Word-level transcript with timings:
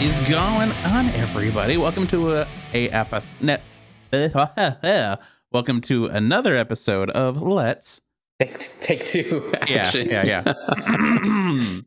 is 0.00 0.20
going 0.28 0.70
on, 0.86 1.08
everybody? 1.08 1.76
Welcome 1.76 2.06
to 2.06 2.36
a, 2.36 2.46
a 2.72 2.88
episode. 2.90 3.58
Welcome 5.50 5.80
to 5.80 6.06
another 6.06 6.56
episode 6.56 7.10
of 7.10 7.42
Let's. 7.42 8.00
Take, 8.38 8.60
take 8.80 9.04
two. 9.04 9.52
Action. 9.60 10.08
Yeah, 10.08 10.24
yeah, 10.24 10.42
yeah. 10.46 11.80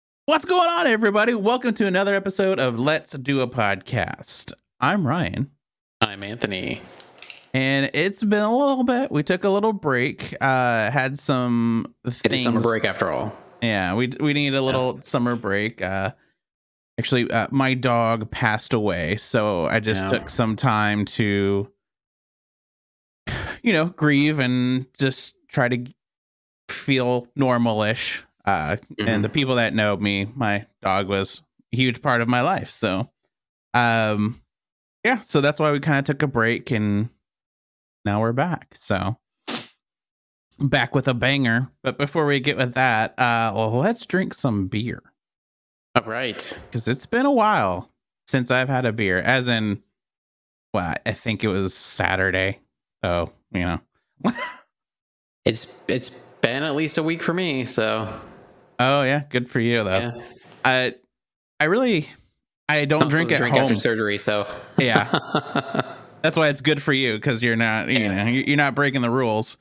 What's 0.24 0.46
going 0.46 0.66
on, 0.66 0.86
everybody? 0.86 1.34
Welcome 1.34 1.74
to 1.74 1.86
another 1.86 2.14
episode 2.14 2.58
of 2.58 2.78
Let's 2.78 3.12
Do 3.12 3.42
a 3.42 3.48
Podcast. 3.48 4.54
I'm 4.80 5.06
Ryan. 5.06 5.50
I'm 6.00 6.22
Anthony. 6.22 6.80
And 7.52 7.90
it's 7.92 8.24
been 8.24 8.44
a 8.44 8.56
little 8.56 8.84
bit. 8.84 9.12
We 9.12 9.22
took 9.22 9.44
a 9.44 9.50
little 9.50 9.74
break. 9.74 10.34
Uh, 10.40 10.90
had 10.90 11.18
some 11.18 11.94
things. 12.06 12.20
It's 12.24 12.44
summer 12.44 12.62
break 12.62 12.86
after 12.86 13.10
all. 13.10 13.36
Yeah, 13.60 13.94
we 13.94 14.10
we 14.18 14.32
need 14.32 14.54
a 14.54 14.62
little 14.62 14.94
yeah. 14.94 15.00
summer 15.02 15.36
break. 15.36 15.82
Uh, 15.82 16.12
actually, 16.98 17.30
uh, 17.30 17.48
my 17.50 17.74
dog 17.74 18.30
passed 18.30 18.72
away, 18.72 19.16
so 19.16 19.66
I 19.66 19.80
just 19.80 20.02
yeah. 20.04 20.08
took 20.10 20.30
some 20.30 20.56
time 20.56 21.04
to, 21.06 21.70
you 23.62 23.72
know, 23.72 23.86
grieve 23.86 24.38
and 24.38 24.86
just 24.98 25.36
try 25.48 25.68
to 25.68 25.84
feel 26.68 27.28
normalish. 27.38 28.22
Uh, 28.44 28.76
mm-hmm. 28.76 29.08
And 29.08 29.24
the 29.24 29.28
people 29.28 29.56
that 29.56 29.74
know 29.74 29.96
me, 29.96 30.28
my 30.34 30.66
dog 30.82 31.08
was 31.08 31.42
a 31.72 31.76
huge 31.76 32.02
part 32.02 32.20
of 32.20 32.28
my 32.28 32.40
life. 32.40 32.70
So, 32.70 33.10
um, 33.74 34.40
yeah, 35.04 35.20
so 35.20 35.40
that's 35.40 35.60
why 35.60 35.70
we 35.70 35.80
kind 35.80 35.98
of 35.98 36.04
took 36.04 36.22
a 36.22 36.26
break 36.26 36.70
and 36.70 37.08
now 38.04 38.20
we're 38.20 38.32
back. 38.32 38.74
So 38.74 39.16
back 40.58 40.94
with 40.94 41.08
a 41.08 41.14
banger. 41.14 41.70
But 41.82 41.98
before 41.98 42.26
we 42.26 42.40
get 42.40 42.56
with 42.56 42.74
that, 42.74 43.12
uh, 43.18 43.52
well, 43.54 43.76
let's 43.78 44.06
drink 44.06 44.34
some 44.34 44.68
beer. 44.68 45.02
All 45.94 46.04
right, 46.04 46.60
because 46.70 46.88
it's 46.88 47.06
been 47.06 47.26
a 47.26 47.32
while 47.32 47.90
since 48.26 48.50
I've 48.50 48.68
had 48.68 48.86
a 48.86 48.92
beer. 48.92 49.18
As 49.18 49.48
in, 49.48 49.82
well, 50.72 50.94
I 51.04 51.12
think 51.12 51.44
it 51.44 51.48
was 51.48 51.74
Saturday. 51.74 52.60
So 53.04 53.30
you 53.52 53.62
know, 53.62 53.80
it's 55.44 55.82
it's 55.88 56.10
been 56.40 56.62
at 56.62 56.74
least 56.74 56.98
a 56.98 57.02
week 57.02 57.22
for 57.22 57.34
me. 57.34 57.64
So, 57.64 58.08
oh 58.78 59.02
yeah, 59.02 59.24
good 59.28 59.48
for 59.48 59.60
you 59.60 59.84
though. 59.84 59.98
Yeah. 59.98 60.22
I 60.64 60.94
I 61.60 61.64
really 61.64 62.08
I 62.68 62.84
don't 62.86 63.08
drink 63.08 63.30
at 63.32 63.38
drink 63.38 63.54
home 63.54 63.64
after 63.64 63.76
surgery. 63.76 64.18
So 64.18 64.46
yeah. 64.78 65.82
That's 66.22 66.36
why 66.36 66.48
it's 66.48 66.60
good 66.60 66.80
for 66.80 66.92
you 66.92 67.16
because 67.16 67.42
you're 67.42 67.56
not, 67.56 67.88
you 67.88 67.98
yeah. 67.98 68.24
know, 68.24 68.30
you're 68.30 68.56
not 68.56 68.74
breaking 68.74 69.02
the 69.02 69.10
rules. 69.10 69.58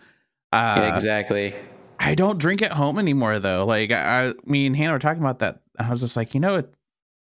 Uh, 0.54 0.76
yeah, 0.78 0.96
exactly. 0.96 1.56
I 2.00 2.16
don't 2.16 2.38
drink 2.38 2.62
at 2.62 2.72
home 2.72 3.00
anymore 3.00 3.40
though. 3.40 3.66
Like 3.66 3.92
I, 3.92 4.34
me 4.46 4.68
and 4.68 4.76
Hannah 4.76 4.94
were 4.94 5.00
talking 5.00 5.22
about 5.22 5.40
that. 5.40 5.61
I 5.80 5.90
was 5.90 6.02
just 6.02 6.16
like, 6.16 6.34
you 6.34 6.40
know, 6.40 6.56
it, 6.58 6.74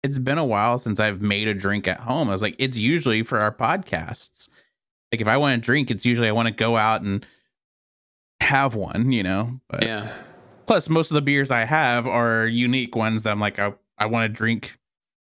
it's 0.03 0.19
been 0.19 0.38
a 0.38 0.45
while 0.45 0.78
since 0.78 1.00
I've 1.00 1.22
made 1.22 1.47
a 1.47 1.53
drink 1.53 1.88
at 1.88 2.00
home. 2.00 2.30
I 2.30 2.31
was 2.31 2.41
like, 2.41 2.55
it's 2.59 2.78
usually 2.78 3.23
for 3.23 3.39
our 3.39 3.52
podcasts. 3.52 4.47
Like 5.11 5.22
if 5.22 5.28
I 5.28 5.38
want 5.38 5.61
to 5.61 5.66
drink, 5.66 5.89
it's 5.91 6.05
usually 6.05 6.28
I 6.28 6.31
want 6.31 6.47
to 6.47 6.53
go 6.53 6.78
out 6.78 7.02
and 7.02 7.25
have 8.41 8.75
one, 8.75 9.11
you 9.11 9.23
know. 9.23 9.59
But 9.69 9.83
yeah. 9.83 10.13
Plus, 10.67 10.89
most 10.89 11.11
of 11.11 11.16
the 11.16 11.22
beers 11.22 11.52
I 11.52 11.63
have 11.63 12.08
are 12.08 12.47
unique 12.47 12.95
ones 12.95 13.23
that 13.23 13.31
I'm 13.31 13.39
like, 13.39 13.59
I, 13.59 13.73
I 13.97 14.08
want 14.08 14.30
to 14.30 14.36
drink 14.36 14.78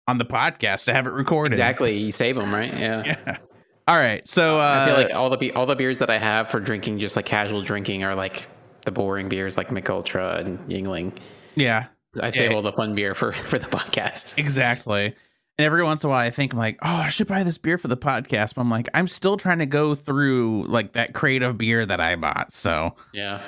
on 0.07 0.17
the 0.17 0.25
podcast 0.25 0.85
to 0.85 0.93
have 0.93 1.07
it 1.07 1.11
recorded. 1.11 1.53
Exactly. 1.53 1.97
You 1.97 2.11
save 2.11 2.35
them, 2.35 2.53
right? 2.53 2.73
Yeah. 2.73 3.03
yeah. 3.27 3.37
All 3.85 3.97
right, 3.97 4.25
so 4.25 4.59
uh, 4.59 4.77
I 4.81 4.85
feel 4.85 4.95
like 4.95 5.13
uh, 5.13 5.19
all 5.19 5.29
the 5.29 5.35
be- 5.35 5.51
all 5.51 5.65
the 5.65 5.75
beers 5.75 5.99
that 5.99 6.09
I 6.09 6.17
have 6.17 6.49
for 6.49 6.61
drinking, 6.61 6.99
just 6.99 7.17
like 7.17 7.25
casual 7.25 7.61
drinking, 7.61 8.05
are 8.05 8.15
like 8.15 8.47
the 8.85 8.91
boring 8.91 9.27
beers, 9.27 9.57
like 9.57 9.71
Mich 9.71 9.89
Ultra 9.89 10.37
and 10.37 10.57
Yuengling. 10.69 11.13
Yeah, 11.55 11.87
I 12.21 12.29
save 12.29 12.51
yeah. 12.51 12.57
all 12.57 12.61
the 12.61 12.71
fun 12.71 12.95
beer 12.95 13.15
for 13.15 13.31
for 13.31 13.59
the 13.59 13.67
podcast. 13.67 14.37
Exactly. 14.37 15.15
And 15.57 15.65
every 15.65 15.83
once 15.83 16.03
in 16.03 16.07
a 16.07 16.11
while, 16.11 16.25
I 16.25 16.31
think 16.31 16.53
I'm 16.53 16.59
like, 16.59 16.79
oh, 16.81 16.95
I 16.95 17.09
should 17.09 17.27
buy 17.27 17.43
this 17.43 17.59
beer 17.59 17.77
for 17.77 17.87
the 17.87 17.97
podcast. 17.97 18.55
But 18.55 18.61
I'm 18.61 18.71
like, 18.71 18.89
I'm 18.95 19.07
still 19.07 19.37
trying 19.37 19.59
to 19.59 19.67
go 19.67 19.93
through 19.93 20.65
like 20.67 20.93
that 20.93 21.13
crate 21.13 21.43
of 21.43 21.57
beer 21.57 21.85
that 21.85 21.99
I 21.99 22.15
bought. 22.15 22.51
So 22.51 22.95
yeah. 23.13 23.41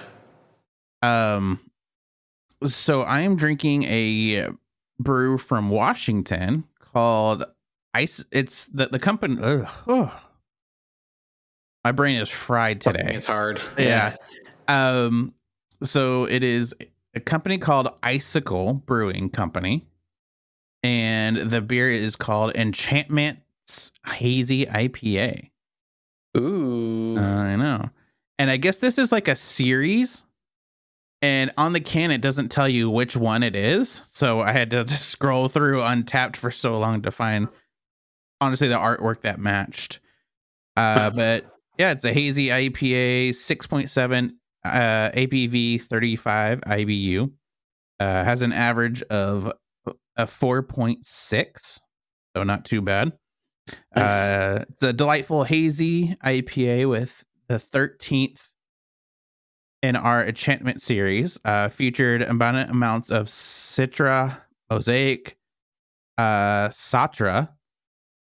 Um. 1.02 1.60
So 2.64 3.02
I 3.02 3.22
am 3.22 3.36
drinking 3.36 3.84
a 3.84 4.50
brew 5.00 5.38
from 5.38 5.70
Washington 5.70 6.64
called 6.80 7.44
Ice. 7.94 8.24
It's 8.32 8.68
the 8.68 8.88
the 8.88 9.00
company. 9.00 9.38
Ugh, 9.42 9.68
ugh. 9.88 10.12
My 11.84 11.92
brain 11.92 12.18
is 12.18 12.30
fried 12.30 12.82
today. 12.82 13.12
It's 13.14 13.26
hard. 13.26 13.62
Yeah. 13.78 14.16
yeah. 14.68 15.06
Um. 15.06 15.34
So 15.84 16.26
it 16.26 16.44
is 16.44 16.74
a 17.16 17.20
company 17.20 17.58
called 17.58 17.90
Icicle 18.04 18.74
Brewing 18.74 19.30
Company, 19.30 19.86
and 20.84 21.38
the 21.38 21.62
beer 21.62 21.90
is 21.90 22.16
called 22.16 22.56
Enchantment's 22.56 23.92
Hazy 24.08 24.66
IPA. 24.66 25.50
Ooh. 26.38 27.18
Uh, 27.18 27.22
I 27.22 27.56
know. 27.56 27.90
And 28.38 28.52
I 28.52 28.58
guess 28.58 28.78
this 28.78 28.98
is 28.98 29.12
like 29.12 29.28
a 29.28 29.36
series 29.36 30.26
and 31.22 31.52
on 31.58 31.72
the 31.72 31.80
can 31.80 32.12
it 32.12 32.20
doesn't 32.20 32.50
tell 32.50 32.68
you 32.68 32.90
which 32.90 33.16
one 33.16 33.42
it 33.42 33.56
is 33.56 34.04
so 34.06 34.42
i 34.42 34.52
had 34.52 34.70
to 34.70 34.86
scroll 34.90 35.48
through 35.48 35.80
Untappd 35.80 36.36
for 36.36 36.52
so 36.52 36.78
long 36.78 37.02
to 37.04 37.10
find 37.10 37.48
honestly 38.42 38.68
the 38.68 38.78
artwork 38.78 39.22
that 39.22 39.40
matched. 39.40 40.00
Uh, 40.76 41.10
but 41.16 41.46
yeah, 41.78 41.92
it's 41.92 42.06
a 42.06 42.14
hazy 42.14 42.48
IPA, 42.48 43.30
6.7 43.30 44.34
uh, 44.66 45.12
ABV, 45.12 45.82
35 45.82 46.62
IBU. 46.62 47.32
Uh, 48.00 48.24
has 48.24 48.42
an 48.42 48.52
average 48.52 49.02
of 49.04 49.54
a 50.18 50.26
4.6, 50.26 51.80
so 52.36 52.44
not 52.44 52.66
too 52.66 52.82
bad. 52.82 53.14
Nice. 53.96 54.12
Uh, 54.12 54.66
it's 54.70 54.84
a 54.84 54.94
delightful 54.94 55.44
hazy 55.44 56.16
IPA 56.24 56.90
with 56.90 57.24
the 57.48 57.58
13th 57.58 58.42
in 59.82 59.96
our 59.96 60.26
enchantment 60.26 60.82
series. 60.82 61.40
Uh, 61.46 61.70
featured 61.70 62.22
abundant 62.22 62.70
amounts 62.70 63.10
of 63.10 63.28
Citra, 63.28 64.38
Mosaic, 64.70 65.38
uh, 66.18 66.70
Satra, 66.70 67.50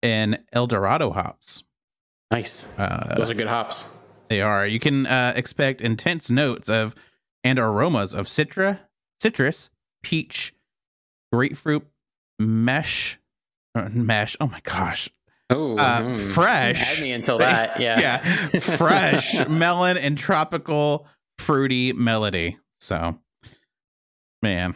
and 0.02 0.38
El 0.52 0.66
Dorado 0.66 1.10
hops. 1.10 1.64
Nice. 2.30 2.72
Uh, 2.78 3.14
Those 3.16 3.30
are 3.30 3.34
good 3.34 3.46
hops. 3.48 3.90
They 4.28 4.40
are. 4.40 4.66
You 4.66 4.78
can 4.78 5.06
uh, 5.06 5.32
expect 5.36 5.80
intense 5.80 6.30
notes 6.30 6.68
of 6.68 6.94
and 7.44 7.58
aromas 7.58 8.12
of 8.12 8.26
citra, 8.26 8.80
citrus, 9.20 9.70
peach, 10.02 10.54
grapefruit, 11.32 11.86
mesh, 12.38 13.18
uh, 13.74 13.88
mesh. 13.90 14.36
Oh 14.40 14.46
my 14.46 14.60
gosh. 14.60 15.08
Oh, 15.50 15.78
uh, 15.78 16.02
mm. 16.02 16.32
fresh. 16.32 16.76
Had 16.76 17.02
me 17.02 17.12
until 17.12 17.38
that. 17.38 17.80
Yeah. 17.80 18.00
yeah. 18.00 18.60
Fresh 18.60 19.48
melon 19.48 19.96
and 19.96 20.18
tropical 20.18 21.06
fruity 21.38 21.92
melody. 21.92 22.58
So, 22.76 23.18
man, 24.42 24.74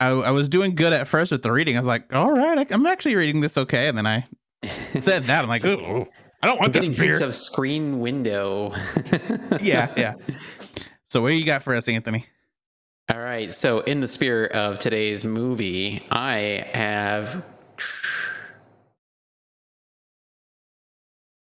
I, 0.00 0.08
I 0.08 0.30
was 0.32 0.48
doing 0.48 0.74
good 0.74 0.92
at 0.92 1.06
first 1.06 1.30
with 1.30 1.42
the 1.42 1.52
reading. 1.52 1.76
I 1.76 1.80
was 1.80 1.86
like, 1.86 2.12
all 2.12 2.32
right, 2.32 2.58
I, 2.58 2.74
am 2.74 2.86
actually 2.86 3.14
reading 3.14 3.40
this 3.40 3.56
okay. 3.56 3.86
And 3.86 3.96
then 3.96 4.06
I 4.06 4.24
said 4.98 5.24
that. 5.24 5.44
I'm 5.44 5.48
like, 5.48 5.64
oh, 5.64 6.08
I 6.42 6.48
don't 6.48 6.58
want 6.58 6.74
I'm 6.76 6.82
this 6.82 6.96
hints 6.96 7.20
of 7.20 7.34
screen 7.34 8.00
window. 8.00 8.74
yeah, 9.60 9.92
yeah. 9.96 10.14
So 11.04 11.22
what 11.22 11.28
do 11.28 11.34
you 11.36 11.46
got 11.46 11.62
for 11.62 11.74
us, 11.74 11.88
Anthony? 11.88 12.26
All 13.12 13.20
right. 13.20 13.52
So 13.54 13.80
in 13.80 14.00
the 14.00 14.08
spirit 14.08 14.52
of 14.52 14.78
today's 14.78 15.24
movie, 15.24 16.04
I 16.10 16.66
have 16.72 17.44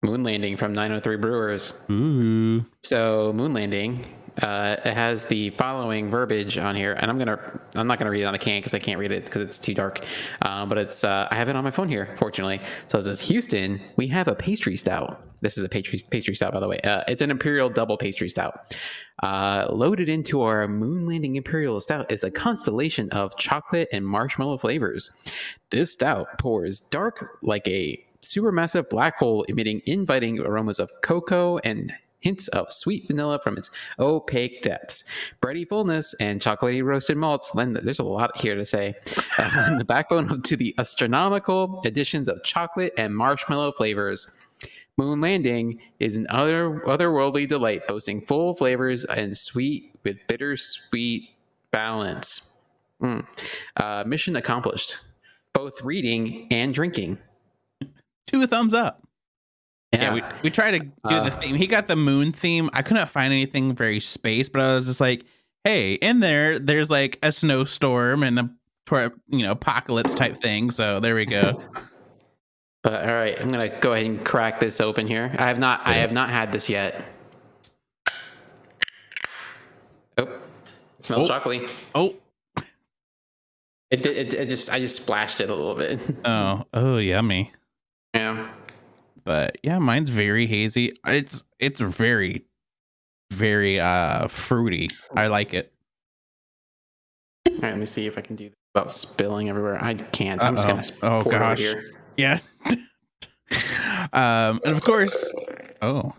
Moon 0.02 0.22
Landing 0.22 0.56
from 0.56 0.72
903 0.72 1.16
Brewers. 1.16 1.74
Ooh. 1.90 2.64
So 2.82 3.32
Moon 3.34 3.52
Landing 3.52 4.06
uh, 4.42 4.76
it 4.84 4.94
has 4.94 5.26
the 5.26 5.50
following 5.50 6.10
verbiage 6.10 6.58
on 6.58 6.76
here, 6.76 6.92
and 6.92 7.10
I'm 7.10 7.18
gonna 7.18 7.60
I'm 7.74 7.86
not 7.86 7.98
gonna 7.98 8.10
read 8.10 8.22
it 8.22 8.26
on 8.26 8.32
the 8.32 8.38
can 8.38 8.60
because 8.60 8.74
I 8.74 8.78
can't 8.78 8.98
read 8.98 9.12
it 9.12 9.24
because 9.24 9.42
it's 9.42 9.58
too 9.58 9.74
dark. 9.74 10.04
Um, 10.42 10.68
but 10.68 10.78
it's 10.78 11.04
uh, 11.04 11.28
I 11.30 11.34
have 11.34 11.48
it 11.48 11.56
on 11.56 11.64
my 11.64 11.70
phone 11.70 11.88
here, 11.88 12.14
fortunately. 12.16 12.60
So 12.86 12.98
it 12.98 13.02
says 13.02 13.20
Houston, 13.22 13.80
we 13.96 14.06
have 14.08 14.28
a 14.28 14.34
pastry 14.34 14.76
stout. 14.76 15.20
This 15.40 15.58
is 15.58 15.64
a 15.64 15.68
pastry 15.68 16.00
pastry 16.10 16.34
stout, 16.34 16.52
by 16.52 16.60
the 16.60 16.68
way. 16.68 16.78
Uh, 16.80 17.02
it's 17.08 17.22
an 17.22 17.30
imperial 17.30 17.68
double 17.68 17.96
pastry 17.96 18.28
stout. 18.28 18.76
Uh, 19.22 19.66
loaded 19.70 20.08
into 20.08 20.42
our 20.42 20.68
moon 20.68 21.06
landing 21.06 21.36
imperial 21.36 21.80
stout 21.80 22.10
is 22.12 22.22
a 22.22 22.30
constellation 22.30 23.08
of 23.10 23.36
chocolate 23.36 23.88
and 23.92 24.06
marshmallow 24.06 24.58
flavors. 24.58 25.10
This 25.70 25.92
stout 25.92 26.38
pours 26.38 26.80
dark 26.80 27.38
like 27.42 27.66
a 27.66 28.04
supermassive 28.22 28.88
black 28.88 29.16
hole, 29.16 29.44
emitting 29.44 29.80
inviting 29.86 30.40
aromas 30.40 30.78
of 30.78 30.90
cocoa 31.02 31.58
and 31.58 31.92
hints 32.20 32.48
of 32.48 32.72
sweet 32.72 33.06
vanilla 33.06 33.38
from 33.42 33.56
its 33.56 33.70
opaque 33.98 34.62
depths. 34.62 35.04
Bready 35.40 35.68
fullness 35.68 36.14
and 36.14 36.40
chocolatey 36.40 36.82
roasted 36.82 37.16
malts 37.16 37.54
lend, 37.54 37.76
there's 37.76 37.98
a 37.98 38.04
lot 38.04 38.40
here 38.40 38.54
to 38.54 38.64
say, 38.64 38.94
uh, 39.38 39.76
the 39.78 39.84
backbone 39.84 40.30
of, 40.30 40.42
to 40.42 40.56
the 40.56 40.74
astronomical 40.78 41.80
additions 41.84 42.28
of 42.28 42.42
chocolate 42.42 42.92
and 42.98 43.16
marshmallow 43.16 43.72
flavors. 43.72 44.30
Moon 44.96 45.20
Landing 45.20 45.80
is 46.00 46.16
an 46.16 46.26
other 46.28 46.82
otherworldly 46.86 47.46
delight, 47.46 47.86
boasting 47.86 48.20
full 48.20 48.52
flavors 48.52 49.04
and 49.04 49.36
sweet 49.36 49.94
with 50.02 50.18
bittersweet 50.26 51.30
balance. 51.70 52.52
Mm. 53.00 53.24
Uh, 53.76 54.02
mission 54.06 54.34
accomplished. 54.34 54.98
both 55.52 55.82
reading 55.82 56.46
and 56.50 56.74
drinking. 56.74 57.18
Two 58.26 58.46
thumbs 58.46 58.74
up. 58.74 59.07
Yeah, 59.92 60.12
we, 60.14 60.22
we 60.42 60.50
tried 60.50 60.72
to 60.72 60.78
do 60.80 60.90
Uh, 61.04 61.24
the 61.24 61.30
theme. 61.30 61.54
He 61.54 61.66
got 61.66 61.86
the 61.86 61.96
moon 61.96 62.32
theme. 62.32 62.68
I 62.72 62.82
couldn't 62.82 63.08
find 63.08 63.32
anything 63.32 63.74
very 63.74 64.00
space, 64.00 64.48
but 64.48 64.60
I 64.60 64.74
was 64.74 64.86
just 64.86 65.00
like, 65.00 65.24
hey, 65.64 65.94
in 65.94 66.20
there, 66.20 66.58
there's 66.58 66.90
like 66.90 67.18
a 67.22 67.32
snowstorm 67.32 68.22
and 68.22 68.38
a 68.38 68.50
you 69.28 69.42
know 69.42 69.52
apocalypse 69.52 70.14
type 70.14 70.36
thing. 70.42 70.70
So 70.70 71.00
there 71.00 71.14
we 71.14 71.24
go. 71.24 71.62
But 72.84 73.06
all 73.08 73.14
right, 73.14 73.38
I'm 73.38 73.50
gonna 73.50 73.76
go 73.80 73.92
ahead 73.92 74.06
and 74.06 74.24
crack 74.24 74.60
this 74.60 74.80
open 74.80 75.08
here. 75.08 75.34
I 75.36 75.48
have 75.48 75.58
not 75.58 75.80
I 75.84 75.94
have 75.94 76.12
not 76.12 76.30
had 76.30 76.52
this 76.52 76.68
yet. 76.70 77.04
Oh, 80.16 80.22
it 80.98 81.04
smells 81.04 81.28
Oh. 81.28 81.40
chocolatey. 81.40 81.68
oh, 81.96 82.14
It, 83.90 84.06
it, 84.06 84.32
it 84.32 84.48
just 84.48 84.70
I 84.70 84.78
just 84.78 85.02
splashed 85.02 85.40
it 85.40 85.50
a 85.50 85.54
little 85.54 85.74
bit. 85.74 86.00
oh, 86.24 86.62
oh, 86.72 86.98
yummy. 86.98 87.52
But 89.28 89.58
yeah, 89.62 89.78
mine's 89.78 90.08
very 90.08 90.46
hazy. 90.46 90.94
It's 91.06 91.44
it's 91.58 91.80
very, 91.82 92.46
very 93.30 93.78
uh 93.78 94.26
fruity. 94.28 94.88
I 95.14 95.26
like 95.26 95.52
it. 95.52 95.70
All 97.46 97.52
right, 97.56 97.70
let 97.72 97.78
me 97.78 97.84
see 97.84 98.06
if 98.06 98.16
I 98.16 98.22
can 98.22 98.36
do 98.36 98.48
this 98.48 98.56
without 98.74 98.90
spilling 98.90 99.50
everywhere. 99.50 99.76
I 99.84 99.92
can't. 99.92 100.42
I'm 100.42 100.54
just 100.56 100.66
Uh-oh. 100.66 100.72
gonna 100.72 100.82
sp- 100.82 101.04
Oh, 101.04 101.22
gosh. 101.24 101.58
here. 101.58 101.90
Yeah. 102.16 102.38
um, 104.14 104.60
and 104.64 104.74
of 104.74 104.80
course, 104.82 105.30
oh, 105.82 106.14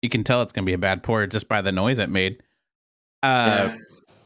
you 0.00 0.08
can 0.08 0.22
tell 0.22 0.42
it's 0.42 0.52
gonna 0.52 0.64
be 0.64 0.72
a 0.72 0.78
bad 0.78 1.02
pour 1.02 1.26
just 1.26 1.48
by 1.48 1.60
the 1.62 1.72
noise 1.72 1.98
it 1.98 2.10
made. 2.10 2.42
Uh, 3.24 3.70
Yeah. 3.72 3.76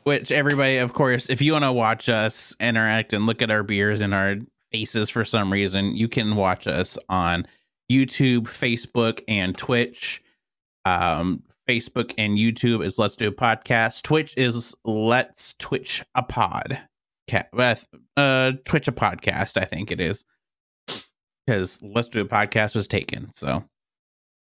which 0.02 0.30
everybody, 0.30 0.76
of 0.76 0.92
course, 0.92 1.30
if 1.30 1.40
you 1.40 1.52
want 1.52 1.64
to 1.64 1.72
watch 1.72 2.10
us 2.10 2.54
interact 2.60 3.14
and 3.14 3.24
look 3.24 3.40
at 3.40 3.50
our 3.50 3.62
beers 3.62 4.02
and 4.02 4.12
our 4.12 4.36
faces 4.72 5.08
for 5.08 5.24
some 5.24 5.50
reason, 5.50 5.96
you 5.96 6.06
can 6.06 6.36
watch 6.36 6.66
us 6.66 6.98
on 7.08 7.46
YouTube, 7.90 8.42
Facebook, 8.44 9.22
and 9.28 9.56
Twitch. 9.56 10.22
Um, 10.84 11.42
Facebook 11.68 12.12
and 12.18 12.36
YouTube 12.36 12.84
is 12.84 12.98
Let's 12.98 13.16
Do 13.16 13.28
a 13.28 13.32
Podcast. 13.32 14.02
Twitch 14.02 14.34
is 14.36 14.74
Let's 14.84 15.54
Twitch 15.54 16.04
a 16.14 16.22
Pod. 16.22 16.80
Uh, 18.16 18.52
Twitch 18.64 18.86
a 18.88 18.92
Podcast, 18.92 19.56
I 19.56 19.64
think 19.64 19.90
it 19.90 20.00
is. 20.00 20.24
Because 21.46 21.82
Let's 21.82 22.08
Do 22.08 22.20
a 22.20 22.24
Podcast 22.24 22.74
was 22.74 22.86
taken. 22.86 23.30
So, 23.32 23.64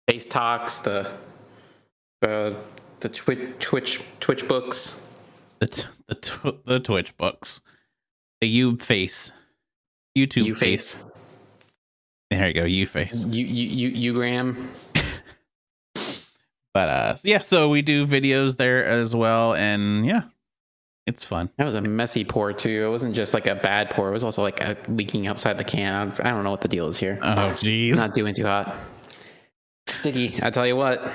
Face 0.09 0.27
talks 0.27 0.79
the 0.79 1.09
the 2.21 2.55
the 2.99 3.09
Twitch 3.09 3.39
Twitch 3.59 4.01
Twitch 4.19 4.47
books. 4.47 5.01
the 5.59 5.67
t- 5.67 5.83
the 6.07 6.15
t- 6.15 6.59
the 6.65 6.79
Twitch 6.79 7.15
books, 7.17 7.61
the 8.41 8.47
U 8.47 8.77
face, 8.77 9.31
YouTube 10.17 10.45
You 10.45 10.55
face. 10.55 11.11
There 12.37 12.47
you 12.47 12.53
go, 12.53 12.63
U 12.65 12.85
face. 12.87 13.25
You 13.25 13.45
you 13.45 13.67
you 13.67 13.87
you 13.89 14.13
Graham. 14.13 14.69
But 16.73 16.89
uh, 16.89 17.15
yeah, 17.23 17.39
so 17.39 17.69
we 17.69 17.81
do 17.81 18.05
videos 18.05 18.57
there 18.57 18.83
as 18.83 19.15
well, 19.15 19.55
and 19.55 20.05
yeah, 20.05 20.23
it's 21.07 21.23
fun. 21.23 21.49
That 21.55 21.63
was 21.63 21.73
a 21.75 21.79
messy 21.81 22.25
pour 22.25 22.51
too. 22.51 22.85
It 22.85 22.89
wasn't 22.89 23.15
just 23.15 23.33
like 23.33 23.47
a 23.47 23.55
bad 23.55 23.91
pour. 23.91 24.09
It 24.09 24.11
was 24.11 24.25
also 24.25 24.41
like 24.41 24.59
a 24.59 24.75
leaking 24.89 25.25
outside 25.25 25.57
the 25.57 25.63
can. 25.63 26.11
I 26.19 26.31
don't 26.31 26.43
know 26.43 26.51
what 26.51 26.59
the 26.59 26.67
deal 26.67 26.89
is 26.89 26.97
here. 26.97 27.17
Oh, 27.21 27.55
jeez, 27.61 27.95
Not 27.95 28.13
doing 28.13 28.33
too 28.35 28.43
hot. 28.45 28.75
Sticky. 29.87 30.37
I 30.43 30.49
tell 30.49 30.67
you 30.67 30.75
what. 30.75 31.09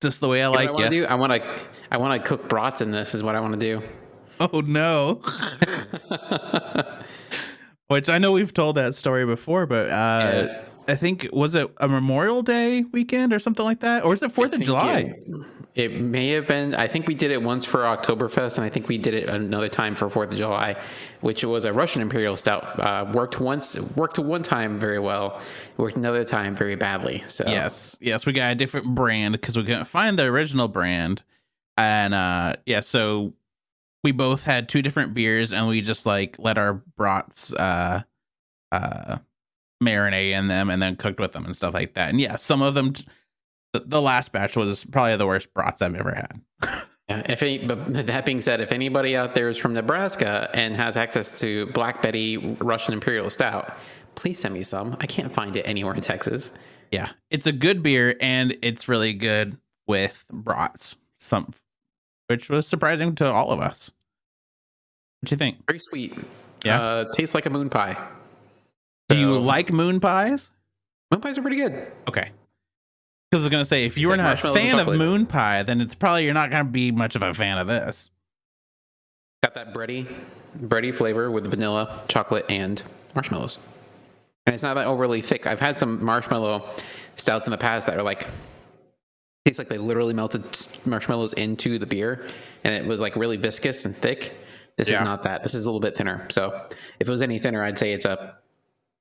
just 0.00 0.20
the 0.20 0.28
way 0.28 0.44
I 0.44 0.48
You 0.48 0.54
like 0.54 0.68
I 0.68 0.70
want 0.70 0.84
you. 0.84 0.90
to 1.02 1.06
do. 1.08 1.12
I 1.12 1.14
want 1.16 1.42
to. 1.42 1.50
I 1.90 1.96
want 1.96 2.22
to 2.22 2.28
cook 2.28 2.48
brats 2.48 2.80
in 2.80 2.92
this. 2.92 3.16
Is 3.16 3.22
what 3.24 3.34
I 3.34 3.40
want 3.40 3.54
to 3.54 3.58
do. 3.58 3.82
Oh 4.38 4.60
no. 4.60 5.20
Which 7.88 8.08
I 8.08 8.18
know 8.18 8.32
we've 8.32 8.52
told 8.52 8.76
that 8.76 8.94
story 8.94 9.26
before, 9.26 9.66
but 9.66 9.86
uh, 9.86 10.46
Yeah. 10.46 10.62
I 10.88 10.96
think 10.96 11.28
was 11.32 11.54
it 11.54 11.70
a 11.76 11.88
Memorial 11.88 12.42
Day 12.42 12.82
weekend 12.92 13.34
or 13.34 13.38
something 13.38 13.64
like 13.64 13.80
that, 13.80 14.04
or 14.04 14.14
is 14.14 14.22
it 14.22 14.32
Fourth 14.32 14.54
of 14.54 14.62
July? 14.62 15.14
It, 15.74 15.92
it 15.92 16.00
may 16.00 16.28
have 16.30 16.48
been. 16.48 16.74
I 16.74 16.88
think 16.88 17.06
we 17.06 17.14
did 17.14 17.30
it 17.30 17.42
once 17.42 17.66
for 17.66 17.80
Oktoberfest, 17.80 18.56
and 18.56 18.64
I 18.64 18.70
think 18.70 18.88
we 18.88 18.96
did 18.96 19.12
it 19.12 19.28
another 19.28 19.68
time 19.68 19.94
for 19.94 20.08
Fourth 20.08 20.30
of 20.30 20.36
July, 20.36 20.76
which 21.20 21.44
was 21.44 21.66
a 21.66 21.72
Russian 21.74 22.00
Imperial 22.00 22.38
Stout. 22.38 22.80
Uh, 22.80 23.10
worked 23.12 23.38
once, 23.38 23.78
worked 23.96 24.18
one 24.18 24.42
time 24.42 24.80
very 24.80 24.98
well, 24.98 25.40
worked 25.76 25.98
another 25.98 26.24
time 26.24 26.56
very 26.56 26.74
badly. 26.74 27.22
So 27.26 27.44
Yes, 27.46 27.96
yes, 28.00 28.24
we 28.24 28.32
got 28.32 28.52
a 28.52 28.54
different 28.54 28.94
brand 28.94 29.32
because 29.32 29.58
we 29.58 29.64
couldn't 29.64 29.84
find 29.84 30.18
the 30.18 30.24
original 30.24 30.68
brand, 30.68 31.22
and 31.76 32.14
uh, 32.14 32.56
yeah, 32.64 32.80
so 32.80 33.34
we 34.04 34.12
both 34.12 34.44
had 34.44 34.68
two 34.68 34.82
different 34.82 35.14
beers, 35.14 35.52
and 35.52 35.68
we 35.68 35.80
just 35.80 36.06
like 36.06 36.36
let 36.38 36.58
our 36.58 36.74
brats 36.74 37.52
uh, 37.54 38.02
uh, 38.72 39.18
marinate 39.82 40.32
in 40.32 40.48
them, 40.48 40.70
and 40.70 40.80
then 40.80 40.96
cooked 40.96 41.20
with 41.20 41.32
them 41.32 41.44
and 41.44 41.56
stuff 41.56 41.74
like 41.74 41.94
that. 41.94 42.10
And 42.10 42.20
yeah, 42.20 42.36
some 42.36 42.62
of 42.62 42.74
them, 42.74 42.94
the, 43.72 44.00
last 44.00 44.32
batch 44.32 44.56
was 44.56 44.84
probably 44.84 45.16
the 45.16 45.26
worst 45.26 45.52
brats 45.54 45.82
I've 45.82 45.94
ever 45.94 46.14
had. 46.14 46.40
Yeah, 47.08 47.22
if 47.26 47.42
any, 47.42 47.66
but 47.66 48.06
that 48.06 48.26
being 48.26 48.42
said, 48.42 48.60
if 48.60 48.70
anybody 48.70 49.16
out 49.16 49.34
there 49.34 49.48
is 49.48 49.56
from 49.56 49.72
Nebraska 49.72 50.50
and 50.52 50.76
has 50.76 50.98
access 50.98 51.30
to 51.40 51.64
Black 51.68 52.02
Betty 52.02 52.36
Russian 52.36 52.92
Imperial 52.92 53.30
Stout, 53.30 53.78
please 54.14 54.38
send 54.38 54.52
me 54.52 54.62
some. 54.62 54.94
I 55.00 55.06
can't 55.06 55.32
find 55.32 55.56
it 55.56 55.62
anywhere 55.62 55.94
in 55.94 56.02
Texas. 56.02 56.52
Yeah, 56.92 57.08
it's 57.30 57.46
a 57.46 57.52
good 57.52 57.82
beer, 57.82 58.14
and 58.20 58.58
it's 58.60 58.88
really 58.88 59.14
good 59.14 59.56
with 59.86 60.26
brats. 60.30 60.96
Some, 61.14 61.50
which 62.28 62.48
was 62.48 62.66
surprising 62.66 63.14
to 63.16 63.26
all 63.26 63.50
of 63.50 63.60
us. 63.60 63.90
What 65.20 65.28
do 65.28 65.34
you 65.34 65.38
think? 65.38 65.66
Very 65.66 65.80
sweet. 65.80 66.14
Yeah. 66.64 66.80
uh, 66.80 67.04
tastes 67.12 67.34
like 67.34 67.46
a 67.46 67.50
moon 67.50 67.68
pie. 67.70 67.96
Do 69.08 69.16
you 69.16 69.38
like 69.38 69.72
moon 69.72 70.00
pies? 70.00 70.50
Moon 71.10 71.20
pies 71.20 71.38
are 71.38 71.42
pretty 71.42 71.56
good. 71.56 71.90
Okay. 72.08 72.30
Because 73.30 73.42
I 73.42 73.46
was 73.46 73.50
gonna 73.50 73.64
say, 73.64 73.84
if 73.84 73.98
you're 73.98 74.16
like 74.16 74.18
not 74.18 74.44
a 74.44 74.54
fan 74.54 74.78
of 74.78 74.88
moon 74.96 75.26
pie, 75.26 75.62
then 75.62 75.80
it's 75.80 75.94
probably 75.94 76.24
you're 76.24 76.34
not 76.34 76.50
gonna 76.50 76.64
be 76.64 76.90
much 76.90 77.16
of 77.16 77.22
a 77.22 77.34
fan 77.34 77.58
of 77.58 77.66
this. 77.66 78.10
Got 79.42 79.54
that 79.54 79.72
bready, 79.74 80.06
bready 80.58 80.94
flavor 80.94 81.30
with 81.30 81.46
vanilla, 81.48 82.04
chocolate, 82.08 82.44
and 82.48 82.82
marshmallows. 83.14 83.58
And 84.46 84.54
it's 84.54 84.62
not 84.62 84.74
that 84.74 84.86
overly 84.86 85.22
thick. 85.22 85.46
I've 85.46 85.60
had 85.60 85.78
some 85.78 86.02
marshmallow 86.02 86.68
stouts 87.16 87.46
in 87.46 87.50
the 87.50 87.58
past 87.58 87.86
that 87.86 87.96
are 87.96 88.02
like 88.02 88.26
tastes 89.48 89.58
like 89.58 89.68
they 89.68 89.78
literally 89.78 90.12
melted 90.12 90.44
marshmallows 90.84 91.32
into 91.32 91.78
the 91.78 91.86
beer, 91.86 92.26
and 92.64 92.74
it 92.74 92.84
was 92.84 93.00
like 93.00 93.16
really 93.16 93.38
viscous 93.38 93.86
and 93.86 93.96
thick. 93.96 94.34
This 94.76 94.90
Yeah. 94.90 94.96
is 94.96 95.00
not 95.04 95.22
that. 95.22 95.42
This 95.42 95.54
is 95.54 95.64
a 95.64 95.68
little 95.68 95.80
bit 95.80 95.96
thinner. 95.96 96.26
So 96.30 96.68
if 97.00 97.08
it 97.08 97.10
was 97.10 97.22
any 97.22 97.38
thinner, 97.38 97.64
I'd 97.64 97.78
say 97.78 97.92
it's 97.92 98.04
a 98.04 98.36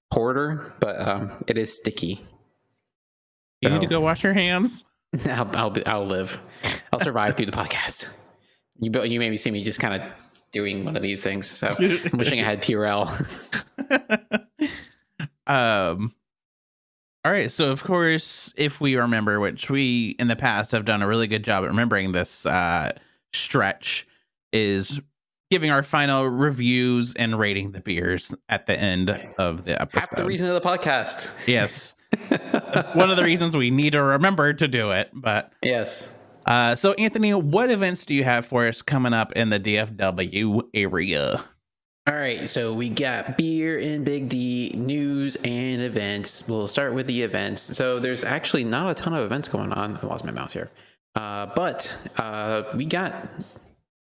porter, 0.09 0.73
but 0.79 0.99
um, 1.05 1.43
it 1.47 1.57
is 1.57 1.75
sticky. 1.75 2.21
You 3.61 3.69
need 3.69 3.81
to 3.81 3.87
go 3.87 3.99
wash 4.01 4.23
your 4.23 4.33
hands. 4.33 4.85
I'll, 5.25 5.49
I'll, 5.55 5.69
be, 5.69 5.85
I'll 5.85 6.05
live. 6.05 6.39
I'll 6.93 6.99
survive 7.01 7.35
through 7.35 7.47
the 7.47 7.51
podcast. 7.51 8.17
You, 8.79 8.91
you 9.03 9.19
maybe 9.19 9.35
see 9.37 9.51
me 9.51 9.63
just 9.63 9.79
kind 9.79 10.01
of 10.01 10.11
doing 10.51 10.85
one 10.85 10.95
of 10.95 11.01
these 11.01 11.21
things. 11.23 11.49
So 11.49 11.69
I'm 11.79 12.17
wishing 12.17 12.39
I 12.39 12.43
had 12.43 12.61
Purell. 12.61 13.07
um. 15.47 16.13
All 17.27 17.33
right, 17.33 17.51
so 17.51 17.73
of 17.73 17.83
course, 17.83 18.53
if 18.55 18.79
we 18.79 18.95
remember, 18.95 19.41
which 19.41 19.69
we 19.69 20.15
in 20.17 20.29
the 20.29 20.35
past 20.37 20.71
have 20.71 20.85
done 20.85 21.01
a 21.01 21.07
really 21.07 21.27
good 21.27 21.43
job 21.43 21.65
at 21.65 21.67
remembering 21.67 22.13
this 22.13 22.45
uh, 22.45 22.93
stretch, 23.33 24.07
is 24.53 25.01
giving 25.51 25.69
our 25.69 25.83
final 25.83 26.25
reviews 26.25 27.13
and 27.15 27.37
rating 27.37 27.73
the 27.73 27.81
beers 27.81 28.33
at 28.47 28.65
the 28.65 28.79
end 28.79 29.09
of 29.37 29.65
the 29.65 29.73
episode. 29.81 30.07
Half 30.09 30.15
the 30.15 30.23
reason 30.23 30.47
of 30.47 30.53
the 30.53 30.61
podcast. 30.61 31.35
Yes. 31.45 31.95
One 32.95 33.11
of 33.11 33.17
the 33.17 33.25
reasons 33.25 33.57
we 33.57 33.71
need 33.71 33.91
to 33.91 34.01
remember 34.01 34.53
to 34.53 34.67
do 34.69 34.91
it. 34.91 35.09
But 35.13 35.51
Yes. 35.61 36.17
uh 36.45 36.75
so 36.75 36.93
Anthony, 36.93 37.33
what 37.33 37.69
events 37.69 38.05
do 38.05 38.15
you 38.15 38.23
have 38.23 38.45
for 38.45 38.65
us 38.65 38.81
coming 38.81 39.11
up 39.11 39.33
in 39.33 39.49
the 39.49 39.59
DFW 39.59 40.61
area? 40.73 41.43
All 42.07 42.15
right, 42.15 42.47
so 42.47 42.73
we 42.73 42.89
got 42.89 43.37
beer 43.37 43.77
and 43.79 44.05
Big 44.05 44.29
D 44.29 44.71
news 44.77 45.35
and 45.43 45.81
events. 45.81 46.47
We'll 46.47 46.67
start 46.67 46.93
with 46.93 47.05
the 47.05 47.21
events. 47.21 47.61
So 47.61 47.99
there's 47.99 48.23
actually 48.23 48.63
not 48.63 48.89
a 48.91 48.93
ton 48.93 49.13
of 49.13 49.25
events 49.25 49.49
going 49.49 49.73
on. 49.73 49.97
I 50.01 50.05
lost 50.05 50.23
my 50.23 50.31
mouse 50.31 50.53
here, 50.53 50.71
uh, 51.15 51.47
but 51.53 51.97
uh, 52.15 52.63
we 52.75 52.85
got 52.85 53.29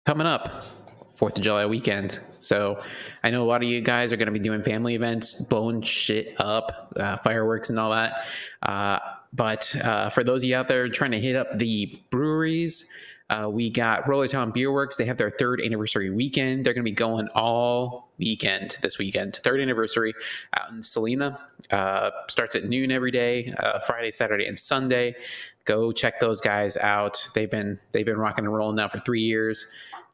coming 0.08 0.26
up 0.26 0.66
Fourth 1.14 1.38
of 1.38 1.44
July 1.44 1.68
weekend. 1.68 2.20
So 2.40 2.82
I 3.24 3.30
know 3.30 3.44
a 3.44 3.46
lot 3.46 3.62
of 3.62 3.70
you 3.70 3.82
guys 3.82 4.12
are 4.12 4.18
going 4.18 4.26
to 4.26 4.32
be 4.32 4.40
doing 4.40 4.64
family 4.64 4.96
events, 4.96 5.36
blowing 5.36 5.84
shit 5.84 6.34
up, 6.40 6.92
uh, 6.96 7.18
fireworks 7.18 7.70
and 7.70 7.78
all 7.78 7.92
that. 7.92 8.26
Uh, 8.64 8.98
but 9.32 9.76
uh, 9.76 10.10
for 10.10 10.24
those 10.24 10.44
of 10.44 10.50
you 10.50 10.56
out 10.56 10.68
there 10.68 10.90
trying 10.90 11.12
to 11.12 11.20
hit 11.20 11.36
up 11.36 11.56
the 11.60 11.96
breweries, 12.10 12.90
uh, 13.32 13.48
we 13.50 13.70
got 13.70 14.08
Roller 14.10 14.28
Town 14.28 14.52
Beer 14.52 14.74
Works. 14.74 14.98
They 14.98 15.06
have 15.06 15.16
their 15.16 15.32
third 15.32 15.62
anniversary 15.62 16.10
weekend. 16.10 16.66
They're 16.66 16.74
going 16.74 16.84
to 16.84 16.92
be 16.92 16.96
going 16.96 17.30
all 17.34 18.12
weekend 18.18 18.78
this 18.82 19.00
weekend. 19.00 19.38
Third 19.38 19.62
anniversary 19.62 20.14
out 20.60 20.70
in 20.72 20.84
Celina. 20.84 21.40
Uh, 21.72 22.12
starts 22.28 22.58
at 22.58 22.66
noon 22.66 22.92
every 22.92 23.12
day, 23.12 23.54
uh, 23.58 23.80
Friday, 23.80 24.12
Saturday, 24.12 24.46
and 24.48 24.60
Sunday. 24.60 25.16
Go 25.64 25.94
check 25.94 26.20
those 26.20 26.42
guys 26.42 26.76
out. 26.76 27.30
They've 27.34 27.50
been 27.50 27.80
they've 27.94 28.06
been 28.06 28.18
rocking 28.18 28.44
and 28.44 28.54
rolling 28.54 28.76
now 28.76 28.90
for 28.90 29.00
three 29.00 29.22
years. 29.22 29.66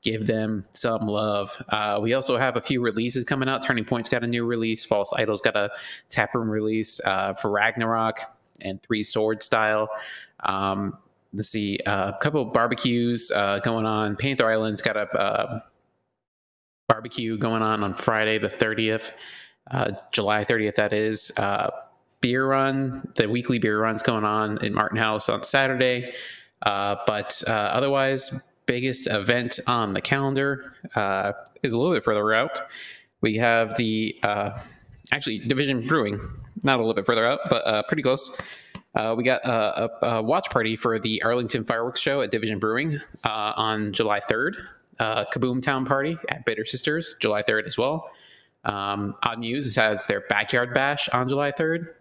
Give 0.03 0.27
them 0.27 0.63
some 0.73 1.07
love. 1.07 1.57
Uh, 1.69 1.99
we 1.99 2.13
also 2.13 2.37
have 2.37 2.55
a 2.55 2.61
few 2.61 2.81
releases 2.81 3.25
coming 3.25 3.49
out. 3.49 3.63
Turning 3.63 3.83
Point's 3.83 4.09
got 4.09 4.23
a 4.23 4.27
new 4.27 4.45
release. 4.45 4.85
False 4.85 5.11
Idols 5.13 5.41
got 5.41 5.55
a 5.55 5.71
taproom 6.09 6.51
release 6.51 7.01
uh, 7.03 7.33
for 7.33 7.49
Ragnarok 7.49 8.19
and 8.61 8.81
Three 8.83 9.01
Sword 9.01 9.41
Style. 9.41 9.89
Um, 10.41 10.97
let's 11.33 11.49
see, 11.49 11.79
uh, 11.85 12.13
a 12.13 12.17
couple 12.19 12.43
barbecues 12.45 13.31
uh, 13.31 13.59
going 13.59 13.85
on. 13.85 14.15
Panther 14.15 14.49
Island's 14.49 14.81
got 14.81 14.97
a 14.97 15.07
uh, 15.17 15.59
barbecue 16.87 17.37
going 17.37 17.61
on 17.61 17.83
on 17.83 17.93
Friday 17.93 18.37
the 18.37 18.49
30th, 18.49 19.11
uh, 19.71 19.91
July 20.11 20.43
30th, 20.43 20.75
that 20.75 20.93
is. 20.93 21.31
Uh, 21.37 21.69
beer 22.21 22.47
run, 22.47 23.07
the 23.15 23.29
weekly 23.29 23.59
beer 23.59 23.79
run's 23.79 24.01
going 24.01 24.23
on 24.23 24.63
in 24.63 24.73
Martin 24.73 24.97
House 24.97 25.29
on 25.29 25.43
Saturday. 25.43 26.13
Uh, 26.63 26.95
but 27.05 27.43
otherwise, 27.47 28.41
biggest 28.65 29.07
event 29.07 29.59
on 29.67 29.93
the 29.93 30.01
calendar 30.01 30.73
is 31.61 31.73
a 31.73 31.77
little 31.79 31.93
bit 31.93 32.03
further 32.03 32.33
out. 32.33 32.61
We 33.21 33.35
have 33.35 33.77
the 33.77 34.17
actually 35.11 35.39
Division 35.39 35.85
Brewing, 35.85 36.19
not 36.63 36.77
a 36.77 36.79
little 36.79 36.95
bit 36.95 37.05
further 37.05 37.25
out, 37.25 37.41
but 37.49 37.87
pretty 37.87 38.01
close. 38.01 38.35
Uh, 38.97 39.13
we 39.15 39.23
got 39.23 39.41
a, 39.45 40.07
a, 40.07 40.23
watch 40.23 40.49
party 40.49 40.75
for 40.75 40.97
the 40.97 41.21
Arlington 41.21 41.63
Fireworks 41.63 41.99
Show 41.99 42.21
at 42.21 42.31
Division 42.31 42.57
Brewing 42.57 42.99
uh, 43.23 43.53
on 43.55 43.93
July 43.93 44.19
3rd. 44.19 44.55
Uh, 44.97 45.23
Kaboom 45.25 45.61
Town 45.61 45.85
Party 45.85 46.17
at 46.29 46.45
Bitter 46.45 46.65
Sisters, 46.65 47.15
July 47.19 47.43
3rd 47.43 47.67
as 47.67 47.77
well. 47.77 48.09
Um, 48.65 49.15
Odd 49.21 49.37
News 49.37 49.75
has 49.75 50.07
their 50.07 50.21
Backyard 50.21 50.73
Bash 50.73 51.07
on 51.09 51.29
July 51.29 51.51
3rd 51.51 51.93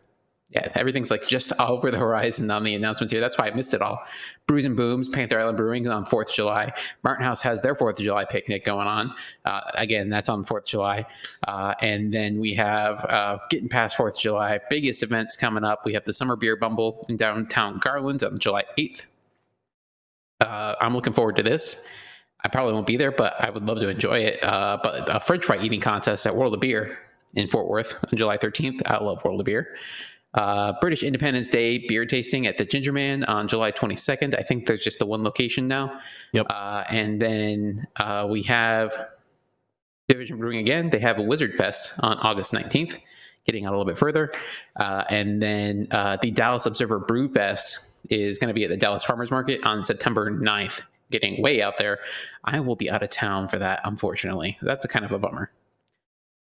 yeah, 0.50 0.68
everything's 0.74 1.10
like 1.10 1.26
just 1.26 1.52
over 1.58 1.90
the 1.90 1.98
horizon 1.98 2.50
on 2.50 2.62
the 2.64 2.74
announcements 2.74 3.12
here. 3.12 3.20
That's 3.20 3.36
why 3.36 3.48
I 3.48 3.54
missed 3.54 3.74
it 3.74 3.82
all. 3.82 4.00
Brews 4.46 4.64
and 4.64 4.76
Booms, 4.76 5.08
Panther 5.08 5.40
Island 5.40 5.56
Brewing 5.56 5.88
on 5.88 6.04
4th 6.04 6.28
of 6.28 6.34
July. 6.34 6.72
Martin 7.02 7.24
House 7.24 7.42
has 7.42 7.62
their 7.62 7.74
4th 7.74 7.98
of 7.98 8.04
July 8.04 8.24
picnic 8.24 8.64
going 8.64 8.86
on. 8.86 9.12
Uh, 9.44 9.60
again, 9.74 10.08
that's 10.08 10.28
on 10.28 10.44
4th 10.44 10.58
of 10.58 10.66
July. 10.66 11.06
Uh, 11.48 11.74
and 11.80 12.12
then 12.12 12.38
we 12.38 12.54
have 12.54 13.04
uh, 13.06 13.38
getting 13.50 13.68
past 13.68 13.96
4th 13.96 14.16
of 14.16 14.18
July, 14.18 14.60
biggest 14.70 15.02
events 15.02 15.36
coming 15.36 15.64
up. 15.64 15.84
We 15.84 15.94
have 15.94 16.04
the 16.04 16.12
Summer 16.12 16.36
Beer 16.36 16.56
Bumble 16.56 17.04
in 17.08 17.16
downtown 17.16 17.78
Garland 17.78 18.22
on 18.22 18.38
July 18.38 18.64
8th. 18.78 19.02
Uh, 20.40 20.74
I'm 20.80 20.94
looking 20.94 21.12
forward 21.12 21.36
to 21.36 21.42
this. 21.42 21.82
I 22.44 22.48
probably 22.48 22.74
won't 22.74 22.86
be 22.86 22.96
there, 22.96 23.10
but 23.10 23.34
I 23.40 23.50
would 23.50 23.66
love 23.66 23.80
to 23.80 23.88
enjoy 23.88 24.20
it. 24.20 24.42
Uh, 24.44 24.78
but 24.80 25.12
a 25.12 25.18
French 25.18 25.44
fry 25.44 25.58
eating 25.58 25.80
contest 25.80 26.26
at 26.26 26.36
World 26.36 26.54
of 26.54 26.60
Beer 26.60 26.98
in 27.34 27.48
Fort 27.48 27.66
Worth 27.66 27.98
on 28.04 28.16
July 28.16 28.38
13th. 28.38 28.82
I 28.86 29.02
love 29.02 29.24
World 29.24 29.40
of 29.40 29.46
Beer. 29.46 29.74
Uh, 30.36 30.74
British 30.82 31.02
Independence 31.02 31.48
Day 31.48 31.78
beer 31.78 32.04
tasting 32.04 32.46
at 32.46 32.58
the 32.58 32.64
Ginger 32.64 32.92
Man 32.92 33.24
on 33.24 33.48
July 33.48 33.72
22nd. 33.72 34.38
I 34.38 34.42
think 34.42 34.66
there's 34.66 34.84
just 34.84 34.98
the 34.98 35.06
one 35.06 35.24
location 35.24 35.66
now. 35.66 35.98
Yep. 36.32 36.46
Uh, 36.50 36.84
and 36.90 37.20
then 37.20 37.86
uh, 37.96 38.26
we 38.28 38.42
have 38.42 38.92
Division 40.08 40.38
Brewing 40.38 40.58
again. 40.58 40.90
They 40.90 40.98
have 40.98 41.18
a 41.18 41.22
Wizard 41.22 41.54
Fest 41.54 41.94
on 42.00 42.18
August 42.18 42.52
19th, 42.52 42.98
getting 43.46 43.64
out 43.64 43.70
a 43.70 43.76
little 43.76 43.86
bit 43.86 43.96
further. 43.96 44.30
Uh, 44.78 45.04
and 45.08 45.42
then 45.42 45.88
uh, 45.90 46.18
the 46.20 46.30
Dallas 46.30 46.66
Observer 46.66 46.98
Brew 46.98 47.28
Fest 47.28 48.02
is 48.10 48.36
going 48.36 48.48
to 48.48 48.54
be 48.54 48.64
at 48.64 48.70
the 48.70 48.76
Dallas 48.76 49.04
Farmers 49.04 49.30
Market 49.30 49.64
on 49.64 49.82
September 49.82 50.30
9th, 50.30 50.82
getting 51.10 51.40
way 51.40 51.62
out 51.62 51.78
there. 51.78 52.00
I 52.44 52.60
will 52.60 52.76
be 52.76 52.90
out 52.90 53.02
of 53.02 53.08
town 53.08 53.48
for 53.48 53.58
that, 53.58 53.80
unfortunately. 53.84 54.58
That's 54.60 54.84
a 54.84 54.88
kind 54.88 55.06
of 55.06 55.12
a 55.12 55.18
bummer. 55.18 55.50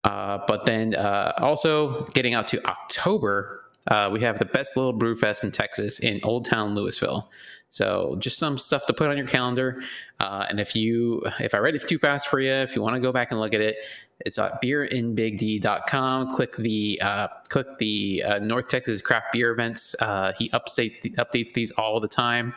Uh, 0.04 0.40
but 0.48 0.66
then 0.66 0.96
also 0.96 2.02
getting 2.14 2.34
out 2.34 2.48
to 2.48 2.64
October, 2.68 3.65
uh, 3.88 4.10
we 4.12 4.22
have 4.22 4.40
the 4.40 4.46
best 4.46 4.76
little 4.76 4.94
brew 4.94 5.16
fest 5.16 5.44
in 5.44 5.52
Texas 5.52 6.00
in 6.00 6.20
Old 6.24 6.46
Town 6.46 6.76
Lewisville. 6.76 7.28
So 7.70 8.16
just 8.20 8.38
some 8.38 8.58
stuff 8.58 8.86
to 8.86 8.94
put 8.94 9.10
on 9.10 9.18
your 9.18 9.28
calendar. 9.28 9.82
Uh, 10.20 10.46
and 10.50 10.60
if 10.60 10.76
you, 10.76 11.22
if 11.40 11.54
I 11.54 11.58
read 11.58 11.76
it 11.76 11.88
too 11.88 12.00
fast 12.00 12.28
for 12.28 12.40
you, 12.40 12.52
if 12.52 12.76
you 12.76 12.82
want 12.82 12.96
to 12.96 13.02
go 13.02 13.12
back 13.12 13.32
and 13.32 13.40
look 13.40 13.54
at 13.54 13.62
it, 13.62 13.76
it's 14.22 14.40
at 14.40 14.62
beerinbigd.com. 14.62 16.36
Click 16.36 16.56
the 16.56 17.02
uh, 17.04 17.28
click 17.50 17.68
the 17.80 18.24
uh, 18.24 18.40
North 18.40 18.70
Texas 18.70 19.02
craft 19.02 19.34
beer 19.34 19.52
events. 19.52 19.94
Uh, 20.00 20.32
he 20.38 20.50
update 20.50 21.16
updates 21.16 21.52
these 21.52 21.72
all 21.72 22.00
the 22.00 22.08
time. 22.08 22.54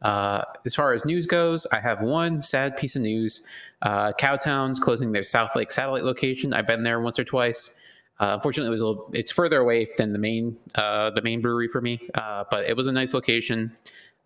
Uh, 0.00 0.42
as 0.64 0.74
far 0.74 0.92
as 0.94 1.04
news 1.04 1.26
goes, 1.26 1.66
I 1.66 1.80
have 1.80 2.00
one 2.00 2.40
sad 2.40 2.76
piece 2.76 2.96
of 2.96 3.02
news. 3.02 3.46
Uh, 3.82 4.12
Cowtown's 4.12 4.80
closing 4.80 5.12
their 5.12 5.22
Southlake 5.22 5.70
satellite 5.70 6.02
location. 6.02 6.52
I've 6.54 6.66
been 6.66 6.82
there 6.82 7.00
once 7.00 7.18
or 7.18 7.24
twice. 7.24 7.78
Uh, 8.22 8.34
unfortunately, 8.34 8.68
it 8.68 8.70
was 8.70 8.80
a 8.80 8.86
little, 8.86 9.10
it's 9.12 9.32
further 9.32 9.58
away 9.58 9.84
than 9.98 10.12
the 10.12 10.18
main 10.18 10.56
uh, 10.76 11.10
the 11.10 11.22
main 11.22 11.40
brewery 11.40 11.66
for 11.66 11.80
me, 11.80 11.98
uh, 12.14 12.44
but 12.52 12.64
it 12.64 12.76
was 12.76 12.86
a 12.86 12.92
nice 12.92 13.14
location. 13.14 13.72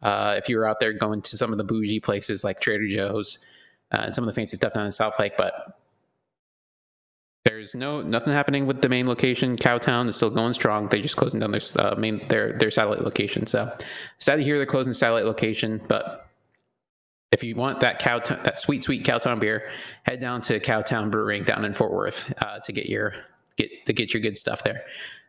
Uh, 0.02 0.34
if 0.36 0.50
you 0.50 0.58
were 0.58 0.68
out 0.68 0.78
there 0.80 0.92
going 0.92 1.22
to 1.22 1.34
some 1.34 1.50
of 1.50 1.56
the 1.56 1.64
bougie 1.64 1.98
places 1.98 2.44
like 2.44 2.60
Trader 2.60 2.86
Joe's 2.86 3.38
uh, 3.92 4.02
and 4.04 4.14
some 4.14 4.22
of 4.22 4.26
the 4.26 4.34
fancy 4.34 4.54
stuff 4.54 4.74
down 4.74 4.84
in 4.84 4.90
Southlake, 4.90 5.38
but 5.38 5.78
there's 7.44 7.74
no 7.74 8.02
nothing 8.02 8.34
happening 8.34 8.66
with 8.66 8.82
the 8.82 8.88
main 8.90 9.06
location. 9.06 9.56
Cowtown 9.56 10.08
is 10.08 10.16
still 10.16 10.28
going 10.28 10.52
strong. 10.52 10.88
They're 10.88 11.00
just 11.00 11.16
closing 11.16 11.40
down 11.40 11.52
their 11.52 11.62
uh, 11.78 11.94
main 11.96 12.26
their 12.28 12.52
their 12.52 12.70
satellite 12.70 13.00
location. 13.00 13.46
So 13.46 13.74
sad 14.18 14.36
to 14.36 14.42
hear 14.42 14.58
they're 14.58 14.66
closing 14.66 14.90
the 14.90 14.94
satellite 14.94 15.24
location, 15.24 15.80
but 15.88 16.28
if 17.32 17.42
you 17.42 17.54
want 17.54 17.80
that 17.80 17.98
cow 17.98 18.18
that 18.18 18.58
sweet 18.58 18.84
sweet 18.84 19.04
Cowtown 19.04 19.40
beer, 19.40 19.70
head 20.02 20.20
down 20.20 20.42
to 20.42 20.60
Cowtown 20.60 21.10
Brewing 21.10 21.44
down 21.44 21.64
in 21.64 21.72
Fort 21.72 21.94
Worth 21.94 22.30
to 22.64 22.72
get 22.72 22.90
your 22.90 23.14
get 23.56 23.86
to 23.86 23.92
get 23.92 24.14
your 24.14 24.20
good 24.20 24.36
stuff 24.36 24.62
there. 24.64 24.84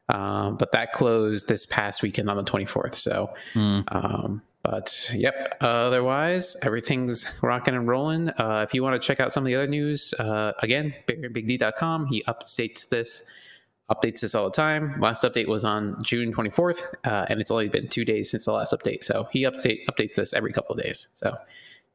Um, 0.10 0.56
but 0.56 0.72
that 0.72 0.94
closed 0.94 1.48
this 1.48 1.66
past 1.66 2.02
weekend 2.02 2.30
on 2.30 2.38
the 2.38 2.44
24th. 2.44 2.96
So, 2.96 3.34
mm. 3.54 3.84
um, 3.94 4.42
but 4.64 5.12
yep. 5.14 5.58
Otherwise, 5.62 6.56
everything's 6.64 7.26
rocking 7.42 7.76
and 7.76 7.88
rolling. 7.88 8.30
Uh, 8.30 8.66
if 8.68 8.74
you 8.74 8.84
want 8.84 9.02
to 9.02 9.06
check 9.06 9.20
out 9.20 9.34
some 9.34 9.44
of 9.44 9.46
the 9.46 9.56
other 9.56 9.68
news, 9.68 10.14
uh, 10.20 10.54
again, 10.60 10.94
beerinbigd.com. 11.08 12.08
He 12.08 12.24
updates 12.24 12.90
this, 12.90 13.22
updates 13.90 14.22
this 14.22 14.34
all 14.36 14.46
the 14.46 14.52
time. 14.52 15.00
Last 15.00 15.24
update 15.24 15.48
was 15.48 15.66
on 15.66 16.02
June 16.04 16.34
24th, 16.34 16.84
uh, 17.04 17.26
and 17.30 17.42
it's 17.42 17.52
only 17.52 17.70
been 17.70 17.88
two 17.88 18.06
days 18.06 18.32
since 18.32 18.46
the 18.46 18.54
last 18.54 18.74
update. 18.74 19.04
So 19.04 19.28
he 19.32 19.44
update 19.44 19.86
updates 19.90 20.16
this 20.16 20.34
every 20.34 20.54
couple 20.54 20.76
of 20.76 20.82
days. 20.82 21.10
So 21.16 21.38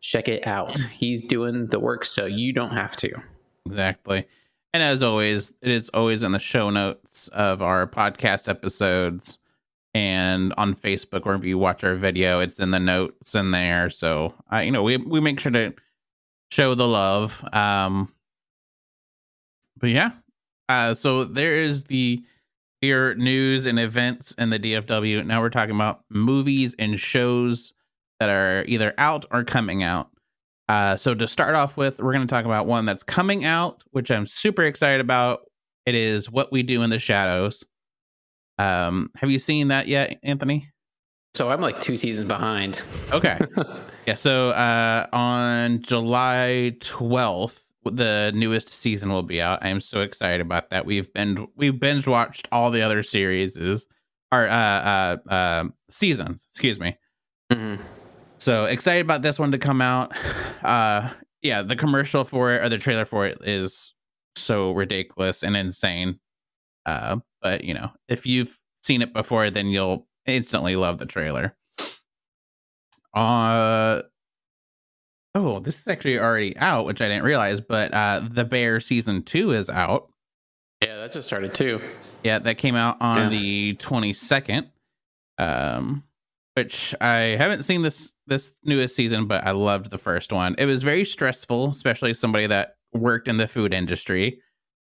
check 0.01 0.29
it 0.29 0.47
out. 0.47 0.79
He's 0.79 1.23
doing 1.23 1.67
the 1.69 1.79
work, 1.79 2.05
so 2.05 2.27
you 2.27 2.53
don't 2.53 2.73
have 2.73 2.97
to. 2.97 3.11
Exactly. 3.67 4.27
And 4.75 4.83
as 4.83 5.03
always, 5.03 5.53
it 5.61 5.71
is 5.71 5.91
always 5.91 6.23
in 6.23 6.33
the 6.33 6.39
show 6.39 6.71
notes 6.71 7.29
of 7.29 7.61
our 7.61 7.87
podcast 7.87 8.49
episodes 8.49 9.39
and 9.95 10.55
on 10.57 10.75
Facebook 10.75 11.25
wherever 11.25 11.47
you 11.47 11.59
watch 11.59 11.85
our 11.85 11.97
video, 11.97 12.41
it's 12.41 12.59
in 12.59 12.71
the 12.71 12.81
notes 12.81 13.35
in 13.35 13.51
there. 13.51 13.91
So 13.91 14.35
I, 14.49 14.63
you 14.63 14.71
know, 14.71 14.83
we 14.83 14.97
we 14.97 15.21
make 15.21 15.39
sure 15.39 15.53
to 15.53 15.75
show 16.51 16.75
the 16.75 16.89
love. 16.89 17.45
Um, 17.53 18.13
but 19.79 19.91
yeah, 19.91 20.13
uh, 20.69 20.95
so 20.95 21.25
there 21.25 21.57
is 21.57 21.85
the 21.85 22.23
beer 22.81 23.15
news 23.15 23.67
and 23.67 23.79
events 23.79 24.35
in 24.39 24.51
the 24.51 24.59
DFW. 24.59 25.25
Now 25.27 25.41
we're 25.41 25.51
talking 25.51 25.75
about 25.75 26.05
movies 26.09 26.75
and 26.79 26.99
shows 26.99 27.73
that 28.19 28.31
are 28.31 28.65
either 28.67 28.95
out 28.97 29.27
or 29.31 29.45
coming 29.45 29.83
out. 29.83 30.09
Uh, 30.73 30.97
so 30.97 31.15
to 31.15 31.29
start 31.29 31.55
off 31.55 31.77
with, 31.77 31.99
we're 31.99 32.15
going 32.15 32.27
to 32.27 32.35
talk 32.35 32.47
about 32.47 32.67
one 32.67 32.87
that's 32.87 33.03
coming 33.03 33.45
out, 33.45 33.85
which 33.91 34.11
I'm 34.11 34.25
super 34.25 34.63
excited 34.63 35.03
about. 35.03 35.41
It 35.85 35.95
is 35.95 36.31
What 36.31 36.51
We 36.51 36.63
Do 36.63 36.83
in 36.83 36.89
the 36.89 36.99
Shadows. 36.99 37.63
Um, 38.57 39.11
have 39.17 39.31
you 39.31 39.39
seen 39.39 39.69
that 39.69 39.87
yet, 39.87 40.19
Anthony? 40.23 40.71
So 41.35 41.51
I'm 41.51 41.61
like 41.61 41.79
two 41.79 41.99
seasons 41.99 42.27
behind. 42.27 42.83
Okay. 43.13 43.39
yeah. 44.07 44.15
So 44.15 44.49
uh, 44.53 45.09
on 45.13 45.83
July 45.83 46.73
12th, 46.79 47.61
the 47.85 48.33
newest 48.35 48.71
season 48.71 49.11
will 49.11 49.23
be 49.23 49.43
out. 49.43 49.59
I 49.61 49.69
am 49.69 49.81
so 49.81 50.01
excited 50.01 50.41
about 50.41 50.71
that. 50.71 50.87
We've 50.87 51.13
been 51.13 51.49
we've 51.55 51.79
binge 51.79 52.07
watched 52.07 52.49
all 52.51 52.71
the 52.71 52.81
other 52.81 53.03
series 53.03 53.59
or 53.59 53.77
uh, 54.33 54.49
uh, 54.49 55.17
uh, 55.29 55.65
seasons. 55.91 56.47
Excuse 56.49 56.81
me. 56.81 56.97
Mm-hmm. 57.53 57.83
So 58.43 58.65
excited 58.65 59.03
about 59.03 59.23
this 59.23 59.39
one 59.39 59.53
to 59.53 59.59
come 59.59 59.81
out. 59.81 60.17
Uh, 60.65 61.11
yeah, 61.43 61.63
the 61.63 61.77
commercial 61.77 62.25
for 62.25 62.53
it 62.53 62.65
or 62.65 62.69
the 62.69 62.77
trailer 62.77 63.05
for 63.05 63.25
it 63.25 63.39
is 63.45 63.95
so 64.35 64.73
ridiculous 64.73 65.45
and 65.45 65.57
insane. 65.57 66.19
Uh, 66.85 67.19
but 67.41 67.63
you 67.63 67.73
know, 67.73 67.93
if 68.09 68.27
you've 68.27 68.59
seen 68.83 69.01
it 69.01 69.15
before, 69.15 69.49
then 69.51 69.69
you'll 69.69 70.09
instantly 70.27 70.75
love 70.75 70.99
the 70.99 71.07
trailer. 71.07 71.55
Uh 73.15 74.03
oh, 75.37 75.61
this 75.61 75.79
is 75.79 75.87
actually 75.87 76.19
already 76.19 76.57
out, 76.57 76.85
which 76.85 77.01
I 77.01 77.07
didn't 77.07 77.23
realize. 77.23 77.61
But 77.61 77.95
uh, 77.95 78.23
the 78.29 78.45
Bear 78.45 78.81
season 78.81 79.23
two 79.23 79.53
is 79.53 79.71
out. 79.71 80.09
Yeah, 80.83 80.97
that 80.97 81.13
just 81.13 81.29
started 81.29 81.55
too. 81.55 81.81
Yeah, 82.25 82.41
that 82.41 82.59
came 82.59 82.75
out 82.75 82.97
on 83.01 83.19
yeah. 83.19 83.29
the 83.29 83.75
twenty 83.75 84.13
second. 84.13 84.67
Um, 85.39 86.03
which 86.55 86.95
I 87.01 87.37
haven't 87.39 87.63
seen 87.65 87.83
this 87.83 88.13
this 88.27 88.53
newest 88.65 88.95
season, 88.97 89.27
but 89.27 89.45
I 89.47 89.51
loved 89.53 89.91
the 89.91 89.99
first 89.99 90.33
one. 90.33 90.55
It 90.59 90.67
was 90.67 90.83
very 90.83 91.05
stressful, 91.05 91.71
especially 91.71 92.15
somebody 92.15 92.47
that 92.47 92.75
worked 92.93 93.29
in 93.29 93.37
the 93.39 93.49
food 93.49 93.73
industry. 93.75 94.41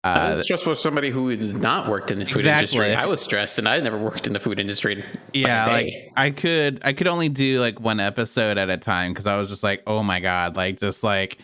Uh, 0.03 0.07
Uh, 0.07 0.27
That's 0.29 0.45
just 0.47 0.63
for 0.63 0.75
somebody 0.75 1.09
who 1.09 1.27
has 1.27 1.53
not 1.53 1.89
worked 1.89 2.09
in 2.11 2.19
the 2.19 2.25
food 2.25 2.37
Exactly. 2.37 2.77
industry. 2.79 2.95
I 2.95 3.05
was 3.05 3.21
stressed, 3.21 3.57
and 3.59 3.67
I 3.67 3.79
never 3.81 3.97
worked 3.97 4.27
in 4.27 4.33
the 4.33 4.39
food 4.39 4.57
industry. 4.59 5.03
yeah, 5.33 5.67
like 5.67 5.93
I 6.15 6.31
could 6.31 6.79
I 6.83 6.93
could 6.93 7.07
only 7.07 7.27
do 7.29 7.59
like 7.59 7.79
one 7.81 7.99
episode 7.99 8.57
at 8.57 8.69
a 8.69 8.77
time 8.77 9.11
because 9.11 9.27
I 9.27 9.37
was 9.37 9.49
just 9.49 9.63
like, 9.63 9.83
oh 9.85 10.01
my 10.01 10.21
god, 10.21 10.55
like 10.55 10.79
just 10.79 11.03
like 11.03 11.37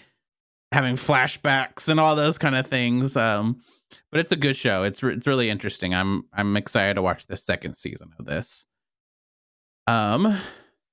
having 0.71 0.95
flashbacks 0.95 1.89
and 1.89 1.99
all 1.99 2.15
those 2.15 2.37
kind 2.37 2.55
of 2.55 2.65
things. 2.67 3.17
Um, 3.17 3.59
but 4.11 4.19
it's 4.21 4.31
a 4.31 4.35
good 4.37 4.55
show. 4.55 4.83
It's 4.83 5.03
re- 5.03 5.13
it's 5.13 5.27
really 5.27 5.49
interesting. 5.49 5.93
I'm 5.93 6.23
I'm 6.33 6.55
excited 6.55 6.93
to 6.95 7.01
watch 7.01 7.27
the 7.27 7.35
second 7.37 7.75
season 7.75 8.11
of 8.17 8.25
this. 8.25 8.65
Um, 9.87 10.37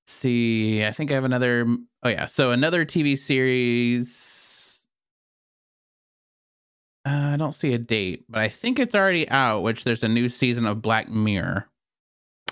see, 0.06 0.84
I 0.84 0.92
think 0.92 1.10
I 1.10 1.14
have 1.14 1.24
another. 1.24 1.66
Oh 2.02 2.08
yeah, 2.08 2.26
so 2.26 2.50
another 2.50 2.84
TV 2.84 3.16
series. 3.18 4.86
Uh, 7.06 7.32
I 7.32 7.36
don't 7.36 7.54
see 7.54 7.74
a 7.74 7.78
date, 7.78 8.24
but 8.28 8.40
I 8.42 8.48
think 8.48 8.78
it's 8.78 8.94
already 8.94 9.28
out. 9.28 9.62
Which 9.62 9.84
there's 9.84 10.02
a 10.02 10.08
new 10.08 10.28
season 10.28 10.66
of 10.66 10.82
Black 10.82 11.08
Mirror. 11.08 11.66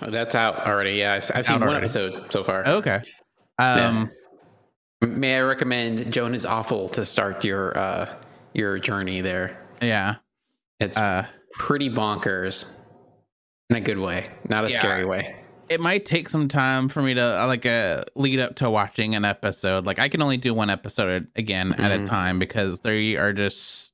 that's 0.01 0.35
out 0.35 0.65
already. 0.67 0.93
Yeah, 0.93 1.13
I've 1.13 1.31
Out 1.35 1.45
seen 1.45 1.53
one 1.59 1.63
already. 1.69 1.77
episode 1.85 2.31
so 2.31 2.43
far. 2.43 2.67
Okay. 2.67 3.01
Um. 3.59 4.11
May 5.03 5.37
I 5.37 5.41
recommend 5.41 6.11
Joan 6.13 6.35
is 6.35 6.45
Awful 6.45 6.87
to 6.89 7.05
start 7.05 7.43
your 7.43 7.77
uh, 7.77 8.13
your 8.53 8.77
journey 8.79 9.21
there? 9.21 9.59
Yeah. 9.81 10.15
It's 10.79 10.97
Uh. 10.97 11.25
pretty 11.53 11.89
bonkers 11.89 12.67
in 13.69 13.75
a 13.77 13.81
good 13.81 13.99
way, 13.99 14.29
not 14.49 14.65
a 14.65 14.69
Yeah. 14.69 14.79
scary 14.79 15.05
way. 15.05 15.40
It 15.71 15.79
might 15.79 16.05
take 16.05 16.27
some 16.29 16.47
time 16.47 16.89
for 16.89 17.01
me 17.01 17.13
to 17.13 17.21
uh, 17.21 17.47
like 17.47 17.65
uh, 17.65 18.03
lead 18.15 18.39
up 18.39 18.55
to 18.57 18.69
watching 18.69 19.15
an 19.15 19.23
episode. 19.25 19.85
Like 19.85 19.99
I 19.99 20.09
can 20.09 20.21
only 20.21 20.37
do 20.37 20.53
one 20.53 20.69
episode 20.69 21.27
again 21.35 21.73
at 21.73 21.91
a 21.91 21.99
Mhm. 21.99 22.07
time 22.07 22.39
because 22.39 22.81
they 22.81 23.15
are 23.15 23.33
just 23.33 23.93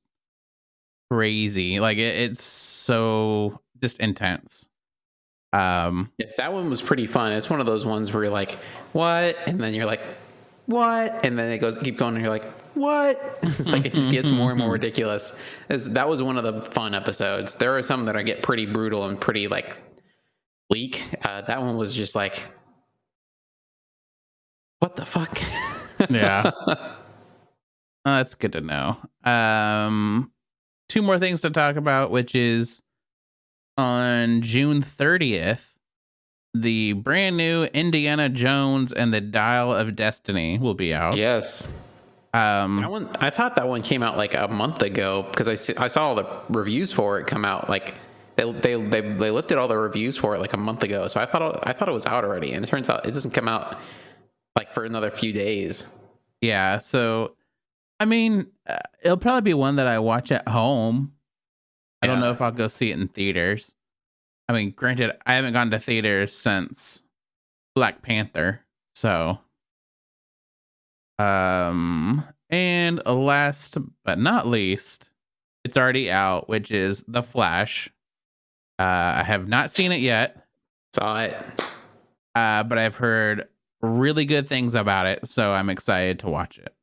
crazy. 1.10 1.80
Like 1.80 1.98
it, 1.98 2.16
it's 2.30 2.42
so 2.44 3.60
just 3.80 4.00
intense. 4.00 4.68
Um, 5.52 6.10
Yeah, 6.18 6.26
that 6.36 6.52
one 6.52 6.68
was 6.68 6.82
pretty 6.82 7.06
fun. 7.06 7.32
It's 7.32 7.48
one 7.48 7.60
of 7.60 7.66
those 7.66 7.86
ones 7.86 8.12
where 8.12 8.24
you're 8.24 8.32
like, 8.32 8.52
"What?" 8.92 9.36
and 9.46 9.58
then 9.58 9.72
you're 9.72 9.86
like, 9.86 10.02
"What?" 10.66 11.24
and 11.24 11.38
then 11.38 11.50
it 11.50 11.58
goes 11.58 11.76
keep 11.78 11.96
going, 11.96 12.14
and 12.16 12.22
you're 12.22 12.32
like, 12.32 12.44
"What?" 12.74 13.38
it's 13.42 13.70
like 13.70 13.86
it 13.86 13.94
just 13.94 14.10
gets 14.10 14.30
more 14.30 14.50
and 14.50 14.58
more 14.60 14.70
ridiculous. 14.72 15.32
It's- 15.70 15.88
that 15.88 16.06
was 16.08 16.22
one 16.22 16.36
of 16.36 16.44
the 16.44 16.60
fun 16.70 16.94
episodes. 16.94 17.54
There 17.56 17.74
are 17.76 17.82
some 17.82 18.04
that 18.06 18.16
I 18.16 18.22
get 18.22 18.42
pretty 18.42 18.66
brutal 18.66 19.06
and 19.08 19.18
pretty 19.18 19.48
like 19.48 19.78
bleak. 20.68 21.02
Uh, 21.24 21.42
that 21.42 21.60
one 21.60 21.76
was 21.76 21.94
just 21.94 22.14
like, 22.14 22.42
"What 24.80 24.96
the 24.96 25.06
fuck?" 25.06 25.38
Yeah. 26.10 26.50
uh, 26.66 26.92
that's 28.04 28.34
good 28.34 28.52
to 28.52 28.60
know. 28.60 28.96
Um, 29.24 30.30
two 30.88 31.02
more 31.02 31.18
things 31.18 31.40
to 31.42 31.50
talk 31.50 31.76
about, 31.76 32.10
which 32.10 32.34
is 32.34 32.80
on 33.76 34.42
June 34.42 34.82
thirtieth. 34.82 35.74
The 36.54 36.94
brand 36.94 37.36
new 37.36 37.64
Indiana 37.64 38.28
Jones 38.28 38.92
and 38.92 39.12
the 39.12 39.20
Dial 39.20 39.72
of 39.74 39.94
Destiny 39.94 40.58
will 40.58 40.74
be 40.74 40.94
out. 40.94 41.16
yes. 41.16 41.70
Um, 42.34 42.82
one, 42.84 43.08
I 43.20 43.30
thought 43.30 43.56
that 43.56 43.68
one 43.68 43.80
came 43.82 44.02
out 44.02 44.16
like 44.18 44.34
a 44.34 44.48
month 44.48 44.82
ago 44.82 45.22
because 45.30 45.48
I, 45.48 45.82
I 45.82 45.88
saw 45.88 46.08
all 46.08 46.14
the 46.14 46.26
reviews 46.50 46.92
for 46.92 47.18
it 47.18 47.26
come 47.26 47.44
out 47.44 47.68
like 47.70 47.94
they, 48.38 48.52
they 48.52 48.80
they 48.80 49.00
they 49.00 49.30
lifted 49.32 49.58
all 49.58 49.66
the 49.66 49.76
reviews 49.76 50.16
for 50.16 50.34
it 50.36 50.38
like 50.38 50.52
a 50.52 50.56
month 50.56 50.84
ago. 50.84 51.08
So 51.08 51.20
I 51.20 51.26
thought 51.26 51.68
I 51.68 51.72
thought 51.72 51.88
it 51.88 51.92
was 51.92 52.06
out 52.06 52.24
already, 52.24 52.52
and 52.52 52.64
it 52.64 52.68
turns 52.68 52.88
out 52.88 53.04
it 53.04 53.10
doesn't 53.10 53.32
come 53.32 53.48
out 53.48 53.76
like 54.56 54.72
for 54.72 54.84
another 54.84 55.10
few 55.10 55.32
days. 55.32 55.88
Yeah, 56.40 56.78
so 56.78 57.34
I 57.98 58.04
mean, 58.04 58.46
uh, 58.68 58.78
it'll 59.02 59.16
probably 59.16 59.50
be 59.50 59.54
one 59.54 59.76
that 59.76 59.88
I 59.88 59.98
watch 59.98 60.30
at 60.30 60.46
home. 60.46 61.12
I 62.00 62.06
don't 62.06 62.20
know 62.20 62.30
if 62.30 62.40
I'll 62.40 62.52
go 62.52 62.68
see 62.68 62.92
it 62.92 63.00
in 63.00 63.08
theaters. 63.08 63.74
I 64.48 64.52
mean, 64.52 64.70
granted, 64.70 65.16
I 65.26 65.34
haven't 65.34 65.52
gone 65.52 65.72
to 65.72 65.80
theaters 65.80 66.32
since 66.32 67.02
Black 67.74 68.02
Panther, 68.02 68.60
so 68.94 69.40
um 71.18 72.22
and 72.50 73.04
last 73.04 73.78
but 74.04 74.20
not 74.20 74.46
least, 74.46 75.10
it's 75.64 75.76
already 75.76 76.08
out, 76.08 76.48
which 76.48 76.70
is 76.70 77.04
The 77.08 77.24
Flash. 77.24 77.90
Uh 78.78 78.82
I 79.16 79.22
have 79.24 79.48
not 79.48 79.70
seen 79.70 79.92
it 79.92 80.00
yet, 80.00 80.44
Saw 80.94 81.22
it. 81.24 81.36
uh 82.34 82.62
but 82.62 82.78
I've 82.78 82.96
heard 82.96 83.48
really 83.80 84.24
good 84.24 84.48
things 84.48 84.74
about 84.74 85.06
it, 85.06 85.26
so 85.28 85.52
I'm 85.52 85.70
excited 85.70 86.18
to 86.20 86.28
watch 86.28 86.58
it. 86.58 86.74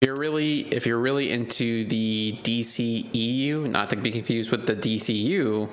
If 0.00 0.06
you're 0.08 0.16
really 0.16 0.60
if 0.72 0.86
you're 0.86 0.98
really 1.00 1.30
into 1.30 1.84
the 1.86 2.38
DCEU, 2.42 3.70
not 3.70 3.90
to 3.90 3.96
be 3.96 4.10
confused 4.10 4.50
with 4.50 4.66
the 4.66 4.76
DCU, 4.76 5.70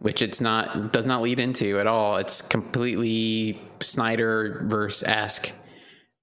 which 0.00 0.20
it's 0.22 0.40
not 0.40 0.92
does 0.92 1.06
not 1.06 1.22
lead 1.22 1.38
into 1.38 1.78
at 1.80 1.86
all. 1.86 2.16
It's 2.18 2.42
completely 2.42 3.60
Snyder 3.80 4.66
verse 4.68 5.02
esque, 5.02 5.52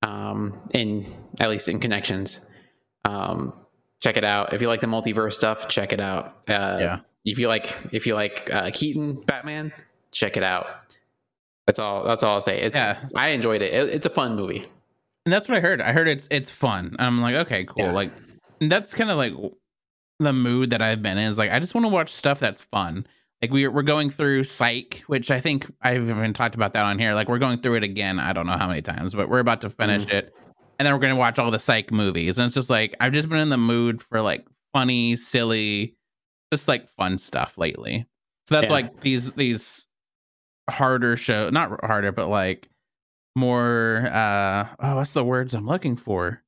um, 0.04 0.60
in 0.74 1.06
at 1.40 1.50
least 1.50 1.68
in 1.68 1.80
connections. 1.80 2.48
Um, 3.06 3.54
check 4.02 4.18
it 4.18 4.24
out. 4.24 4.54
If 4.54 4.62
you 4.62 4.68
like 4.68 4.82
the 4.82 4.88
multiverse 4.88 5.34
stuff, 5.34 5.68
check 5.68 5.94
it 5.94 6.00
out. 6.00 6.28
Uh, 6.48 6.78
Yeah. 6.80 7.00
If 7.26 7.38
you 7.38 7.48
like 7.48 7.76
if 7.92 8.08
you 8.08 8.16
like 8.16 8.50
uh, 8.52 8.70
Keaton 8.74 9.22
Batman, 9.22 9.72
check 10.12 10.38
it 10.38 10.44
out. 10.44 10.68
That's 11.68 11.80
all. 11.80 12.04
That's 12.04 12.24
all 12.24 12.36
I'll 12.36 12.42
say. 12.42 12.62
It's 12.62 12.76
Yeah. 12.76 12.98
I 13.16 13.30
enjoyed 13.30 13.62
it. 13.62 13.74
it. 13.74 13.90
It's 13.90 14.06
a 14.06 14.10
fun 14.10 14.36
movie. 14.36 14.66
And 15.26 15.32
that's 15.32 15.48
what 15.48 15.58
I 15.58 15.62
heard. 15.62 15.82
I 15.82 15.94
heard 15.94 16.08
it's 16.08 16.28
it's 16.32 16.50
fun. 16.50 16.96
I'm 17.00 17.22
like, 17.22 17.36
okay, 17.36 17.66
cool. 17.66 17.86
Yeah. 17.86 17.92
Like 17.92 18.12
that's 18.60 18.94
kind 18.94 19.12
of 19.12 19.18
like 19.18 19.34
the 20.20 20.34
mood 20.34 20.72
that 20.72 20.82
I've 20.82 21.02
been 21.02 21.18
in. 21.18 21.26
Is 21.26 21.38
like 21.38 21.52
I 21.52 21.60
just 21.60 21.76
want 21.76 21.86
to 21.86 21.90
watch 21.90 22.12
stuff 22.12 22.40
that's 22.40 22.62
fun. 22.62 23.06
Like 23.42 23.52
we're 23.52 23.72
we're 23.72 23.84
going 23.84 24.10
through 24.10 24.44
Psych, 24.44 25.04
which 25.08 25.32
I 25.32 25.40
think 25.40 25.72
I've 25.82 26.10
even 26.10 26.34
talked 26.34 26.56
about 26.56 26.74
that 26.74 26.84
on 26.84 27.00
here. 27.00 27.14
Like 27.14 27.30
we're 27.30 27.40
going 27.40 27.62
through 27.62 27.76
it 27.76 27.84
again. 27.84 28.20
I 28.20 28.34
don't 28.34 28.48
know 28.48 28.58
how 28.58 28.68
many 28.68 28.82
times, 28.82 29.14
but 29.14 29.30
we're 29.30 29.40
about 29.40 29.62
to 29.62 29.70
finish 29.70 30.08
it, 30.10 30.34
and 30.78 30.86
then 30.86 30.94
we're 30.94 31.00
gonna 31.00 31.16
watch 31.16 31.40
all 31.40 31.52
the 31.52 31.60
Psych 31.60 31.92
movies. 31.92 32.38
And 32.38 32.46
it's 32.46 32.56
just 32.56 32.70
like 32.70 32.96
I've 33.00 33.14
just 33.14 33.30
been 33.30 33.40
in 33.40 33.50
the 33.50 33.58
mood 33.58 34.02
for 34.02 34.22
like 34.22 34.46
funny, 34.74 35.16
silly, 35.16 35.96
just 36.52 36.68
like 36.68 36.88
fun 36.88 37.18
stuff 37.18 37.58
lately. 37.58 38.06
So 38.48 38.56
that's 38.56 38.68
Yeah. 38.68 38.74
like 38.74 39.00
these 39.02 39.34
these 39.34 39.88
harder 40.70 41.18
show, 41.18 41.50
not 41.50 41.84
harder, 41.84 42.12
but 42.12 42.28
like 42.28 42.68
more 43.36 44.10
uh 44.12 44.68
oh 44.82 44.96
what's 44.98 45.14
the 45.14 45.24
words 45.24 45.54
i'm 45.54 45.66
looking 45.66 45.96
for 45.96 46.44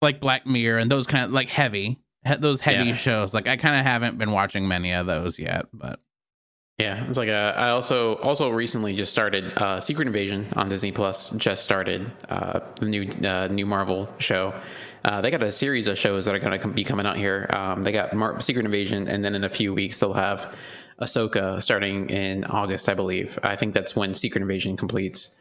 like 0.00 0.18
black 0.20 0.46
mirror 0.46 0.78
and 0.78 0.90
those 0.90 1.06
kind 1.06 1.24
of 1.24 1.30
like 1.30 1.50
heavy 1.50 1.98
he- 2.26 2.36
those 2.36 2.60
heavy 2.60 2.88
Yeah. 2.88 2.94
shows 2.94 3.34
like 3.34 3.46
i 3.46 3.56
kind 3.58 3.76
of 3.76 3.84
haven't 3.84 4.16
been 4.18 4.30
watching 4.30 4.66
many 4.66 4.92
of 4.92 5.06
those 5.06 5.38
yet 5.38 5.66
but 5.74 6.00
Yeah, 6.78 7.06
it's 7.06 7.18
like 7.18 7.28
a. 7.28 7.54
I 7.56 7.68
also 7.70 8.16
also 8.16 8.48
recently 8.50 8.96
just 8.96 9.12
started 9.12 9.52
uh, 9.62 9.80
Secret 9.80 10.08
Invasion 10.08 10.48
on 10.56 10.68
Disney 10.68 10.90
Plus. 10.90 11.30
Just 11.36 11.62
started 11.62 12.10
uh, 12.28 12.60
the 12.80 12.86
new 12.86 13.06
uh, 13.24 13.46
new 13.48 13.64
Marvel 13.64 14.08
show. 14.18 14.52
Uh, 15.04 15.20
they 15.20 15.30
got 15.30 15.42
a 15.42 15.52
series 15.52 15.86
of 15.86 15.98
shows 15.98 16.24
that 16.24 16.34
are 16.34 16.38
going 16.38 16.58
to 16.58 16.68
be 16.68 16.82
coming 16.84 17.04
out 17.06 17.16
here. 17.16 17.48
Um, 17.52 17.82
they 17.82 17.92
got 17.92 18.14
Mar- 18.14 18.40
Secret 18.40 18.64
Invasion, 18.64 19.06
and 19.06 19.22
then 19.24 19.34
in 19.34 19.44
a 19.44 19.48
few 19.50 19.74
weeks 19.74 19.98
they'll 19.98 20.14
have 20.14 20.54
Ahsoka 21.00 21.60
starting 21.62 22.08
in 22.08 22.44
August, 22.44 22.88
I 22.88 22.94
believe. 22.94 23.38
I 23.42 23.54
think 23.56 23.74
that's 23.74 23.94
when 23.94 24.14
Secret 24.14 24.40
Invasion 24.40 24.76
completes. 24.76 25.34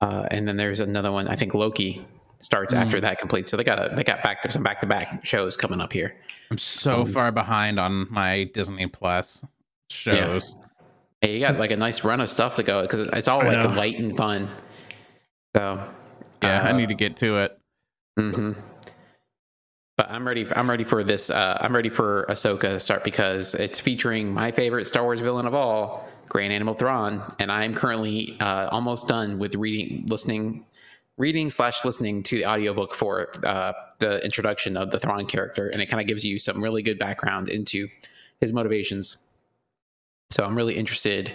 Uh, 0.00 0.26
and 0.30 0.46
then 0.46 0.56
there's 0.56 0.80
another 0.80 1.10
one. 1.10 1.26
I 1.28 1.34
think 1.36 1.54
Loki 1.54 2.04
starts 2.38 2.72
after 2.74 3.00
that 3.00 3.18
completes. 3.18 3.50
So 3.50 3.56
they 3.56 3.64
got 3.64 3.78
a, 3.92 3.94
they 3.94 4.02
got 4.04 4.22
back 4.22 4.42
there's 4.42 4.54
some 4.54 4.64
back 4.64 4.80
to 4.80 4.86
back 4.86 5.24
shows 5.24 5.56
coming 5.56 5.80
up 5.80 5.92
here. 5.92 6.16
i'm 6.50 6.58
so 6.58 7.02
Um, 7.02 7.06
far 7.06 7.30
behind 7.30 7.78
on 7.78 8.08
my 8.10 8.50
disney 8.52 8.86
plus 8.88 9.44
shows 9.90 10.54
Hey, 11.20 11.34
you 11.34 11.40
got 11.40 11.56
like 11.60 11.70
a 11.70 11.76
nice 11.76 12.02
run 12.02 12.20
of 12.20 12.28
stuff 12.28 12.56
to 12.56 12.64
go 12.64 12.82
because 12.82 13.06
it's 13.08 13.28
all 13.28 13.42
I 13.42 13.54
like 13.54 13.62
know. 13.62 13.76
light 13.76 13.96
and 14.00 14.16
fun. 14.16 14.48
So 15.54 15.88
yeah 16.42 16.62
i 16.64 16.70
uh, 16.70 16.76
need 16.76 16.88
to 16.88 16.96
get 16.96 17.16
to 17.18 17.38
it 17.38 17.58
hmm 18.18 18.52
But 19.96 20.10
I'm 20.10 20.26
ready. 20.26 20.46
I'm 20.56 20.68
ready 20.70 20.84
for 20.84 21.04
this. 21.04 21.28
Uh, 21.28 21.58
I'm 21.60 21.74
ready 21.74 21.90
for 21.90 22.24
Ahsoka 22.28 22.60
to 22.62 22.80
start 22.80 23.04
because 23.04 23.54
it's 23.54 23.78
featuring 23.78 24.32
my 24.32 24.50
favorite 24.50 24.86
Star 24.86 25.02
Wars 25.02 25.20
villain 25.20 25.46
of 25.46 25.54
all, 25.54 26.08
Grand 26.28 26.52
Admiral 26.52 26.74
Thrawn, 26.74 27.22
and 27.38 27.52
I'm 27.52 27.74
currently 27.74 28.38
uh, 28.40 28.68
almost 28.70 29.06
done 29.06 29.38
with 29.38 29.54
reading, 29.54 30.06
listening, 30.06 30.64
reading 31.18 31.50
slash 31.50 31.84
listening 31.84 32.22
to 32.24 32.38
the 32.38 32.46
audiobook 32.46 32.94
for 32.94 33.30
uh, 33.44 33.74
the 33.98 34.24
introduction 34.24 34.78
of 34.78 34.90
the 34.90 34.98
Thrawn 34.98 35.26
character, 35.26 35.68
and 35.68 35.82
it 35.82 35.86
kind 35.86 36.00
of 36.00 36.06
gives 36.06 36.24
you 36.24 36.38
some 36.38 36.62
really 36.62 36.82
good 36.82 36.98
background 36.98 37.50
into 37.50 37.88
his 38.40 38.52
motivations. 38.52 39.18
So 40.30 40.42
I'm 40.44 40.56
really 40.56 40.74
interested 40.74 41.34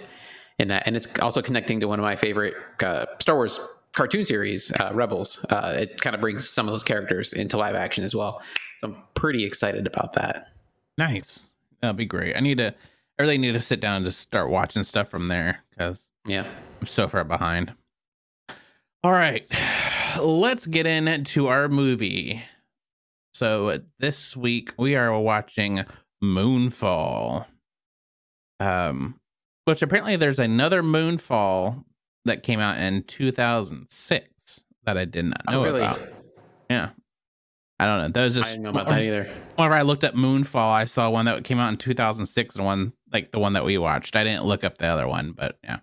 in 0.58 0.68
that, 0.68 0.82
and 0.84 0.96
it's 0.96 1.16
also 1.20 1.42
connecting 1.42 1.78
to 1.78 1.86
one 1.86 2.00
of 2.00 2.02
my 2.02 2.16
favorite 2.16 2.54
uh, 2.82 3.06
Star 3.20 3.36
Wars 3.36 3.60
cartoon 3.98 4.24
series, 4.24 4.70
uh, 4.80 4.90
Rebels. 4.94 5.44
Uh, 5.50 5.76
it 5.80 6.00
kind 6.00 6.14
of 6.14 6.20
brings 6.22 6.48
some 6.48 6.66
of 6.68 6.72
those 6.72 6.84
characters 6.84 7.32
into 7.32 7.56
live 7.58 7.74
action 7.74 8.04
as 8.04 8.14
well. 8.14 8.40
So 8.78 8.88
I'm 8.88 9.02
pretty 9.14 9.44
excited 9.44 9.86
about 9.86 10.12
that. 10.14 10.46
nice 10.96 11.50
That'd 11.80 11.96
be 11.96 12.06
great 12.06 12.36
i 12.36 12.40
need 12.40 12.58
to 12.58 12.68
i 13.18 13.22
really 13.22 13.38
need 13.38 13.52
to 13.52 13.60
sit 13.60 13.80
down 13.80 13.96
and 13.96 14.04
just 14.04 14.18
start 14.20 14.50
watching 14.50 14.82
stuff 14.84 15.08
from 15.10 15.26
there 15.26 15.58
because 15.70 16.08
Yeah. 16.26 16.46
I'm 16.80 16.86
so 16.86 17.08
far 17.08 17.24
behind. 17.24 17.72
All 19.04 19.12
right, 19.12 19.44
let's 20.20 20.66
get 20.66 20.86
into 20.86 21.46
our 21.48 21.68
movie. 21.68 22.42
So 23.32 23.80
this 23.98 24.36
week 24.36 24.72
we 24.78 24.94
are 24.96 25.16
watching 25.20 25.84
Moonfall. 26.22 27.46
Um, 28.60 29.20
which 29.66 29.82
apparently 29.82 30.16
there's 30.16 30.38
another 30.40 30.82
Moonfall 30.82 31.84
that 32.24 32.42
came 32.42 32.60
out 32.60 32.78
in 32.78 33.02
2006 33.04 34.64
that 34.84 34.98
I 34.98 35.04
did 35.04 35.26
not 35.26 35.42
know 35.50 35.60
oh, 35.60 35.64
really? 35.64 35.80
about. 35.80 36.00
Yeah. 36.70 36.90
I 37.80 37.86
don't 37.86 37.98
know. 37.98 38.08
That 38.08 38.24
was 38.24 38.34
just 38.34 38.48
I 38.48 38.50
didn't 38.52 38.64
know 38.64 38.70
about 38.70 38.88
that 38.88 39.02
either. 39.02 39.24
whenever 39.54 39.76
I 39.76 39.82
looked 39.82 40.02
up 40.02 40.14
Moonfall, 40.14 40.72
I 40.72 40.84
saw 40.84 41.10
one 41.10 41.26
that 41.26 41.44
came 41.44 41.60
out 41.60 41.68
in 41.68 41.76
2006 41.76 42.56
and 42.56 42.64
one 42.64 42.92
like 43.12 43.30
the 43.30 43.38
one 43.38 43.52
that 43.52 43.64
we 43.64 43.78
watched. 43.78 44.16
I 44.16 44.24
didn't 44.24 44.44
look 44.44 44.64
up 44.64 44.78
the 44.78 44.86
other 44.86 45.06
one, 45.06 45.32
but 45.32 45.58
yeah. 45.62 45.78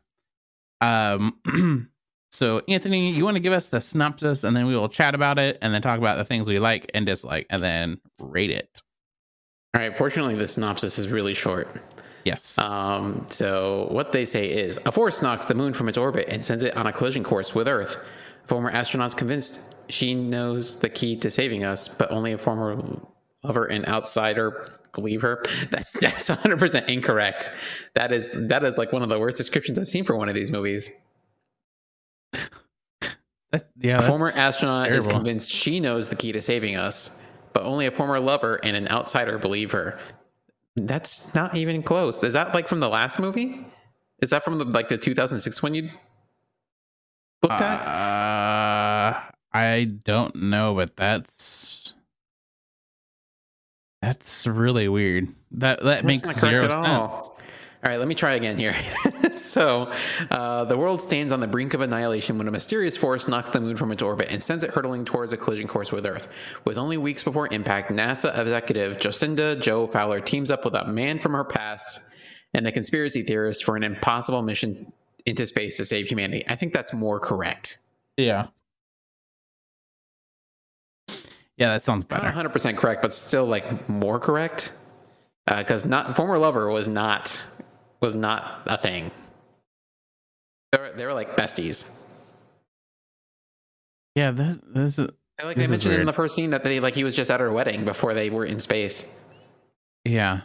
Um 0.82 1.90
so 2.32 2.62
Anthony, 2.68 3.12
you 3.12 3.24
want 3.24 3.36
to 3.38 3.42
give 3.42 3.54
us 3.54 3.70
the 3.70 3.80
synopsis 3.80 4.44
and 4.44 4.56
then 4.56 4.66
we 4.66 4.76
will 4.76 4.90
chat 4.90 5.16
about 5.16 5.40
it 5.40 5.58
and 5.62 5.74
then 5.74 5.82
talk 5.82 5.98
about 5.98 6.18
the 6.18 6.26
things 6.26 6.50
we 6.50 6.60
like 6.60 6.92
and 6.94 7.06
dislike 7.06 7.48
and 7.50 7.64
then 7.64 8.02
rate 8.20 8.52
it. 8.52 8.82
All 9.74 9.82
right. 9.82 9.98
Fortunately, 9.98 10.36
the 10.36 10.48
synopsis 10.48 11.00
is 11.00 11.08
really 11.08 11.34
short. 11.34 11.70
Yes. 12.26 12.58
Um, 12.58 13.26
so 13.30 13.88
what 13.92 14.12
they 14.12 14.26
say 14.26 14.50
is 14.52 14.80
a 14.86 14.92
force 14.92 15.22
knocks 15.22 15.46
the 15.46 15.54
moon 15.54 15.74
from 15.74 15.88
its 15.88 15.98
orbit 15.98 16.26
and 16.28 16.44
sends 16.44 16.64
it 16.64 16.76
on 16.76 16.88
a 16.88 16.92
collision 16.92 17.24
course 17.24 17.54
with 17.56 17.68
Earth. 17.68 17.98
Former 18.48 18.72
astronauts 18.72 19.16
convinced 19.16 19.62
she 19.90 20.16
knows 20.16 20.78
the 20.80 20.90
key 20.90 21.16
to 21.18 21.30
saving 21.30 21.64
us, 21.64 21.88
but 21.88 22.12
only 22.12 22.32
a 22.34 22.38
former 22.38 22.82
lover 23.44 23.66
and 23.66 23.88
outsider 23.88 24.68
believe 24.94 25.22
her. 25.22 25.44
That's 25.70 25.94
that's 26.00 26.28
100 26.30 26.58
percent 26.58 26.90
incorrect. 26.90 27.52
That 27.94 28.12
is 28.12 28.34
that 28.48 28.64
is 28.64 28.78
like 28.78 28.92
one 28.92 29.04
of 29.04 29.10
the 29.10 29.20
worst 29.20 29.38
descriptions 29.38 29.78
I've 29.78 29.88
seen 29.88 30.04
for 30.04 30.16
one 30.18 30.28
of 30.28 30.36
these 30.36 30.52
movies. 30.52 30.92
That- 33.52 33.70
yeah. 33.80 34.00
A 34.00 34.02
former 34.02 34.32
astronaut 34.36 34.90
is 34.92 35.06
convinced 35.06 35.52
she 35.52 35.80
knows 35.80 36.10
the 36.10 36.16
key 36.16 36.32
to 36.32 36.42
saving 36.42 36.76
us, 36.76 37.18
but 37.54 37.64
only 37.64 37.86
a 37.86 37.92
former 37.92 38.20
lover 38.20 38.60
and 38.64 38.76
an 38.76 38.88
outsider 38.90 39.38
believe 39.38 39.72
her. 39.72 40.00
That's 40.76 41.34
not 41.34 41.56
even 41.56 41.82
close. 41.84 42.22
Is 42.24 42.34
that 42.34 42.54
like 42.54 42.68
from 42.68 42.80
the 42.82 42.90
last 42.90 43.20
movie? 43.20 43.66
Is 44.22 44.30
that 44.32 44.44
from 44.44 44.58
the 44.58 44.66
like 44.66 44.88
the 44.88 44.98
2006 44.98 45.64
one 45.64 45.74
you 45.74 45.90
looked 47.42 47.62
at? 47.62 47.82
Uh, 47.82 49.20
I 49.54 49.84
don't 50.04 50.36
know, 50.36 50.76
but 50.76 50.96
that's 50.98 51.94
that's 54.02 54.46
really 54.46 54.88
weird. 54.88 55.30
That 55.52 55.80
that 55.80 56.04
That's 56.04 56.06
makes 56.06 56.40
zero 56.40 56.62
sense. 56.62 56.74
all. 56.74 57.38
All 57.86 57.92
right, 57.92 58.00
let 58.00 58.08
me 58.08 58.16
try 58.16 58.34
again 58.34 58.58
here. 58.58 58.76
so, 59.36 59.92
uh, 60.32 60.66
the 60.66 60.76
world 60.76 61.04
stands 61.04 61.32
on 61.32 61.40
the 61.40 61.46
brink 61.46 61.76
of 61.76 61.82
annihilation 61.82 62.36
when 62.40 62.48
a 62.48 62.52
mysterious 62.52 62.98
force 62.98 63.28
knocks 63.28 63.52
the 63.52 63.62
moon 63.62 63.78
from 63.78 63.92
its 63.92 64.02
orbit 64.02 64.30
and 64.32 64.44
sends 64.44 64.64
it 64.64 64.72
hurtling 64.72 65.06
towards 65.06 65.34
a 65.34 65.38
collision 65.38 65.68
course 65.68 65.92
with 65.92 66.04
Earth. 66.04 66.28
With 66.66 66.80
only 66.80 66.98
weeks 66.98 67.24
before 67.24 67.48
impact, 67.54 67.92
NASA 67.92 68.36
executive 68.40 68.98
Jocinda 68.98 69.62
Jo 69.62 69.86
Fowler 69.86 70.20
teams 70.20 70.50
up 70.50 70.66
with 70.66 70.74
a 70.74 70.88
man 70.88 71.20
from 71.20 71.34
her 71.34 71.44
past 71.44 72.02
and 72.56 72.66
a 72.66 72.72
conspiracy 72.72 73.22
theorist 73.22 73.64
for 73.64 73.76
an 73.76 73.84
impossible 73.84 74.42
mission 74.42 74.92
into 75.28 75.46
space 75.46 75.78
to 75.78 75.86
save 75.86 76.08
humanity. 76.10 76.44
I 76.48 76.56
think 76.56 76.74
that's 76.74 76.92
more 76.92 77.20
correct. 77.20 77.78
Yeah. 78.18 78.48
Yeah, 81.58 81.74
that 81.74 81.84
sounds 81.84 82.04
Not 82.10 82.24
better. 82.24 82.50
100% 82.50 82.78
correct, 82.78 83.04
but 83.04 83.14
still 83.14 83.46
like 83.46 83.88
more 83.88 84.20
correct. 84.20 84.74
Because 85.46 85.86
not 85.86 86.16
former 86.16 86.40
lover 86.40 86.72
was 86.72 86.88
not 86.88 87.46
was 88.06 88.16
not 88.16 88.62
a 88.68 88.78
thing. 88.78 89.12
They 90.72 90.78
were, 90.78 90.92
they 90.96 91.06
were 91.06 91.14
like 91.14 91.36
besties. 91.36 91.90
Yeah, 94.16 94.32
this 94.32 94.62
this 94.66 94.98
is 95.00 95.10
Like 95.44 95.58
This 95.58 95.68
I 95.68 95.72
mentioned 95.72 95.96
in 95.96 96.06
the 96.06 96.14
first 96.14 96.36
scene 96.36 96.52
that 96.52 96.64
they 96.64 96.80
like 96.80 96.96
he 96.96 97.04
was 97.04 97.16
just 97.16 97.30
at 97.30 97.40
her 97.42 97.52
wedding 97.52 97.84
before 97.84 98.14
they 98.14 98.30
were 98.30 98.46
in 98.46 98.60
space. 98.60 99.06
yeah. 100.06 100.42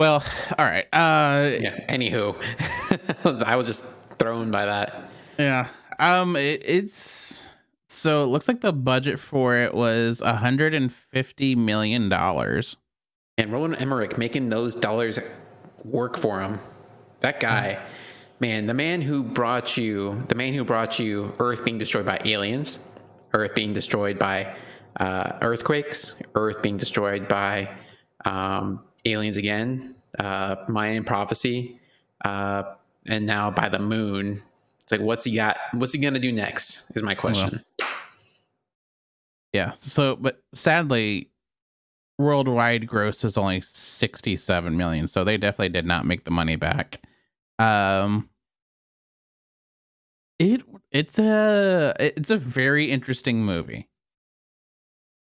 Well, 0.00 0.24
all 0.58 0.64
right. 0.64 0.86
Uh 0.92 1.50
Yeah. 1.60 1.86
Anywho, 1.88 2.34
I 3.46 3.56
was 3.56 3.66
just 3.66 3.84
thrown 4.18 4.50
by 4.50 4.64
that. 4.64 5.10
Yeah. 5.38 5.68
Um 5.98 6.36
it, 6.36 6.62
it's 6.64 7.46
so 7.88 8.24
it 8.24 8.28
looks 8.28 8.48
like 8.48 8.62
the 8.62 8.72
budget 8.72 9.20
for 9.20 9.56
it 9.56 9.74
was 9.74 10.20
150 10.22 11.54
million 11.56 12.08
dollars. 12.08 12.76
And 13.36 13.52
Roland 13.52 13.76
Emmerich 13.80 14.16
making 14.18 14.48
those 14.48 14.74
dollars 14.74 15.18
work 15.84 16.16
for 16.16 16.40
him. 16.40 16.60
That 17.20 17.40
guy, 17.40 17.78
man, 18.38 18.66
the 18.66 18.74
man 18.74 19.02
who 19.02 19.22
brought 19.22 19.76
you, 19.76 20.24
the 20.28 20.34
man 20.34 20.54
who 20.54 20.64
brought 20.64 20.98
you 20.98 21.34
Earth 21.38 21.64
being 21.64 21.78
destroyed 21.78 22.06
by 22.06 22.20
aliens, 22.24 22.78
Earth 23.32 23.54
being 23.54 23.72
destroyed 23.72 24.18
by 24.18 24.54
uh, 24.98 25.38
earthquakes, 25.42 26.16
Earth 26.34 26.62
being 26.62 26.76
destroyed 26.76 27.28
by 27.28 27.70
um, 28.24 28.82
aliens 29.04 29.36
again, 29.36 29.94
uh, 30.18 30.56
Mayan 30.68 31.04
prophecy, 31.04 31.80
uh, 32.24 32.64
and 33.06 33.26
now 33.26 33.50
by 33.50 33.68
the 33.68 33.78
moon. 33.78 34.42
It's 34.82 34.92
like, 34.92 35.00
what's 35.00 35.24
he 35.24 35.34
got? 35.34 35.56
What's 35.72 35.92
he 35.92 36.00
gonna 36.00 36.18
do 36.18 36.32
next? 36.32 36.90
Is 36.94 37.02
my 37.02 37.14
question. 37.14 37.62
Yeah. 39.52 39.72
So 39.72 40.16
but 40.16 40.42
sadly 40.52 41.28
worldwide 42.20 42.86
gross 42.86 43.24
is 43.24 43.36
only 43.38 43.60
67 43.62 44.76
million, 44.76 45.06
so 45.06 45.24
they 45.24 45.36
definitely 45.36 45.70
did 45.70 45.86
not 45.86 46.06
make 46.06 46.24
the 46.24 46.30
money 46.30 46.56
back. 46.56 47.00
Um 47.58 48.28
it 50.38 50.62
it's 50.90 51.18
a 51.18 51.94
it's 51.98 52.30
a 52.30 52.38
very 52.38 52.90
interesting 52.90 53.44
movie. 53.44 53.88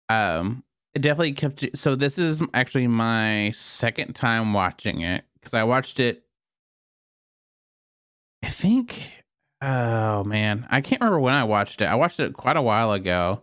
Um 0.09 0.65
it 0.95 1.01
definitely 1.03 1.33
kept 1.33 1.67
so 1.77 1.95
this 1.95 2.19
is 2.19 2.43
actually 2.55 2.87
my 2.87 3.51
second 3.51 4.15
time 4.15 4.53
watching 4.53 5.01
it 5.03 5.25
cuz 5.43 5.55
I 5.55 5.65
watched 5.65 6.01
it 6.01 6.25
I 8.43 8.49
think 8.49 9.25
oh 9.63 10.25
man, 10.25 10.67
I 10.71 10.81
can't 10.81 11.01
remember 11.01 11.21
when 11.21 11.35
I 11.35 11.45
watched 11.45 11.83
it. 11.83 11.87
I 11.87 11.95
watched 11.95 12.21
it 12.21 12.35
quite 12.35 12.57
a 12.57 12.63
while 12.63 12.93
ago. 12.93 13.43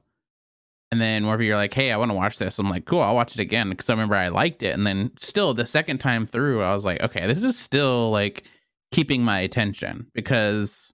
And 0.93 1.01
then 1.01 1.25
whenever 1.25 1.41
you're 1.41 1.55
like, 1.55 1.73
hey, 1.73 1.91
I 1.91 1.97
want 1.97 2.11
to 2.11 2.15
watch 2.15 2.37
this, 2.37 2.59
I'm 2.59 2.69
like, 2.69 2.85
cool, 2.85 3.01
I'll 3.01 3.15
watch 3.15 3.33
it 3.33 3.39
again 3.39 3.71
because 3.71 3.89
I 3.89 3.93
remember 3.93 4.13
I 4.13 4.27
liked 4.27 4.61
it. 4.61 4.75
And 4.75 4.85
then 4.85 5.09
still 5.17 5.55
the 5.55 5.65
second 5.65 5.97
time 5.97 6.27
through, 6.27 6.61
I 6.61 6.71
was 6.71 6.85
like, 6.85 7.01
okay, 7.01 7.25
this 7.25 7.43
is 7.43 7.57
still 7.57 8.11
like 8.11 8.43
keeping 8.91 9.23
my 9.23 9.39
attention 9.39 10.05
because 10.13 10.93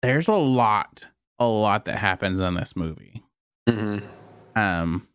there's 0.00 0.26
a 0.28 0.32
lot, 0.32 1.06
a 1.38 1.44
lot 1.44 1.84
that 1.84 1.98
happens 1.98 2.40
in 2.40 2.54
this 2.54 2.74
movie. 2.74 3.22
hmm 3.68 3.98
Um, 4.56 5.06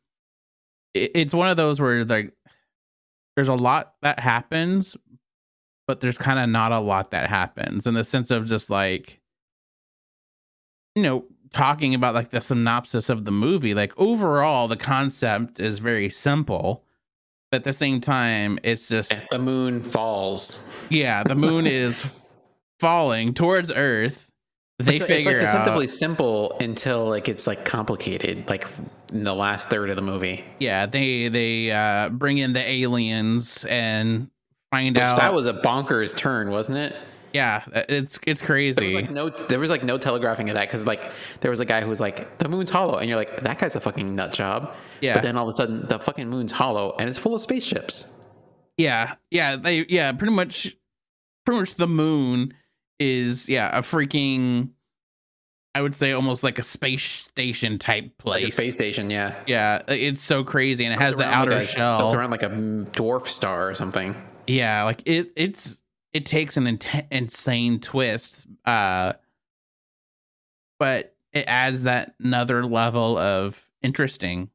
it, 0.94 1.10
it's 1.16 1.34
one 1.34 1.50
of 1.50 1.58
those 1.58 1.82
where 1.82 2.06
like 2.06 2.32
there's 3.36 3.48
a 3.48 3.56
lot 3.56 3.96
that 4.04 4.20
happens, 4.20 4.96
but 5.88 6.00
there's 6.00 6.20
kind 6.20 6.38
of 6.38 6.48
not 6.48 6.72
a 6.72 6.80
lot 6.80 7.10
that 7.10 7.28
happens 7.28 7.88
in 7.88 7.96
the 7.96 8.04
sense 8.04 8.30
of 8.30 8.46
just 8.46 8.70
like, 8.70 9.20
you 10.94 11.02
know, 11.02 11.26
talking 11.52 11.94
about 11.96 12.14
like 12.14 12.30
the 12.30 12.42
synopsis 12.42 13.10
of 13.10 13.26
the 13.26 13.32
movie. 13.32 13.74
Like 13.74 13.94
overall, 13.98 14.68
the 14.68 14.78
concept 14.78 15.60
is 15.60 15.80
very 15.80 16.10
simple, 16.10 16.84
but 17.52 17.58
at 17.58 17.64
the 17.64 17.74
same 17.74 18.02
time, 18.02 18.60
it's 18.64 18.88
just 18.88 19.14
The 19.32 19.40
moon 19.40 19.84
falls. 19.84 20.68
yeah, 20.90 21.24
the 21.24 21.36
moon 21.36 21.66
is 21.68 22.06
falling 22.80 23.34
towards 23.34 23.72
Earth. 23.72 24.32
They 24.82 24.96
it's, 24.96 25.06
figure 25.06 25.18
it's 25.18 25.26
like 25.26 25.40
deceptively 25.40 25.86
out, 25.88 25.90
simple 25.90 26.58
until 26.62 27.10
like 27.10 27.28
it's 27.28 27.46
like 27.46 27.66
complicated, 27.66 28.48
like 28.50 28.66
in 29.12 29.26
the 29.26 29.34
last 29.36 29.70
third 29.70 29.90
of 29.90 29.98
the 29.98 30.02
movie. 30.02 30.46
yeah, 30.60 30.86
they 30.86 31.28
they 31.28 31.70
uh, 31.72 32.08
bring 32.10 32.38
in 32.38 32.54
the 32.54 32.66
aliens 32.66 33.66
and 33.66 34.30
find 34.72 34.96
Which 34.96 35.04
out 35.04 35.18
that 35.18 35.34
was 35.34 35.48
a 35.48 35.54
bonkers 35.54 36.16
turn, 36.16 36.50
wasn't 36.50 36.78
it? 36.78 36.96
Yeah, 37.34 37.64
uh, 37.74 37.84
it's 37.90 38.20
it's 38.26 38.40
There 38.42 38.48
crazy. 38.48 38.86
was 38.88 38.96
like 38.96 39.12
no, 39.12 39.30
there 39.30 39.60
was 39.60 39.70
like 39.70 39.84
no 39.84 39.98
telegraphing 39.98 40.50
of 40.50 40.56
that 40.56 40.68
because 40.68 40.86
like 40.86 41.12
there 41.42 41.52
was 41.52 41.60
a 41.60 41.66
guy 41.66 41.82
who 41.82 41.88
was 41.90 42.00
like, 42.00 42.38
"The 42.40 42.50
moon's 42.50 42.70
hollow," 42.70 42.98
and 42.98 43.08
you're 43.10 43.18
like, 43.20 43.44
"That 43.44 43.60
guy's 43.60 43.76
a 43.76 43.80
fucking 43.80 44.16
nut 44.16 44.34
job." 44.34 44.74
yeah, 45.02 45.14
But 45.16 45.24
then 45.24 45.38
all 45.38 45.44
of 45.44 45.50
a 45.50 45.52
sudden, 45.54 45.86
the 45.88 46.00
fucking 46.00 46.28
moon's 46.30 46.52
hollow 46.52 46.96
and 47.00 47.08
it's 47.08 47.20
full 47.20 47.36
of 47.36 47.42
spaceships. 47.42 48.12
yeah, 48.78 49.16
yeah. 49.32 49.56
They 49.58 49.86
yeah, 49.90 50.12
pretty 50.14 50.34
much, 50.34 50.76
pretty 51.46 51.60
much 51.60 51.76
the 51.76 51.88
moon 51.88 52.54
is 53.00 53.48
yeah 53.48 53.78
a 53.78 53.82
freaking, 53.82 54.70
I 55.76 55.82
would 55.82 55.94
say 55.96 56.12
almost 56.14 56.44
like 56.44 56.58
a 56.60 56.64
space 56.64 57.04
station 57.04 57.78
type 57.80 58.18
place. 58.18 58.44
Like 58.44 58.50
a 58.50 58.52
space 58.52 58.74
station, 58.74 59.10
yeah. 59.10 59.36
Yeah, 59.46 59.84
it's 59.88 60.22
so 60.22 60.44
crazy, 60.44 60.84
and 60.86 60.94
it 60.94 61.00
has 61.00 61.16
the 61.16 61.26
outer 61.26 61.52
like 61.52 61.64
a- 61.64 61.68
shell. 61.68 62.00
built 62.00 62.16
around 62.16 62.32
like 62.32 62.44
a 62.44 62.50
dwarf 62.50 63.28
star 63.28 63.70
or 63.70 63.74
something. 63.76 64.16
yeah 64.48 64.84
like 64.84 65.04
it 65.06 65.32
it's 65.36 65.80
it 66.20 66.26
takes 66.26 66.58
an 66.58 66.68
int- 66.68 67.06
insane 67.12 67.80
twist 67.80 68.46
uh 68.66 69.14
but 70.78 71.16
it 71.32 71.46
adds 71.48 71.84
that 71.84 72.16
another 72.22 72.66
level 72.66 73.18
of 73.18 73.70
interesting 73.82 74.50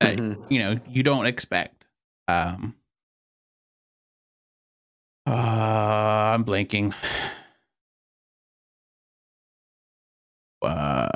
that 0.00 0.18
Mhm. 0.18 0.50
you 0.50 0.58
know 0.58 0.78
you 0.86 1.02
don't 1.02 1.24
expect 1.24 1.86
um 2.28 2.74
uh 5.26 5.30
i'm 6.34 6.44
blanking 6.44 6.92
uh 10.62 11.08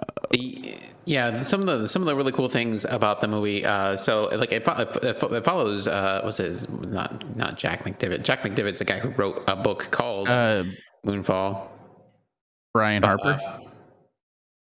Yeah, 1.08 1.44
some 1.44 1.60
of 1.60 1.66
the 1.66 1.88
some 1.88 2.02
of 2.02 2.06
the 2.06 2.16
really 2.16 2.32
cool 2.32 2.48
things 2.48 2.84
about 2.84 3.20
the 3.20 3.28
movie. 3.28 3.64
Uh, 3.64 3.96
so 3.96 4.24
like 4.36 4.50
it, 4.50 4.66
it, 4.66 5.22
it 5.22 5.44
follows 5.44 5.86
uh, 5.86 6.20
what's 6.24 6.38
his 6.38 6.68
not 6.68 7.36
not 7.36 7.56
Jack 7.56 7.84
McDivitt. 7.84 8.24
Jack 8.24 8.42
McDivitt's 8.42 8.80
a 8.80 8.84
guy 8.84 8.98
who 8.98 9.10
wrote 9.10 9.44
a 9.46 9.54
book 9.54 9.88
called 9.92 10.28
Uh, 10.28 10.64
Moonfall. 11.06 11.68
Brian 12.74 13.04
Harper. 13.04 13.38
Uh, 13.40 13.60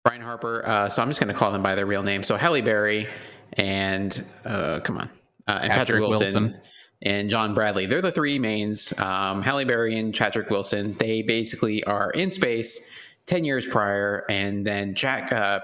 Brian 0.06 0.22
Harper. 0.22 0.64
Uh, 0.66 0.88
so 0.90 1.02
I'm 1.02 1.08
just 1.10 1.20
going 1.20 1.34
to 1.34 1.38
call 1.38 1.52
them 1.52 1.64
by 1.64 1.74
their 1.76 1.88
real 1.88 2.04
name. 2.04 2.22
So 2.22 2.38
Halle 2.38 2.62
Berry 2.62 3.08
and 3.54 4.24
uh, 4.46 4.80
come 4.82 5.00
on, 5.00 5.10
uh, 5.48 5.60
and 5.64 5.72
Patrick, 5.72 5.72
Patrick 5.72 6.02
Wilson, 6.02 6.44
Wilson. 6.44 6.62
and 7.02 7.30
John 7.32 7.56
Bradley. 7.56 7.88
They're 7.88 8.02
the 8.02 8.12
three 8.12 8.38
mains. 8.38 8.94
Um, 9.00 9.42
Halle 9.42 9.66
Berry 9.66 9.98
and 9.98 10.16
Patrick 10.16 10.52
Wilson. 10.52 10.94
They 11.00 11.24
basically 11.24 11.84
are 11.86 12.12
in 12.12 12.32
space 12.32 12.88
ten 13.26 13.44
years 13.44 13.66
prior, 13.66 14.24
and 14.30 14.66
then 14.66 14.94
Jack, 14.94 15.32
uh, 15.34 15.60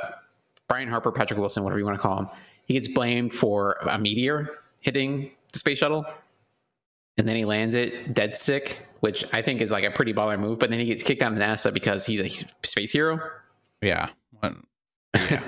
Brian 0.69 0.87
Harper, 0.87 1.11
Patrick 1.11 1.39
Wilson, 1.39 1.63
whatever 1.63 1.79
you 1.79 1.85
want 1.85 1.97
to 1.97 2.01
call 2.01 2.19
him, 2.19 2.29
he 2.65 2.73
gets 2.73 2.87
blamed 2.87 3.33
for 3.33 3.73
a 3.81 3.97
meteor 3.97 4.49
hitting 4.79 5.31
the 5.51 5.59
space 5.59 5.79
shuttle. 5.79 6.05
And 7.17 7.27
then 7.27 7.35
he 7.35 7.45
lands 7.45 7.75
it 7.75 8.13
dead 8.13 8.37
stick, 8.37 8.87
which 9.01 9.23
I 9.33 9.41
think 9.43 9.61
is 9.61 9.71
like 9.71 9.83
a 9.83 9.91
pretty 9.91 10.13
baller 10.13 10.39
move. 10.39 10.57
But 10.57 10.71
then 10.71 10.79
he 10.79 10.85
gets 10.85 11.03
kicked 11.03 11.21
out 11.21 11.31
of 11.31 11.37
NASA 11.37 11.71
because 11.73 12.05
he's 12.05 12.19
a 12.19 12.29
space 12.65 12.91
hero. 12.91 13.19
Yeah. 13.81 14.09
What- 14.39 14.55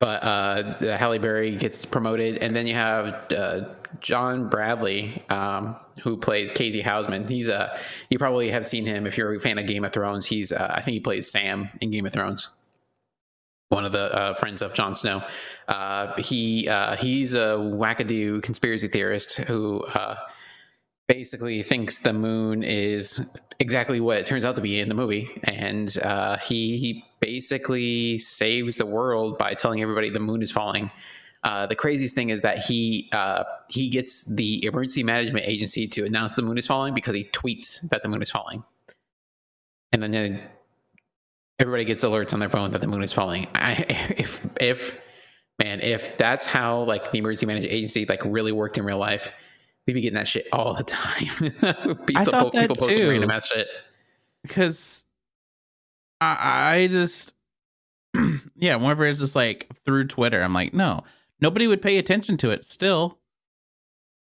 but 0.00 0.22
uh, 0.22 0.76
the 0.80 0.96
Halle 0.96 1.18
Berry 1.18 1.56
gets 1.56 1.84
promoted, 1.84 2.38
and 2.38 2.54
then 2.54 2.66
you 2.66 2.74
have 2.74 3.32
uh, 3.32 3.68
John 4.00 4.48
Bradley, 4.48 5.22
um, 5.28 5.76
who 6.02 6.16
plays 6.16 6.52
KC 6.52 6.82
Houseman. 6.82 7.26
He's 7.26 7.48
a 7.48 7.72
uh, 7.72 7.78
you 8.10 8.18
probably 8.18 8.50
have 8.50 8.66
seen 8.66 8.86
him 8.86 9.06
if 9.06 9.16
you're 9.18 9.34
a 9.34 9.40
fan 9.40 9.58
of 9.58 9.66
Game 9.66 9.84
of 9.84 9.92
Thrones. 9.92 10.26
He's 10.26 10.52
uh, 10.52 10.72
I 10.72 10.82
think 10.82 10.94
he 10.94 11.00
plays 11.00 11.30
Sam 11.30 11.68
in 11.80 11.90
Game 11.90 12.06
of 12.06 12.12
Thrones. 12.12 12.48
One 13.70 13.84
of 13.84 13.92
the 13.92 14.14
uh, 14.14 14.34
friends 14.34 14.62
of 14.62 14.74
Jon 14.74 14.94
Snow. 14.94 15.22
Uh, 15.68 16.14
he 16.20 16.68
uh, 16.68 16.96
he's 16.96 17.34
a 17.34 17.56
wackadoo 17.56 18.42
conspiracy 18.42 18.88
theorist 18.88 19.36
who 19.36 19.82
uh, 19.94 20.16
basically 21.08 21.62
thinks 21.62 21.98
the 21.98 22.12
moon 22.12 22.62
is 22.62 23.26
exactly 23.58 24.00
what 24.00 24.18
it 24.18 24.26
turns 24.26 24.44
out 24.44 24.56
to 24.56 24.62
be 24.62 24.78
in 24.78 24.88
the 24.88 24.94
movie, 24.94 25.30
and 25.44 25.96
uh, 26.02 26.36
he 26.38 26.76
he 26.76 27.04
basically 27.20 28.18
saves 28.18 28.76
the 28.76 28.86
world 28.86 29.38
by 29.38 29.54
telling 29.54 29.80
everybody 29.80 30.10
the 30.10 30.20
moon 30.20 30.42
is 30.42 30.52
falling. 30.52 30.90
Uh, 31.42 31.66
the 31.66 31.76
craziest 31.76 32.14
thing 32.14 32.30
is 32.30 32.42
that 32.42 32.58
he 32.58 33.10
he 33.70 33.88
gets 33.88 34.24
the 34.26 34.64
emergency 34.66 35.02
management 35.02 35.46
agency 35.46 35.88
to 35.88 36.04
announce 36.04 36.34
the 36.34 36.42
moon 36.42 36.58
is 36.58 36.66
falling 36.66 36.94
because 36.94 37.14
he 37.14 37.24
tweets 37.24 37.80
that 37.88 38.02
the 38.02 38.08
moon 38.08 38.20
is 38.20 38.30
falling, 38.30 38.62
and 39.90 40.02
then 40.02 40.42
everybody 41.64 41.84
gets 41.86 42.04
alerts 42.04 42.34
on 42.34 42.40
their 42.40 42.50
phone 42.50 42.70
that 42.72 42.82
the 42.82 42.86
moon 42.86 43.02
is 43.02 43.12
falling. 43.12 43.46
I, 43.54 43.72
if 44.18 44.46
if 44.60 44.98
man, 45.62 45.80
if 45.80 46.16
that's 46.18 46.46
how 46.46 46.80
like 46.80 47.10
the 47.10 47.18
emergency 47.18 47.46
management 47.46 47.72
agency 47.72 48.06
like 48.06 48.22
really 48.24 48.52
worked 48.52 48.76
in 48.76 48.84
real 48.84 48.98
life, 48.98 49.30
we'd 49.86 49.94
be 49.94 50.02
getting 50.02 50.16
that 50.16 50.28
shit 50.28 50.46
all 50.52 50.74
the 50.74 50.84
time. 50.84 51.96
people, 52.06 52.24
thought 52.24 52.52
that 52.52 52.60
people 52.60 52.76
posting 52.76 52.98
too. 52.98 53.08
random 53.08 53.30
ass 53.30 53.48
shit. 53.48 53.66
because 54.42 55.04
I, 56.20 56.76
I 56.76 56.86
just 56.88 57.34
yeah 58.54 58.76
whenever 58.76 59.06
it's 59.06 59.18
just 59.18 59.34
like 59.34 59.66
through 59.84 60.06
twitter 60.06 60.40
i'm 60.40 60.54
like 60.54 60.72
no 60.72 61.02
nobody 61.40 61.66
would 61.66 61.82
pay 61.82 61.98
attention 61.98 62.36
to 62.36 62.50
it 62.50 62.64
still 62.64 63.18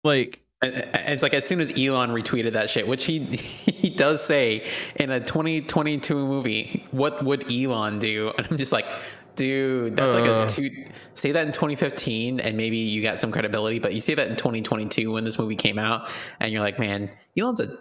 like 0.04 0.42
It's 0.62 1.22
like 1.22 1.34
as 1.36 1.46
soon 1.46 1.60
as 1.60 1.72
Elon 1.72 2.10
retweeted 2.12 2.54
that 2.54 2.70
shit, 2.70 2.88
which 2.88 3.06
he 3.06 3.20
he 3.26 3.90
does 3.90 4.24
say 4.26 4.68
in 4.96 5.12
a 5.12 5.20
2022 5.20 6.16
movie, 6.16 6.86
what 6.92 7.24
would 7.24 7.52
Elon 7.52 8.00
do? 8.00 8.32
And 8.38 8.48
I'm 8.50 8.58
just 8.58 8.72
like, 8.72 8.88
dude, 9.36 9.96
that's 9.96 10.16
like 10.16 10.26
Uh. 10.28 10.46
a 10.46 10.48
two. 10.48 10.86
Say 11.14 11.32
that 11.34 11.46
in 11.46 11.52
2015, 11.52 12.40
and 12.40 12.58
maybe 12.58 12.78
you 12.78 13.04
got 13.04 13.20
some 13.20 13.32
credibility. 13.32 13.78
But 13.80 13.94
you 13.94 14.02
say 14.02 14.16
that 14.16 14.30
in 14.30 14.36
2022 14.36 15.12
when 15.12 15.24
this 15.24 15.38
movie 15.38 15.56
came 15.56 15.78
out, 15.78 16.10
and 16.40 16.52
you're 16.52 16.62
like, 16.62 16.80
man, 16.80 17.12
Elon's 17.38 17.60
a 17.60 17.78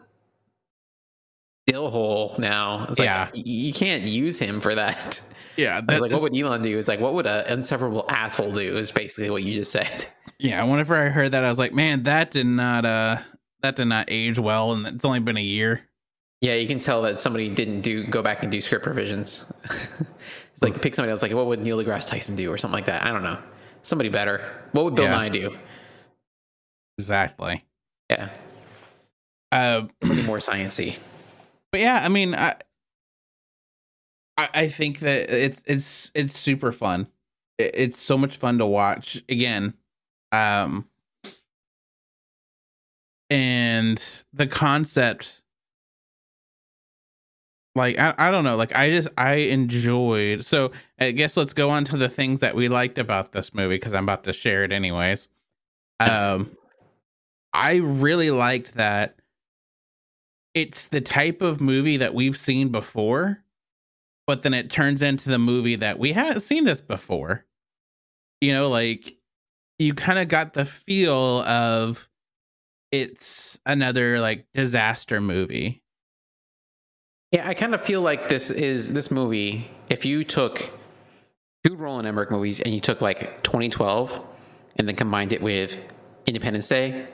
dill 1.67 1.91
hole 1.91 2.35
now. 2.39 2.85
It's 2.91 2.99
like 2.99 3.07
Yeah. 3.07 3.29
y- 3.35 3.43
you 3.45 3.73
can't 3.73 4.03
use 4.05 4.39
him 4.39 4.61
for 4.61 4.75
that. 4.75 5.21
yeah 5.57 5.81
I 5.89 5.93
was 5.95 6.01
like, 6.03 6.13
what 6.13 6.23
would 6.23 6.37
Elon 6.37 6.63
do? 6.63 6.79
It's 6.79 6.89
like, 6.89 7.01
what 7.01 7.15
would 7.15 7.27
an 7.27 7.47
inseparable 7.51 8.05
asshole 8.09 8.53
do? 8.53 8.77
Is 8.77 8.91
basically 8.93 9.31
what 9.31 9.43
you 9.43 9.55
just 9.55 9.73
said. 9.73 10.07
Yeah 10.39 10.63
whenever 10.65 10.95
i 10.97 11.09
heard 11.09 11.33
that 11.33 11.45
i 11.45 11.49
was 11.49 11.59
like 11.59 11.73
man 11.73 12.03
that 12.05 12.31
did 12.31 12.47
not 12.47 12.85
uh 12.85 13.17
that 13.63 13.77
did 13.77 13.87
not 13.87 14.07
age 14.09 14.39
well 14.39 14.73
and 14.73 14.87
it's 14.87 15.05
only 15.05 15.21
been 15.21 15.37
a 15.37 15.43
year 15.43 15.81
Yeah, 16.43 16.55
you 16.55 16.67
can 16.69 16.79
tell 16.79 17.03
that 17.03 17.21
somebody 17.21 17.49
didn't 17.49 17.81
do 17.81 18.05
go 18.05 18.21
back 18.23 18.43
and 18.43 18.53
do 18.53 18.61
script 18.61 18.85
revisions. 18.87 19.51
it's 19.65 20.63
like 20.63 20.81
pick 20.83 20.95
somebody 20.95 21.11
else. 21.11 21.23
Like, 21.23 21.33
what 21.33 21.47
would 21.47 21.61
Neil 21.61 21.79
deGrasse 21.79 22.07
Tyson 22.11 22.37
do, 22.37 22.53
or 22.53 22.59
something 22.59 22.75
like 22.75 22.85
that? 22.85 23.07
I 23.07 23.11
don't 23.11 23.23
know. 23.23 23.39
Somebody 23.83 24.11
better. 24.11 24.45
What 24.73 24.85
would 24.85 24.95
Bill 24.95 25.07
Yeah. 25.07 25.17
Nye 25.17 25.29
do? 25.31 25.57
exactly 26.99 27.65
Yeah, 28.11 28.29
uh 29.53 29.87
more 30.05 30.39
sciency. 30.39 30.97
but 31.73 31.81
yeah 31.81 32.01
i 32.05 32.09
mean 32.09 32.35
i 32.35 32.55
i, 34.39 34.49
I 34.55 34.69
think 34.69 35.01
that 35.01 35.31
it's 35.31 35.63
it's 35.67 36.11
it's 36.15 36.39
super 36.39 36.73
fun 36.73 37.09
It- 37.59 37.73
it's 37.75 37.99
so 38.01 38.17
much 38.19 38.37
fun 38.37 38.59
to 38.59 38.67
watch 38.67 39.23
again 39.29 39.75
um 40.33 40.89
and 43.31 44.25
the 44.33 44.47
concept 44.47 45.43
like 47.75 47.99
I, 47.99 48.15
I 48.17 48.31
don't 48.31 48.45
know 48.45 48.57
like 48.57 48.75
i 48.75 48.89
just 48.91 49.09
i 49.19 49.35
enjoyed 49.35 50.45
so 50.45 50.73
i 50.99 51.11
guess 51.11 51.37
let's 51.37 51.53
go 51.53 51.71
on 51.71 51.85
to 51.87 51.97
the 51.97 52.09
things 52.09 52.41
that 52.41 52.55
we 52.55 52.69
liked 52.69 52.99
about 52.99 53.33
this 53.33 53.53
movie 53.53 53.77
because 53.77 53.95
i'm 53.95 54.05
about 54.05 54.25
to 54.25 54.33
share 54.33 54.65
it 54.65 54.73
anyways. 54.73 55.29
Um 56.01 56.57
i 57.53 57.77
really 57.77 58.31
liked 58.31 58.75
that 58.75 59.17
it's 60.55 60.89
the 60.89 61.01
type 61.01 61.43
of 61.43 61.61
movie 61.61 61.97
that 61.99 62.15
we've 62.15 62.39
seen 62.39 62.71
before 62.71 63.43
but 64.27 64.43
then 64.43 64.53
it 64.53 64.71
turns 64.71 65.03
into 65.03 65.29
the 65.29 65.39
movie 65.39 65.77
that 65.77 65.99
we 65.99 66.13
hadn't 66.13 66.41
seen 66.41 66.65
this 66.65 66.81
before. 66.81 67.45
You 68.41 68.53
know 68.53 68.69
like 68.69 69.16
you 69.79 69.95
kind 69.95 70.19
of 70.19 70.29
got 70.29 70.55
the 70.55 70.65
feel 70.65 71.41
of 71.43 72.09
it's 72.93 73.59
another 73.67 74.21
like 74.21 74.47
disaster 74.53 75.21
movie 75.21 75.83
Yeah, 77.33 77.47
I 77.49 77.55
kind 77.55 77.75
of 77.75 77.83
feel 77.83 78.01
like 78.01 78.29
this 78.29 78.51
is 78.51 78.93
this 78.93 79.11
movie. 79.11 79.69
If 79.91 80.05
you 80.05 80.25
took 80.25 80.71
two 81.65 81.75
Roland 81.77 82.07
Emmerich 82.07 82.31
movies 82.31 82.61
and 82.61 82.73
you 82.73 82.81
took 82.81 83.01
like 83.01 83.43
2012 83.43 84.21
and 84.77 84.87
then 84.89 84.95
combined 84.97 85.33
it 85.33 85.43
with 85.43 85.81
Independence 86.27 86.69
Day, 86.69 87.09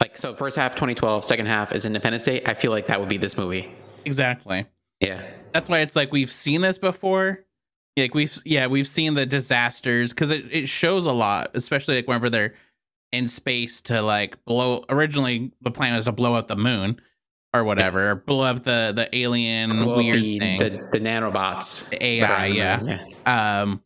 like 0.00 0.16
so, 0.18 0.34
first 0.34 0.56
half 0.56 0.74
2012, 0.74 1.24
second 1.24 1.46
half 1.46 1.72
is 1.72 1.84
Independence 1.86 2.24
Day. 2.24 2.42
I 2.44 2.54
feel 2.54 2.70
like 2.70 2.88
that 2.88 3.00
would 3.00 3.08
be 3.08 3.16
this 3.16 3.36
movie. 3.38 3.72
exactly 4.04 4.66
Yeah. 5.00 5.22
that's 5.52 5.68
why 5.70 5.78
it's 5.80 5.96
like 5.96 6.12
we've 6.12 6.30
seen 6.32 6.60
this 6.60 6.76
before 6.78 7.45
like 7.96 8.14
we've 8.14 8.38
yeah 8.44 8.66
we've 8.66 8.88
seen 8.88 9.14
the 9.14 9.26
disasters 9.26 10.10
because 10.10 10.30
it, 10.30 10.44
it 10.52 10.68
shows 10.68 11.06
a 11.06 11.12
lot 11.12 11.50
especially 11.54 11.96
like 11.96 12.06
whenever 12.06 12.28
they're 12.30 12.54
in 13.12 13.28
space 13.28 13.80
to 13.80 14.02
like 14.02 14.42
blow 14.44 14.84
originally 14.88 15.52
the 15.62 15.70
plan 15.70 15.94
was 15.96 16.04
to 16.04 16.12
blow 16.12 16.34
up 16.34 16.48
the 16.48 16.56
moon 16.56 17.00
or 17.54 17.64
whatever 17.64 18.10
or 18.10 18.14
blow 18.16 18.44
up 18.44 18.64
the 18.64 18.92
the 18.94 19.08
alien 19.16 19.78
Blow 19.78 19.96
weird 19.96 20.16
the, 20.18 20.38
thing 20.38 20.58
the 20.58 20.88
the 20.92 21.00
nanobots. 21.00 21.88
The 21.88 22.04
AI, 22.04 22.46
yeah. 22.46 22.82
yeah. 22.84 23.62
um 23.62 23.82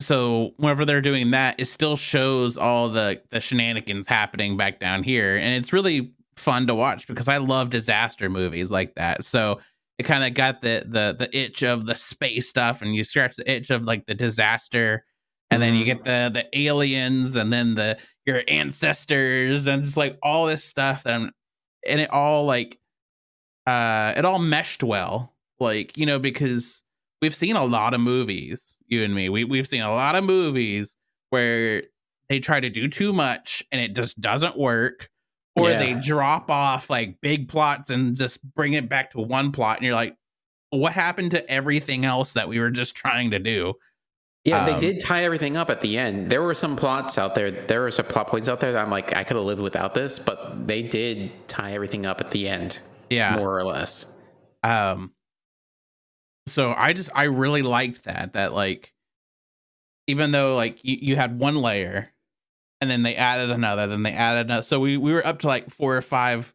so 0.00 0.54
whenever 0.56 0.86
they're 0.86 1.02
doing 1.02 1.32
that 1.32 1.56
it 1.58 1.66
still 1.66 1.96
shows 1.96 2.56
all 2.56 2.88
the 2.88 3.20
the 3.30 3.40
shenanigans 3.40 4.06
happening 4.06 4.56
back 4.56 4.80
down 4.80 5.02
here 5.02 5.36
and 5.36 5.54
it's 5.54 5.72
really 5.72 6.12
fun 6.36 6.66
to 6.66 6.74
watch 6.74 7.06
because 7.06 7.28
i 7.28 7.36
love 7.36 7.68
disaster 7.68 8.30
movies 8.30 8.70
like 8.70 8.94
that 8.94 9.22
so 9.22 9.60
it 10.00 10.04
kind 10.04 10.24
of 10.24 10.32
got 10.32 10.62
the 10.62 10.82
the 10.88 11.14
the 11.18 11.36
itch 11.36 11.62
of 11.62 11.84
the 11.84 11.94
space 11.94 12.48
stuff 12.48 12.80
and 12.80 12.94
you 12.94 13.04
scratch 13.04 13.36
the 13.36 13.50
itch 13.50 13.68
of 13.68 13.82
like 13.82 14.06
the 14.06 14.14
disaster 14.14 15.04
and 15.50 15.60
then 15.60 15.74
you 15.74 15.84
get 15.84 16.04
the 16.04 16.30
the 16.32 16.58
aliens 16.58 17.36
and 17.36 17.52
then 17.52 17.74
the 17.74 17.98
your 18.24 18.42
ancestors 18.48 19.66
and 19.66 19.84
it's 19.84 19.98
like 19.98 20.16
all 20.22 20.46
this 20.46 20.64
stuff 20.64 21.02
that 21.02 21.14
i'm 21.14 21.30
and 21.86 22.00
it 22.00 22.10
all 22.10 22.46
like 22.46 22.78
uh 23.66 24.14
it 24.16 24.24
all 24.24 24.38
meshed 24.38 24.82
well. 24.82 25.34
Like 25.58 25.98
you 25.98 26.06
know 26.06 26.18
because 26.18 26.82
we've 27.20 27.34
seen 27.34 27.56
a 27.56 27.64
lot 27.64 27.92
of 27.92 28.00
movies 28.00 28.78
you 28.86 29.04
and 29.04 29.14
me. 29.14 29.28
We, 29.28 29.44
we've 29.44 29.68
seen 29.68 29.82
a 29.82 29.92
lot 29.92 30.14
of 30.14 30.24
movies 30.24 30.96
where 31.28 31.82
they 32.30 32.40
try 32.40 32.60
to 32.60 32.70
do 32.70 32.88
too 32.88 33.12
much 33.12 33.62
and 33.70 33.82
it 33.82 33.94
just 33.94 34.18
doesn't 34.18 34.58
work 34.58 35.09
or 35.60 35.70
Yeah. 35.70 35.78
they 35.78 35.94
drop 35.94 36.50
off 36.50 36.88
like 36.90 37.20
big 37.20 37.48
plots 37.48 37.90
and 37.90 38.16
just 38.16 38.42
bring 38.54 38.72
it 38.74 38.88
back 38.88 39.10
to 39.10 39.20
one 39.20 39.52
plot 39.52 39.76
and 39.78 39.86
you're 39.86 39.94
like 39.94 40.16
what 40.70 40.92
happened 40.92 41.32
to 41.32 41.50
everything 41.50 42.04
else 42.04 42.32
that 42.34 42.48
we 42.48 42.60
were 42.60 42.70
just 42.70 42.94
trying 42.94 43.30
to 43.32 43.38
do 43.38 43.74
Yeah, 44.44 44.64
they 44.64 44.72
Um, 44.72 44.80
did 44.80 45.00
tie 45.00 45.24
everything 45.24 45.56
up 45.58 45.68
at 45.68 45.80
the 45.82 45.98
end. 45.98 46.30
There 46.30 46.42
were 46.42 46.54
some 46.54 46.74
plots 46.76 47.18
out 47.18 47.34
there. 47.34 47.50
There 47.50 47.82
were 47.82 47.90
some 47.90 48.06
plot 48.06 48.28
points 48.28 48.48
out 48.48 48.60
there 48.60 48.72
that 48.72 48.80
I'm 48.82 48.90
like, 48.90 49.14
I 49.14 49.22
could 49.22 49.36
have 49.36 49.44
lived 49.44 49.60
without 49.60 49.92
this, 49.92 50.18
but 50.18 50.66
they 50.66 50.80
did 50.82 51.30
tie 51.46 51.72
everything 51.72 52.06
up 52.06 52.20
at 52.22 52.30
the 52.30 52.48
end, 52.48 52.80
yeah 53.10 53.36
more 53.36 53.58
or 53.58 53.64
less. 53.64 54.06
um 54.62 55.12
so 56.46 56.72
I 56.76 56.92
just 56.94 57.10
I 57.14 57.24
really 57.24 57.62
liked 57.62 58.04
that 58.04 58.32
that 58.32 58.52
like 58.52 58.92
even 60.06 60.30
though 60.32 60.54
like 60.56 60.78
you, 60.84 60.96
you 61.00 61.16
had 61.16 61.38
one 61.38 61.56
layer 61.56 62.10
and 62.80 62.90
then 62.90 63.02
they 63.02 63.14
added 63.16 63.50
another, 63.50 63.86
then 63.86 64.02
they 64.02 64.12
added 64.12 64.46
another. 64.46 64.62
So 64.62 64.80
we, 64.80 64.96
we 64.96 65.12
were 65.12 65.26
up 65.26 65.40
to 65.40 65.46
like 65.46 65.70
four 65.70 65.96
or 65.96 66.02
five 66.02 66.54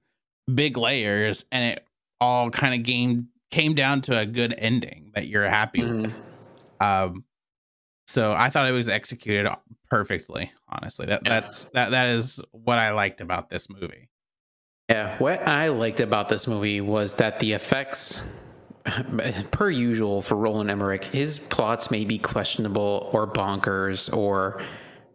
big 0.54 0.78
layers 0.78 1.46
and 1.52 1.74
it 1.78 1.86
all 2.22 2.50
kind 2.50 2.74
of 2.74 2.84
game 2.84 3.30
came 3.52 3.74
down 3.76 4.02
to 4.02 4.18
a 4.18 4.26
good 4.26 4.54
ending 4.58 5.12
that 5.16 5.28
you're 5.28 5.48
happy 5.48 5.82
Mhm. 5.82 6.02
with. 6.04 6.24
Um 6.80 7.24
so 8.08 8.34
I 8.34 8.50
thought 8.50 8.70
it 8.70 8.74
was 8.74 8.88
executed 8.90 9.52
perfectly, 9.90 10.52
honestly. 10.70 11.08
That 11.08 11.22
Yeah. 11.26 11.40
that's 11.42 11.66
that 11.72 11.92
that 11.92 12.08
is 12.10 12.40
what 12.52 12.78
I 12.78 12.92
liked 12.92 13.22
about 13.22 13.50
this 13.50 13.70
movie. 13.70 14.10
Yeah, 14.90 15.18
what 15.18 15.48
I 15.48 15.70
liked 15.70 16.00
about 16.00 16.30
this 16.30 16.46
movie 16.48 16.80
was 16.82 17.16
that 17.16 17.40
the 17.40 17.54
effects, 17.54 18.24
per 19.52 19.70
usual 19.72 20.22
for 20.22 20.36
Roland 20.36 20.70
Emmerich, 20.70 21.06
his 21.06 21.40
plots 21.40 21.90
may 21.90 22.06
be 22.06 22.20
questionable 22.20 23.10
or 23.12 23.26
bonkers 23.26 24.16
or 24.16 24.62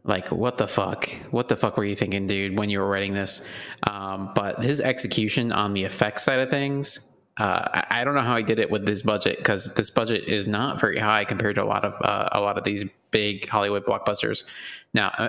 like 0.05 0.29
what 0.29 0.59
the 0.59 0.67
fuck, 0.67 1.09
what 1.31 1.49
the 1.49 1.57
fuck 1.57 1.77
were 1.77 1.85
you 1.85 1.97
thinking, 1.97 2.27
dude, 2.27 2.59
when 2.59 2.71
you 2.71 2.81
were 2.81 2.89
writing 2.89 3.13
this? 3.13 3.45
Um, 3.89 4.33
but 4.35 4.63
his 4.63 4.81
execution 4.81 5.53
on 5.53 5.75
the 5.75 5.85
effects 5.85 6.23
side 6.25 6.39
of 6.39 6.51
things. 6.51 7.07
Uh, 7.37 7.83
I 7.91 8.05
don't 8.05 8.15
know 8.15 8.21
how 8.21 8.37
he 8.37 8.43
did 8.43 8.59
it 8.59 8.71
with 8.71 8.85
this 8.85 9.03
budget 9.03 9.39
because 9.39 9.75
this 9.75 9.89
budget 9.89 10.25
is 10.25 10.47
not 10.47 10.79
very 10.79 10.99
high 10.99 11.25
compared 11.25 11.55
to 11.55 11.63
a 11.63 11.65
lot 11.65 11.85
of 11.85 11.95
uh, 12.03 12.29
a 12.33 12.41
lot 12.41 12.59
of 12.59 12.65
these 12.65 12.85
big 13.11 13.49
Hollywood 13.49 13.85
blockbusters. 13.87 14.45
Now, 14.93 15.09
uh, 15.17 15.29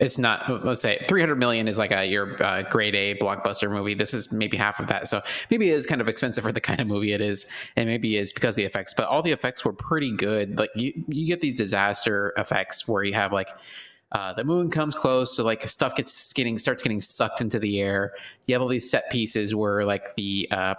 it's 0.00 0.16
not 0.16 0.64
let's 0.64 0.80
say 0.80 0.98
300 1.06 1.36
million 1.36 1.66
is 1.66 1.76
like 1.76 1.90
a 1.90 2.06
your 2.06 2.40
uh, 2.42 2.62
grade 2.62 2.94
a 2.94 3.16
blockbuster 3.16 3.70
movie. 3.70 3.94
This 3.94 4.14
is 4.14 4.32
maybe 4.32 4.56
half 4.56 4.78
of 4.78 4.86
that. 4.86 5.08
So 5.08 5.22
maybe 5.50 5.70
it 5.70 5.74
is 5.74 5.86
kind 5.86 6.00
of 6.00 6.08
expensive 6.08 6.44
for 6.44 6.52
the 6.52 6.60
kind 6.60 6.80
of 6.80 6.86
movie 6.86 7.12
it 7.12 7.20
is 7.20 7.46
and 7.74 7.88
maybe 7.88 8.16
it's 8.16 8.32
because 8.32 8.54
of 8.54 8.56
the 8.56 8.64
effects 8.64 8.94
but 8.94 9.06
all 9.06 9.22
the 9.22 9.32
effects 9.32 9.64
were 9.64 9.72
pretty 9.72 10.12
good. 10.12 10.58
Like 10.58 10.70
you, 10.76 10.92
you 11.08 11.26
get 11.26 11.40
these 11.40 11.54
disaster 11.54 12.32
effects 12.36 12.86
where 12.86 13.02
you 13.02 13.14
have 13.14 13.32
like 13.32 13.48
uh, 14.12 14.32
the 14.34 14.44
moon 14.44 14.70
comes 14.70 14.94
close 14.94 15.36
so 15.36 15.44
like 15.44 15.66
stuff 15.68 15.94
gets 15.94 16.32
getting 16.32 16.58
starts 16.58 16.82
getting 16.82 17.00
sucked 17.00 17.40
into 17.40 17.58
the 17.58 17.80
air. 17.80 18.14
You 18.46 18.54
have 18.54 18.62
all 18.62 18.68
these 18.68 18.88
set 18.88 19.10
pieces 19.10 19.54
where 19.54 19.84
like 19.84 20.14
the 20.14 20.48
uh, 20.52 20.74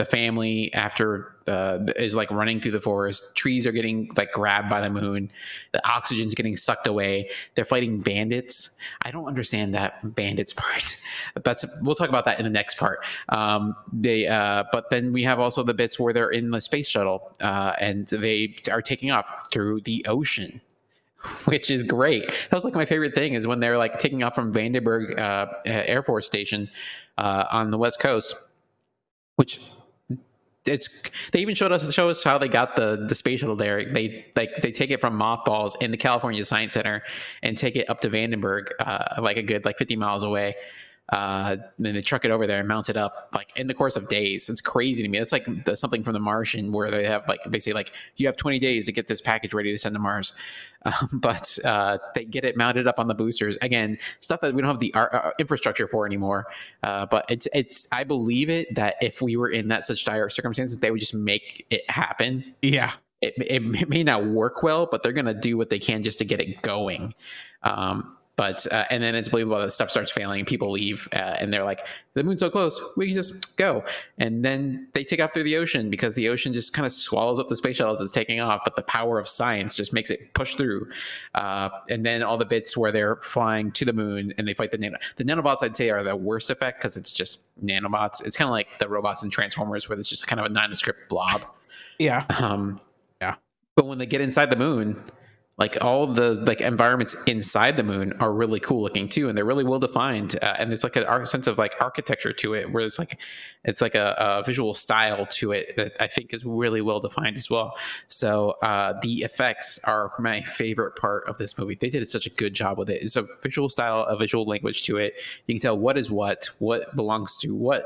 the 0.00 0.06
family 0.06 0.72
after 0.72 1.36
uh, 1.46 1.78
is 1.96 2.14
like 2.14 2.30
running 2.30 2.58
through 2.58 2.70
the 2.70 2.80
forest. 2.80 3.36
Trees 3.36 3.66
are 3.66 3.72
getting 3.72 4.10
like 4.16 4.32
grabbed 4.32 4.70
by 4.70 4.80
the 4.80 4.88
moon. 4.88 5.30
The 5.72 5.86
oxygen's 5.86 6.34
getting 6.34 6.56
sucked 6.56 6.86
away. 6.86 7.28
They're 7.54 7.66
fighting 7.66 8.00
bandits. 8.00 8.70
I 9.02 9.10
don't 9.10 9.26
understand 9.26 9.74
that 9.74 9.98
bandits 10.16 10.52
part. 10.56 10.96
That's 11.44 11.66
we'll 11.82 11.96
talk 11.96 12.08
about 12.08 12.24
that 12.24 12.38
in 12.38 12.44
the 12.44 12.50
next 12.50 12.78
part. 12.78 13.04
Um, 13.28 13.76
they 13.92 14.26
uh, 14.26 14.64
but 14.72 14.88
then 14.88 15.12
we 15.12 15.22
have 15.24 15.38
also 15.38 15.62
the 15.62 15.74
bits 15.74 16.00
where 16.00 16.14
they're 16.14 16.30
in 16.30 16.50
the 16.50 16.62
space 16.62 16.88
shuttle 16.88 17.36
uh, 17.42 17.74
and 17.78 18.06
they 18.06 18.56
are 18.70 18.80
taking 18.80 19.10
off 19.10 19.52
through 19.52 19.82
the 19.82 20.06
ocean 20.08 20.62
which 21.44 21.70
is 21.70 21.82
great. 21.82 22.26
That 22.26 22.52
was 22.52 22.64
like 22.64 22.72
my 22.72 22.86
favorite 22.86 23.14
thing 23.14 23.34
is 23.34 23.46
when 23.46 23.60
they're 23.60 23.76
like 23.76 23.98
taking 23.98 24.22
off 24.22 24.34
from 24.34 24.50
Vandenberg 24.50 25.20
uh, 25.20 25.52
Air 25.66 26.02
Force 26.02 26.26
Station 26.26 26.70
uh, 27.18 27.44
on 27.50 27.70
the 27.70 27.76
West 27.76 28.00
Coast, 28.00 28.34
which 29.36 29.60
it's 30.66 31.02
they 31.32 31.40
even 31.40 31.54
showed 31.54 31.72
us 31.72 31.92
show 31.92 32.10
us 32.10 32.22
how 32.22 32.38
they 32.38 32.48
got 32.48 32.76
the 32.76 33.06
the 33.08 33.14
space 33.14 33.40
shuttle 33.40 33.56
there. 33.56 33.84
They 33.84 34.26
like 34.36 34.50
they 34.62 34.72
take 34.72 34.90
it 34.90 35.00
from 35.00 35.16
mothballs 35.16 35.76
in 35.80 35.90
the 35.90 35.96
California 35.96 36.44
Science 36.44 36.74
Center 36.74 37.02
and 37.42 37.56
take 37.56 37.76
it 37.76 37.88
up 37.88 38.00
to 38.00 38.10
Vandenberg, 38.10 38.68
uh, 38.78 39.20
like 39.22 39.36
a 39.36 39.42
good 39.42 39.64
like 39.64 39.78
50 39.78 39.96
miles 39.96 40.22
away. 40.22 40.54
Uh, 41.10 41.56
then 41.78 41.94
they 41.94 42.02
truck 42.02 42.24
it 42.24 42.30
over 42.30 42.46
there 42.46 42.60
and 42.60 42.68
mount 42.68 42.88
it 42.88 42.96
up 42.96 43.30
like 43.34 43.56
in 43.58 43.66
the 43.66 43.74
course 43.74 43.96
of 43.96 44.08
days. 44.08 44.48
It's 44.48 44.60
crazy 44.60 45.02
to 45.02 45.08
me. 45.08 45.18
It's 45.18 45.32
like 45.32 45.46
the, 45.64 45.76
something 45.76 46.02
from 46.02 46.12
The 46.12 46.20
Martian 46.20 46.70
where 46.72 46.90
they 46.90 47.04
have 47.04 47.26
like 47.28 47.40
they 47.46 47.58
say 47.58 47.72
like 47.72 47.92
you 48.16 48.26
have 48.26 48.36
20 48.36 48.58
days 48.58 48.86
to 48.86 48.92
get 48.92 49.08
this 49.08 49.20
package 49.20 49.52
ready 49.52 49.72
to 49.72 49.78
send 49.78 49.94
to 49.94 49.98
Mars, 49.98 50.32
um, 50.84 51.20
but 51.20 51.58
uh, 51.64 51.98
they 52.14 52.24
get 52.24 52.44
it 52.44 52.56
mounted 52.56 52.86
up 52.86 52.98
on 52.98 53.08
the 53.08 53.14
boosters 53.14 53.58
again. 53.60 53.98
Stuff 54.20 54.40
that 54.40 54.54
we 54.54 54.62
don't 54.62 54.70
have 54.70 54.78
the 54.78 54.94
uh, 54.94 55.30
infrastructure 55.38 55.88
for 55.88 56.06
anymore. 56.06 56.46
Uh, 56.82 57.06
but 57.06 57.24
it's 57.28 57.48
it's 57.52 57.88
I 57.90 58.04
believe 58.04 58.48
it 58.48 58.74
that 58.76 58.96
if 59.02 59.20
we 59.20 59.36
were 59.36 59.50
in 59.50 59.68
that 59.68 59.84
such 59.84 60.04
dire 60.04 60.28
circumstances, 60.28 60.80
they 60.80 60.90
would 60.90 61.00
just 61.00 61.14
make 61.14 61.66
it 61.70 61.88
happen. 61.90 62.54
Yeah. 62.62 62.92
It, 63.20 63.34
it 63.36 63.88
may 63.90 64.02
not 64.02 64.24
work 64.24 64.62
well, 64.62 64.86
but 64.90 65.02
they're 65.02 65.12
gonna 65.12 65.34
do 65.34 65.58
what 65.58 65.68
they 65.68 65.78
can 65.78 66.02
just 66.02 66.18
to 66.20 66.24
get 66.24 66.40
it 66.40 66.62
going. 66.62 67.12
Um, 67.62 68.16
but 68.40 68.66
uh, 68.72 68.86
and 68.88 69.02
then 69.02 69.14
it's 69.14 69.28
believable 69.28 69.60
that 69.60 69.70
stuff 69.70 69.90
starts 69.90 70.10
failing, 70.10 70.46
people 70.46 70.70
leave, 70.70 71.06
uh, 71.12 71.36
and 71.38 71.52
they're 71.52 71.62
like, 71.62 71.86
"The 72.14 72.24
moon's 72.24 72.40
so 72.40 72.48
close, 72.48 72.80
we 72.96 73.04
can 73.04 73.14
just 73.14 73.54
go." 73.58 73.84
And 74.16 74.42
then 74.42 74.88
they 74.94 75.04
take 75.04 75.20
off 75.20 75.34
through 75.34 75.42
the 75.42 75.58
ocean 75.58 75.90
because 75.90 76.14
the 76.14 76.26
ocean 76.30 76.54
just 76.54 76.72
kind 76.72 76.86
of 76.86 76.92
swallows 76.92 77.38
up 77.38 77.48
the 77.48 77.56
space 77.56 77.76
shuttle 77.76 77.92
as 77.92 78.00
it's 78.00 78.10
taking 78.10 78.40
off. 78.40 78.62
But 78.64 78.76
the 78.76 78.82
power 78.82 79.18
of 79.18 79.28
science 79.28 79.74
just 79.74 79.92
makes 79.92 80.08
it 80.08 80.32
push 80.32 80.54
through. 80.54 80.88
Uh, 81.34 81.68
and 81.90 82.06
then 82.06 82.22
all 82.22 82.38
the 82.38 82.46
bits 82.46 82.78
where 82.78 82.90
they're 82.90 83.16
flying 83.16 83.72
to 83.72 83.84
the 83.84 83.92
moon 83.92 84.32
and 84.38 84.48
they 84.48 84.54
fight 84.54 84.70
the 84.70 84.78
nano 84.78 84.96
the 85.16 85.24
nanobots. 85.24 85.62
I'd 85.62 85.76
say 85.76 85.90
are 85.90 86.02
the 86.02 86.16
worst 86.16 86.50
effect 86.50 86.80
because 86.80 86.96
it's 86.96 87.12
just 87.12 87.40
nanobots. 87.62 88.26
It's 88.26 88.38
kind 88.38 88.48
of 88.48 88.52
like 88.52 88.68
the 88.78 88.88
robots 88.88 89.22
in 89.22 89.28
Transformers, 89.28 89.86
where 89.86 89.98
it's 89.98 90.08
just 90.08 90.26
kind 90.26 90.40
of 90.40 90.46
a 90.46 90.48
nondescript 90.48 91.10
blob. 91.10 91.44
Yeah. 91.98 92.24
Um, 92.40 92.80
Yeah. 93.20 93.34
But 93.76 93.84
when 93.84 93.98
they 93.98 94.06
get 94.06 94.22
inside 94.22 94.48
the 94.48 94.56
moon, 94.56 95.04
like 95.60 95.76
all 95.84 96.06
the 96.06 96.32
like 96.46 96.62
environments 96.62 97.14
inside 97.24 97.76
the 97.76 97.82
moon 97.82 98.14
are 98.18 98.32
really 98.32 98.58
cool 98.58 98.80
looking 98.80 99.10
too, 99.10 99.28
and 99.28 99.36
they're 99.36 99.44
really 99.44 99.62
well 99.62 99.78
defined. 99.78 100.36
Uh, 100.42 100.54
and 100.58 100.70
there's 100.70 100.82
like 100.82 100.96
a 100.96 101.26
sense 101.26 101.46
of 101.46 101.58
like 101.58 101.74
architecture 101.82 102.32
to 102.32 102.54
it, 102.54 102.72
where 102.72 102.82
it's 102.82 102.98
like 102.98 103.20
it's 103.64 103.82
like 103.82 103.94
a, 103.94 104.16
a 104.18 104.42
visual 104.42 104.72
style 104.72 105.26
to 105.26 105.52
it 105.52 105.76
that 105.76 105.92
I 106.00 106.06
think 106.06 106.32
is 106.32 106.46
really 106.46 106.80
well 106.80 106.98
defined 106.98 107.36
as 107.36 107.50
well. 107.50 107.76
So 108.08 108.52
uh, 108.62 108.94
the 109.02 109.22
effects 109.22 109.78
are 109.84 110.10
my 110.18 110.40
favorite 110.40 110.96
part 110.96 111.28
of 111.28 111.36
this 111.36 111.58
movie. 111.58 111.74
They 111.74 111.90
did 111.90 112.08
such 112.08 112.26
a 112.26 112.30
good 112.30 112.54
job 112.54 112.78
with 112.78 112.88
it. 112.88 113.02
It's 113.02 113.16
a 113.16 113.26
visual 113.42 113.68
style, 113.68 114.04
a 114.04 114.16
visual 114.16 114.46
language 114.46 114.84
to 114.86 114.96
it. 114.96 115.20
You 115.46 115.54
can 115.54 115.60
tell 115.60 115.78
what 115.78 115.98
is 115.98 116.10
what, 116.10 116.48
what 116.58 116.96
belongs 116.96 117.36
to 117.38 117.54
what 117.54 117.84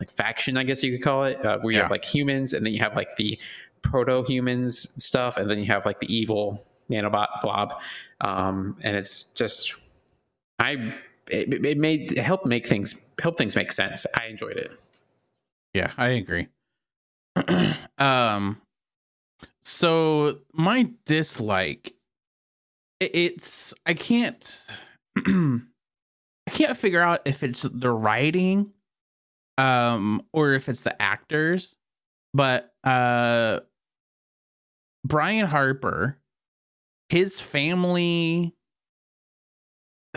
like 0.00 0.10
faction, 0.10 0.56
I 0.56 0.64
guess 0.64 0.82
you 0.82 0.90
could 0.90 1.04
call 1.04 1.24
it, 1.26 1.44
uh, 1.46 1.58
where 1.58 1.70
you 1.70 1.78
Yeah. 1.78 1.84
have 1.84 1.92
like 1.92 2.04
humans, 2.04 2.52
and 2.52 2.66
then 2.66 2.72
you 2.74 2.80
have 2.80 2.96
like 2.96 3.14
the 3.14 3.38
proto 3.82 4.24
humans 4.24 4.92
stuff, 5.02 5.36
and 5.36 5.48
then 5.48 5.60
you 5.60 5.66
have 5.66 5.86
like 5.86 6.00
the 6.00 6.12
evil 6.12 6.60
nanobot 6.90 7.28
blob, 7.42 7.74
um, 8.20 8.76
and 8.82 8.96
it's 8.96 9.24
just 9.24 9.74
I 10.58 10.94
it, 11.30 11.64
it 11.64 11.78
made 11.78 12.12
it 12.12 12.22
helped 12.22 12.46
make 12.46 12.66
things 12.66 13.00
help 13.20 13.38
things 13.38 13.56
make 13.56 13.72
sense. 13.72 14.06
I 14.14 14.26
enjoyed 14.26 14.56
it. 14.56 14.72
Yeah, 15.72 15.92
I 15.96 16.08
agree. 16.08 16.48
um 17.98 18.60
so 19.60 20.38
my 20.52 20.88
dislike 21.04 21.94
it's 23.00 23.74
I 23.86 23.94
can't 23.94 24.66
I 25.16 25.60
can't 26.50 26.76
figure 26.76 27.00
out 27.00 27.22
if 27.24 27.42
it's 27.42 27.62
the 27.62 27.90
writing 27.90 28.72
um 29.58 30.22
or 30.32 30.52
if 30.52 30.68
it's 30.68 30.82
the 30.82 31.00
actors 31.00 31.76
but 32.32 32.72
uh 32.84 33.60
Brian 35.04 35.46
Harper 35.46 36.18
his 37.08 37.40
family 37.40 38.54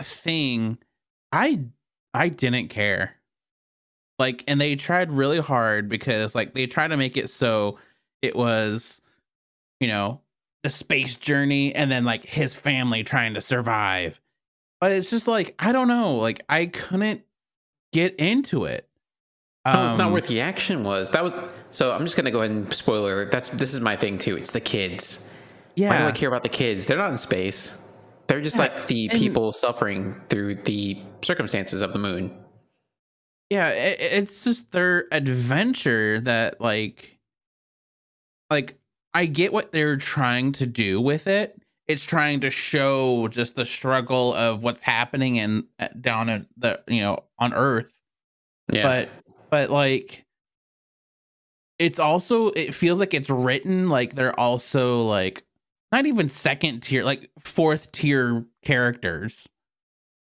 thing 0.00 0.78
I 1.32 1.60
I 2.14 2.28
didn't 2.28 2.68
care 2.68 3.16
like 4.18 4.44
and 4.46 4.60
they 4.60 4.76
tried 4.76 5.12
really 5.12 5.40
hard 5.40 5.88
because 5.88 6.34
like 6.34 6.54
they 6.54 6.66
tried 6.66 6.88
to 6.88 6.96
make 6.96 7.16
it 7.16 7.30
so 7.30 7.78
it 8.22 8.34
was 8.36 9.00
you 9.80 9.88
know 9.88 10.20
the 10.62 10.70
space 10.70 11.14
journey 11.16 11.74
and 11.74 11.90
then 11.90 12.04
like 12.04 12.24
his 12.24 12.54
family 12.54 13.04
trying 13.04 13.34
to 13.34 13.40
survive 13.40 14.20
but 14.80 14.92
it's 14.92 15.10
just 15.10 15.28
like 15.28 15.54
i 15.58 15.72
don't 15.72 15.88
know 15.88 16.16
like 16.16 16.42
i 16.48 16.66
couldn't 16.66 17.22
get 17.92 18.14
into 18.16 18.64
it 18.64 18.84
Oh, 19.64 19.84
it's 19.84 19.98
not 19.98 20.06
Um, 20.06 20.12
where 20.12 20.22
the 20.22 20.40
action 20.40 20.82
was. 20.82 21.10
That 21.10 21.22
was 21.22 21.34
so. 21.72 21.92
I'm 21.92 22.02
just 22.04 22.16
gonna 22.16 22.30
go 22.30 22.38
ahead 22.38 22.52
and 22.52 22.72
spoiler. 22.72 23.26
That's 23.26 23.50
this 23.50 23.74
is 23.74 23.82
my 23.82 23.96
thing 23.96 24.16
too. 24.16 24.34
It's 24.34 24.52
the 24.52 24.60
kids. 24.60 25.27
Yeah 25.78 25.90
Why 25.90 25.98
do 25.98 26.04
I 26.08 26.12
care 26.12 26.28
about 26.28 26.42
the 26.42 26.48
kids? 26.48 26.86
They're 26.86 26.96
not 26.98 27.10
in 27.10 27.18
space. 27.18 27.76
They're 28.26 28.40
just 28.40 28.56
Yeah, 28.56 28.62
like 28.62 28.86
the 28.88 29.08
and- 29.10 29.18
people 29.18 29.52
suffering 29.52 30.20
through 30.28 30.56
the 30.56 30.98
circumstances 31.22 31.80
of 31.82 31.92
the 31.92 31.98
moon. 31.98 32.36
yeah 33.50 33.68
it, 33.70 33.98
it's 34.00 34.44
just 34.44 34.70
their 34.72 35.06
adventure 35.12 36.20
that 36.20 36.60
like 36.60 37.18
like 38.50 38.76
i 39.14 39.24
get 39.26 39.52
what 39.52 39.72
they're 39.72 39.96
trying 39.96 40.52
to 40.52 40.66
do 40.66 41.00
with 41.00 41.26
it 41.26 41.60
it's 41.86 42.04
trying 42.04 42.40
to 42.40 42.50
show 42.50 43.26
just 43.28 43.54
the 43.54 43.64
struggle 43.64 44.34
of 44.34 44.62
what's 44.62 44.82
happening 44.82 45.36
in 45.36 45.64
uh, 45.78 45.88
down 46.00 46.28
at 46.28 46.46
the 46.58 46.80
you 46.88 47.00
know 47.00 47.18
on 47.38 47.54
earth 47.54 47.90
Yeah. 48.70 48.82
but 48.82 49.08
but 49.50 49.70
like 49.70 50.24
it's 51.78 51.98
also 51.98 52.48
it 52.50 52.74
feels 52.74 53.00
like 53.00 53.14
it's 53.14 53.30
written 53.30 53.88
like 53.88 54.14
they're 54.14 54.38
also 54.38 55.02
like 55.02 55.42
not 55.92 56.06
even 56.06 56.28
second 56.28 56.80
tier 56.80 57.04
like 57.04 57.30
fourth 57.40 57.92
tier 57.92 58.44
characters 58.62 59.48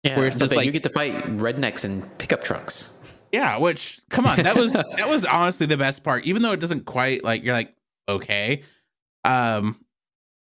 yeah. 0.04 0.18
where 0.18 0.28
it's 0.28 0.40
just 0.40 0.54
then 0.54 0.64
you 0.64 0.72
get 0.72 0.84
to 0.84 0.90
fight 0.90 1.14
rednecks 1.38 1.84
and 1.84 2.18
pickup 2.18 2.44
trucks. 2.44 2.94
Yeah, 3.32 3.58
which 3.58 4.00
come 4.10 4.26
on, 4.26 4.38
that 4.44 4.56
was 4.56 4.74
that 4.98 5.10
was 5.10 5.26
honestly 5.26 5.66
the 5.66 5.78
best 5.78 6.04
part. 6.04 6.26
Even 6.26 6.42
though 6.42 6.52
it 6.52 6.60
doesn't 6.60 6.86
quite 6.86 7.24
like 7.24 7.44
you're 7.44 7.54
like 7.54 7.76
okay, 8.08 8.64
um, 9.24 9.84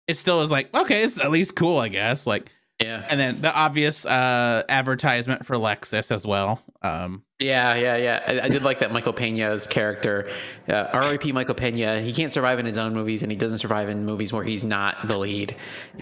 it 0.07 0.17
still 0.17 0.41
is 0.41 0.51
like 0.51 0.73
okay, 0.73 1.03
it's 1.03 1.19
at 1.19 1.31
least 1.31 1.55
cool, 1.55 1.77
I 1.77 1.89
guess. 1.89 2.27
Like 2.27 2.49
Yeah. 2.81 3.05
and 3.09 3.19
then 3.19 3.41
the 3.41 3.53
obvious 3.53 4.05
uh 4.05 4.63
advertisement 4.67 5.45
for 5.45 5.55
Lexus 5.55 6.11
as 6.11 6.25
well. 6.25 6.61
Um, 6.81 7.23
Yeah, 7.43 7.75
yeah, 7.75 7.97
yeah. 7.97 8.23
I, 8.27 8.45
I 8.45 8.49
did 8.49 8.63
like 8.63 8.79
that 8.79 8.91
Michael 8.91 9.13
Pena's 9.13 9.67
character. 9.67 10.29
Uh, 10.67 10.87
R.I.P. 10.93 11.31
Michael 11.33 11.55
Pena. 11.55 11.99
He 12.01 12.13
can't 12.13 12.31
survive 12.31 12.57
in 12.59 12.65
his 12.65 12.77
own 12.77 12.93
movies, 12.93 13.21
and 13.23 13.31
he 13.31 13.37
doesn't 13.37 13.57
survive 13.59 13.89
in 13.89 14.05
movies 14.05 14.31
where 14.31 14.43
he's 14.43 14.63
not 14.63 15.07
the 15.07 15.17
lead. 15.17 15.55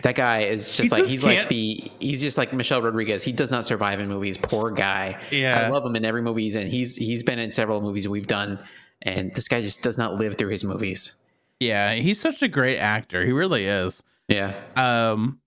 That 0.03 0.15
guy 0.15 0.43
is 0.43 0.69
just 0.69 0.83
He 0.83 0.89
like 0.89 0.99
just 0.99 1.11
he's 1.11 1.23
can't- 1.23 1.39
like 1.39 1.49
the 1.49 1.91
he's 1.99 2.21
just 2.21 2.37
like 2.37 2.53
Michelle 2.53 2.81
Rodriguez. 2.81 3.23
He 3.23 3.31
does 3.31 3.51
not 3.51 3.65
survive 3.65 3.99
in 3.99 4.07
movies. 4.07 4.37
Poor 4.37 4.71
guy. 4.71 5.19
Yeah. 5.31 5.65
I 5.65 5.69
love 5.69 5.85
him 5.85 5.95
in 5.95 6.05
every 6.05 6.21
movie 6.21 6.43
he's 6.43 6.55
in. 6.55 6.67
He's 6.67 6.95
he's 6.95 7.23
been 7.23 7.39
in 7.39 7.51
several 7.51 7.81
movies 7.81 8.07
we've 8.07 8.27
done, 8.27 8.59
and 9.01 9.33
this 9.33 9.47
guy 9.47 9.61
just 9.61 9.81
does 9.83 9.97
not 9.97 10.15
live 10.15 10.37
through 10.37 10.49
his 10.49 10.63
movies. 10.63 11.15
yeah, 11.59 11.93
he's 11.93 12.19
such 12.19 12.41
a 12.41 12.47
great 12.47 12.77
actor. 12.77 13.25
He 13.25 13.31
really 13.31 13.65
is. 13.65 14.03
Yeah, 14.27 14.53
Um, 14.77 15.39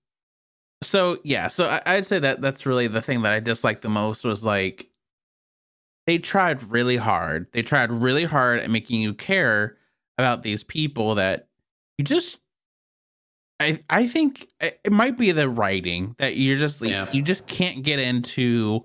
so 0.83 1.19
yeah, 1.25 1.49
so 1.49 1.65
I, 1.67 1.81
I'd 1.87 2.05
say 2.07 2.19
that 2.19 2.41
that's 2.43 2.67
really 2.67 2.87
the 2.89 3.01
thing 3.01 3.23
that 3.23 3.33
I 3.33 3.41
disliked 3.41 3.81
the 3.83 3.89
most 3.89 4.25
was 4.25 4.45
like 4.45 4.87
they 6.07 6.19
tried 6.19 6.71
really 6.71 6.97
hard. 6.97 7.47
They 7.53 7.63
tried 7.63 7.91
really 7.91 8.25
hard 8.25 8.61
at 8.61 8.71
making 8.71 9.01
you 9.01 9.15
care 9.15 9.77
about 10.19 10.43
these 10.43 10.63
people 10.63 11.17
that 11.17 11.49
you 11.99 12.05
just. 12.05 12.39
I 13.61 13.79
I 13.89 14.07
think 14.07 14.49
it 14.61 14.93
might 14.93 15.17
be 15.17 15.31
the 15.33 15.49
writing 15.49 16.17
that 16.19 16.37
you're 16.37 16.57
just 16.59 16.83
like, 16.83 16.91
Yeah. 16.91 17.11
you 17.13 17.23
just 17.23 17.47
can't 17.47 17.83
get 17.83 17.99
into 18.01 18.85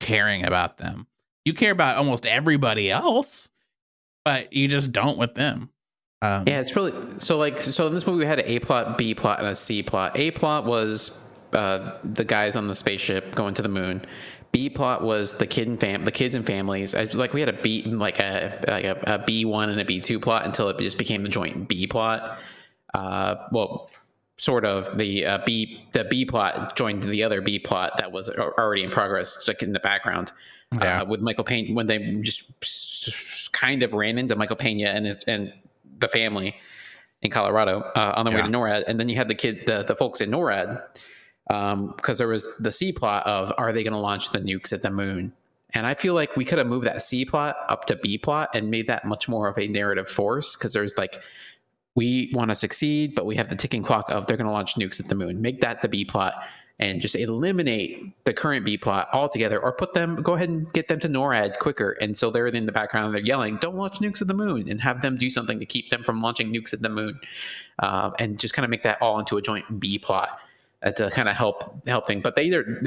caring 0.00 0.44
about 0.44 0.76
them. 0.78 1.06
You 1.44 1.52
care 1.52 1.72
about 1.72 1.96
almost 1.98 2.24
everybody 2.24 2.90
else, 2.90 3.48
but 4.24 4.52
you 4.52 4.68
just 4.68 4.92
don't 4.92 5.18
with 5.18 5.34
them. 5.34 5.68
Um, 6.22 6.44
yeah. 6.46 6.60
It's 6.60 6.74
really 6.76 6.92
so 7.18 7.36
like 7.36 7.58
so 7.58 7.86
in 7.88 7.92
this 7.92 8.06
movie 8.06 8.20
we 8.20 8.24
had 8.26 8.38
an 8.38 8.46
A 8.46 8.60
plot, 8.60 8.96
B 8.96 9.14
plot, 9.14 9.40
and 9.40 9.48
a 9.48 9.56
C 9.56 9.82
plot. 9.82 10.16
A 10.16 10.30
plot 10.30 10.64
was 10.64 11.20
uh, 11.52 11.98
the 12.04 12.24
guys 12.24 12.56
on 12.56 12.68
the 12.68 12.74
spaceship 12.74 13.34
going 13.34 13.54
to 13.54 13.62
the 13.62 13.68
moon. 13.68 14.04
B 14.54 14.70
plot 14.70 15.02
was 15.02 15.36
the 15.38 15.48
kid 15.48 15.66
and 15.66 15.80
fam 15.80 16.04
the 16.04 16.12
kids 16.12 16.36
and 16.36 16.46
families. 16.46 16.94
I, 16.94 17.02
like 17.12 17.34
we 17.34 17.40
had 17.40 17.48
a 17.48 17.60
B 17.60 17.82
like 17.82 18.20
a 18.20 18.60
like 18.68 18.84
a, 18.84 19.14
a 19.14 19.18
B 19.18 19.44
one 19.44 19.68
and 19.68 19.80
a 19.80 19.84
B 19.84 19.98
two 19.98 20.20
plot 20.20 20.44
until 20.44 20.68
it 20.68 20.78
just 20.78 20.96
became 20.96 21.22
the 21.22 21.28
joint 21.28 21.66
B 21.66 21.88
plot. 21.88 22.38
Uh, 22.94 23.34
well, 23.50 23.90
sort 24.36 24.64
of 24.64 24.96
the 24.96 25.26
uh, 25.26 25.38
B 25.44 25.84
the 25.90 26.04
B 26.04 26.24
plot 26.24 26.76
joined 26.76 27.02
the 27.02 27.24
other 27.24 27.40
B 27.40 27.58
plot 27.58 27.96
that 27.98 28.12
was 28.12 28.30
already 28.30 28.84
in 28.84 28.90
progress, 28.90 29.48
like 29.48 29.60
in 29.60 29.72
the 29.72 29.80
background. 29.80 30.30
Yeah. 30.80 31.02
Uh, 31.02 31.04
with 31.06 31.20
Michael 31.20 31.42
Pena 31.42 31.74
when 31.74 31.88
they 31.88 32.20
just 32.22 33.52
kind 33.52 33.82
of 33.82 33.92
ran 33.92 34.18
into 34.18 34.36
Michael 34.36 34.54
Pena 34.54 34.86
and 34.86 35.04
his 35.04 35.18
and 35.24 35.52
the 35.98 36.06
family 36.06 36.54
in 37.22 37.32
Colorado 37.32 37.80
uh, 37.96 38.12
on 38.14 38.24
the 38.24 38.30
way 38.30 38.40
to 38.40 38.46
NORAD, 38.46 38.84
and 38.86 39.00
then 39.00 39.08
you 39.08 39.16
had 39.16 39.26
the 39.26 39.34
kid 39.34 39.66
the, 39.66 39.82
the 39.82 39.96
folks 39.96 40.20
in 40.20 40.30
NORAD 40.30 40.80
because 41.48 42.18
there 42.18 42.28
was 42.28 42.46
the 42.58 42.70
C 42.70 42.92
plot 42.92 43.26
of 43.26 43.52
are 43.58 43.72
they 43.72 43.82
going 43.82 43.92
to 43.92 43.98
launch 43.98 44.30
the 44.30 44.40
nukes 44.40 44.72
at 44.72 44.82
the 44.82 44.90
moon? 44.90 45.32
And 45.70 45.86
I 45.86 45.94
feel 45.94 46.14
like 46.14 46.36
we 46.36 46.44
could 46.44 46.58
have 46.58 46.66
moved 46.66 46.86
that 46.86 47.02
C 47.02 47.24
plot 47.24 47.56
up 47.68 47.86
to 47.86 47.96
B 47.96 48.16
plot 48.16 48.50
and 48.54 48.70
made 48.70 48.86
that 48.86 49.04
much 49.04 49.28
more 49.28 49.48
of 49.48 49.58
a 49.58 49.66
narrative 49.66 50.08
force 50.08 50.56
because 50.56 50.72
there's 50.72 50.96
like 50.96 51.20
we 51.96 52.30
want 52.34 52.50
to 52.50 52.54
succeed, 52.54 53.14
but 53.14 53.26
we 53.26 53.36
have 53.36 53.48
the 53.48 53.56
ticking 53.56 53.82
clock 53.82 54.10
of 54.10 54.26
they're 54.26 54.36
going 54.36 54.46
to 54.46 54.52
launch 54.52 54.74
nukes 54.74 54.98
at 55.00 55.06
the 55.06 55.14
moon. 55.14 55.40
Make 55.40 55.60
that 55.60 55.82
the 55.82 55.88
B 55.88 56.04
plot 56.04 56.34
and 56.80 57.00
just 57.00 57.14
eliminate 57.14 58.24
the 58.24 58.32
current 58.32 58.64
B 58.64 58.76
plot 58.76 59.08
altogether, 59.12 59.62
or 59.62 59.72
put 59.72 59.94
them, 59.94 60.16
go 60.22 60.34
ahead 60.34 60.48
and 60.48 60.72
get 60.72 60.88
them 60.88 60.98
to 61.00 61.08
NORAD 61.08 61.58
quicker. 61.58 61.92
And 62.00 62.16
so 62.16 62.30
they're 62.30 62.48
in 62.48 62.66
the 62.66 62.72
background, 62.72 63.06
and 63.06 63.14
they're 63.14 63.22
yelling, 63.22 63.58
"Don't 63.58 63.76
launch 63.76 63.98
nukes 63.98 64.20
at 64.20 64.26
the 64.26 64.34
moon," 64.34 64.68
and 64.68 64.80
have 64.80 65.00
them 65.00 65.16
do 65.16 65.30
something 65.30 65.60
to 65.60 65.66
keep 65.66 65.90
them 65.90 66.02
from 66.02 66.20
launching 66.20 66.52
nukes 66.52 66.72
at 66.72 66.82
the 66.82 66.88
moon, 66.88 67.20
uh, 67.78 68.10
and 68.18 68.40
just 68.40 68.54
kind 68.54 68.64
of 68.64 68.70
make 68.70 68.82
that 68.82 69.00
all 69.00 69.20
into 69.20 69.36
a 69.36 69.42
joint 69.42 69.78
B 69.78 70.00
plot 70.00 70.40
uh, 70.84 70.92
to 70.92 71.10
kind 71.10 71.28
of 71.28 71.36
help 71.36 71.86
help 71.86 72.06
thing. 72.06 72.20
But 72.20 72.36
they 72.36 72.44
either 72.44 72.80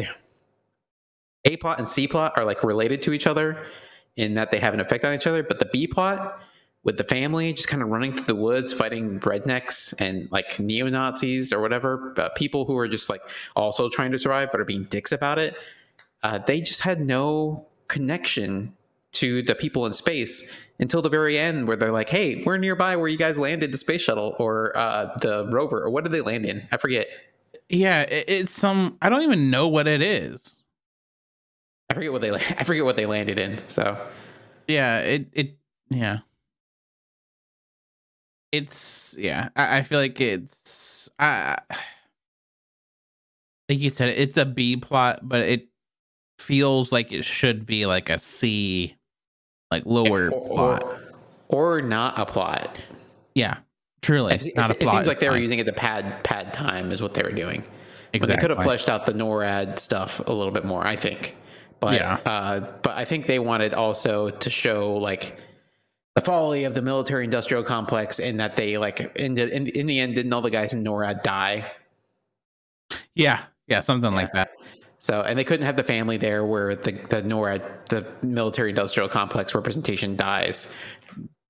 A 1.46 1.58
plot 1.58 1.80
and 1.80 1.88
C 1.88 2.08
plot 2.08 2.34
are 2.38 2.46
like 2.46 2.64
related 2.64 3.02
to 3.04 3.14
each 3.14 3.28
other 3.28 3.64
in 4.16 4.34
that 4.36 4.52
they 4.52 4.60
have 4.60 4.74
an 4.74 4.80
effect 4.80 5.06
on 5.06 5.14
each 5.14 5.28
other, 5.28 5.44
but 5.44 5.60
the 5.60 5.66
B 5.66 5.88
plot 5.88 6.40
with 6.84 6.98
the 6.98 7.04
family 7.04 7.52
just 7.52 7.68
kind 7.68 7.84
of 7.84 7.90
running 7.90 8.14
through 8.14 8.26
the 8.26 8.36
woods 8.36 8.72
fighting 8.72 9.20
rednecks 9.20 9.94
and 10.00 10.30
like 10.32 10.60
neo 10.60 10.88
Nazis 10.88 11.52
or 11.52 11.60
whatever, 11.60 12.14
uh, 12.18 12.30
people 12.30 12.66
who 12.66 12.78
are 12.78 12.88
just 12.88 13.10
like 13.10 13.22
also 13.56 13.90
trying 13.90 14.12
to 14.12 14.20
survive 14.20 14.50
but 14.52 14.62
are 14.62 14.66
being 14.66 14.86
dicks 14.86 15.12
about 15.12 15.38
it. 15.38 15.56
Uh, 16.24 16.40
they 16.40 16.62
just 16.62 16.82
had 16.82 17.00
no 17.00 17.68
connection 17.88 18.74
to 19.12 19.42
the 19.42 19.56
people 19.56 19.86
in 19.86 19.94
space 19.94 20.50
until 20.80 21.02
the 21.02 21.10
very 21.10 21.38
end, 21.38 21.68
where 21.68 21.76
they're 21.78 21.92
like, 21.92 22.10
"Hey, 22.10 22.44
we're 22.46 22.58
nearby 22.58 22.96
where 22.96 23.08
you 23.08 23.18
guys 23.18 23.38
landed 23.38 23.72
the 23.72 23.78
space 23.78 24.02
shuttle 24.02 24.36
or 24.40 24.76
uh, 24.78 25.16
the 25.22 25.48
rover, 25.52 25.84
or 25.84 25.90
what 25.90 26.04
did 26.04 26.14
they 26.14 26.22
land 26.22 26.46
in? 26.46 26.68
I 26.72 26.78
forget. 26.78 27.08
Yeah, 27.70 28.02
it, 28.02 28.26
it's 28.28 28.54
some. 28.54 28.98
I 29.02 29.10
don't 29.10 29.24
even 29.24 29.50
know 29.50 29.68
what 29.68 29.88
it 29.88 30.02
is. 30.02 30.62
I 31.90 31.94
forget 31.94 32.12
what 32.12 32.22
they 32.22 32.32
I 32.36 32.64
forget 32.64 32.86
what 32.86 32.96
they 32.96 33.06
landed 33.06 33.38
in. 33.40 33.62
So 33.68 33.98
yeah 34.68 35.00
it 35.00 35.28
it 35.32 35.58
yeah 35.90 36.20
it's 38.52 39.16
yeah 39.18 39.50
i, 39.56 39.78
I 39.78 39.84
feel 39.84 40.00
like 40.00 40.20
it's 40.22 41.10
i 41.20 41.58
like 43.70 43.80
you 43.80 43.90
said 43.90 44.10
it's 44.10 44.38
a 44.38 44.46
b 44.46 44.78
plot 44.78 45.20
but 45.24 45.42
it 45.42 45.68
feels 46.40 46.92
like 46.92 47.12
it 47.12 47.26
should 47.26 47.66
be 47.66 47.86
like 47.86 48.10
a 48.10 48.18
c 48.18 48.96
like 49.72 49.86
lower 49.86 50.30
or, 50.32 50.48
plot 50.48 50.84
or, 51.50 51.78
or 51.78 51.82
not 51.82 52.18
a 52.18 52.26
plot. 52.26 52.82
yeah 53.34 53.58
truly 54.08 54.36
It, 54.36 54.56
not 54.56 54.70
a 54.70 54.74
it 54.74 54.90
seems 54.90 55.06
like 55.06 55.20
they 55.20 55.30
were 55.30 55.38
using 55.38 55.60
it 55.60 55.66
to 55.66 55.74
pad 55.74 56.24
pad 56.24 56.54
time 56.54 56.92
is 56.92 57.02
what 57.02 57.14
they 57.14 57.22
were 57.24 57.32
doing. 57.32 57.66
But 58.14 58.28
they 58.28 58.38
could 58.38 58.50
have 58.50 58.64
fleshed 58.64 58.90
out 58.90 59.06
the 59.06 59.12
NORAD 59.14 59.78
stuff 59.78 60.22
a 60.26 60.32
little 60.34 60.54
bit 60.54 60.64
more, 60.66 60.86
I 60.86 60.96
think. 60.96 61.36
But 61.82 61.96
Yeah. 61.96 62.14
uh, 62.26 62.62
but 62.82 62.98
I 62.98 63.06
think 63.06 63.28
they 63.28 63.38
wanted 63.40 63.74
also 63.74 64.30
to 64.30 64.50
show 64.50 64.96
like 64.96 65.38
the 66.16 66.22
folly 66.22 66.64
of 66.64 66.74
the 66.74 66.82
military 66.82 67.26
industrial 67.26 67.64
complex 67.64 68.20
and 68.20 68.40
that 68.40 68.56
they 68.56 68.78
like 68.78 69.02
in 69.18 69.34
the, 69.36 69.54
in, 69.56 69.68
in 69.68 69.86
the 69.86 70.00
end 70.00 70.16
didn't 70.16 70.32
all 70.34 70.42
the 70.42 70.50
guys 70.50 70.74
in 70.74 70.84
NORAD 70.84 71.22
die. 71.22 71.70
yeah 73.14 73.44
yeah 73.68 73.82
something 73.82 74.14
like 74.14 74.32
that 74.32 74.50
So 75.00 75.22
and 75.22 75.38
they 75.38 75.44
couldn't 75.44 75.66
have 75.66 75.76
the 75.76 75.84
family 75.84 76.18
there 76.18 76.44
where 76.46 76.76
the 76.76 76.94
the 76.94 77.22
NORAD 77.22 77.90
the 77.90 78.08
military 78.26 78.70
industrial 78.70 79.10
complex 79.10 79.54
representation 79.54 80.16
dies, 80.16 80.74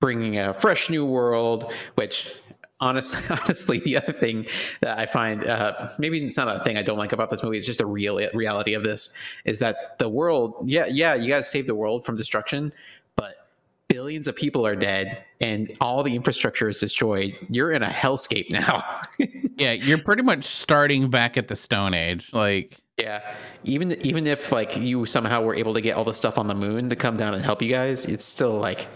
bringing 0.02 0.38
a 0.38 0.54
fresh 0.54 0.90
new 0.90 1.06
world. 1.06 1.72
Which 1.96 2.36
honestly, 2.80 3.22
honestly, 3.30 3.80
the 3.80 3.98
other 3.98 4.14
thing 4.14 4.48
that 4.82 4.98
I 4.98 5.06
find 5.06 5.46
uh, 5.46 5.90
maybe 6.00 6.24
it's 6.26 6.38
not 6.38 6.54
a 6.54 6.60
thing 6.64 6.78
I 6.78 6.82
don't 6.82 6.98
like 6.98 7.14
about 7.14 7.30
this 7.30 7.44
movie. 7.44 7.58
It's 7.58 7.66
just 7.66 7.82
a 7.82 7.86
real 7.86 8.20
reality 8.34 8.74
of 8.74 8.84
this 8.84 9.14
is 9.46 9.60
that 9.60 9.98
the 10.00 10.10
world. 10.10 10.56
Yeah, 10.64 10.86
yeah, 10.88 11.16
you 11.16 11.30
guys 11.30 11.50
saved 11.50 11.68
the 11.68 11.76
world 11.76 12.06
from 12.06 12.16
destruction, 12.16 12.74
but 13.16 13.48
billions 13.88 14.28
of 14.28 14.36
people 14.36 14.66
are 14.66 14.76
dead 14.76 15.24
and 15.40 15.72
all 15.80 16.04
the 16.04 16.16
infrastructure 16.16 16.68
is 16.68 16.78
destroyed. 16.80 17.36
You're 17.50 17.72
in 17.72 17.84
a 17.84 17.88
hellscape 17.90 18.52
now. 18.52 18.84
yeah 19.58 19.72
you're 19.72 19.98
pretty 19.98 20.22
much 20.22 20.44
starting 20.44 21.10
back 21.10 21.36
at 21.36 21.48
the 21.48 21.56
stone 21.56 21.94
age 21.96 22.32
like 22.32 22.78
Yeah, 22.98 23.22
even 23.64 23.94
even 24.06 24.26
if 24.28 24.52
like 24.52 24.76
you 24.78 25.06
somehow 25.06 25.42
were 25.42 25.56
able 25.56 25.74
to 25.74 25.82
get 25.82 25.96
all 25.96 26.04
the 26.04 26.14
stuff 26.14 26.38
on 26.38 26.48
the 26.48 26.56
moon 26.56 26.90
to 26.90 26.96
come 26.96 27.16
down 27.18 27.34
and 27.34 27.44
help 27.44 27.62
you 27.62 27.70
guys, 27.70 28.06
it's 28.06 28.26
still 28.26 28.58
like 28.58 28.88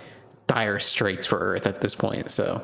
dire 0.48 0.80
straits 0.80 1.28
for 1.28 1.38
Earth 1.38 1.68
at 1.68 1.82
this 1.82 1.94
point. 1.96 2.30
So 2.32 2.64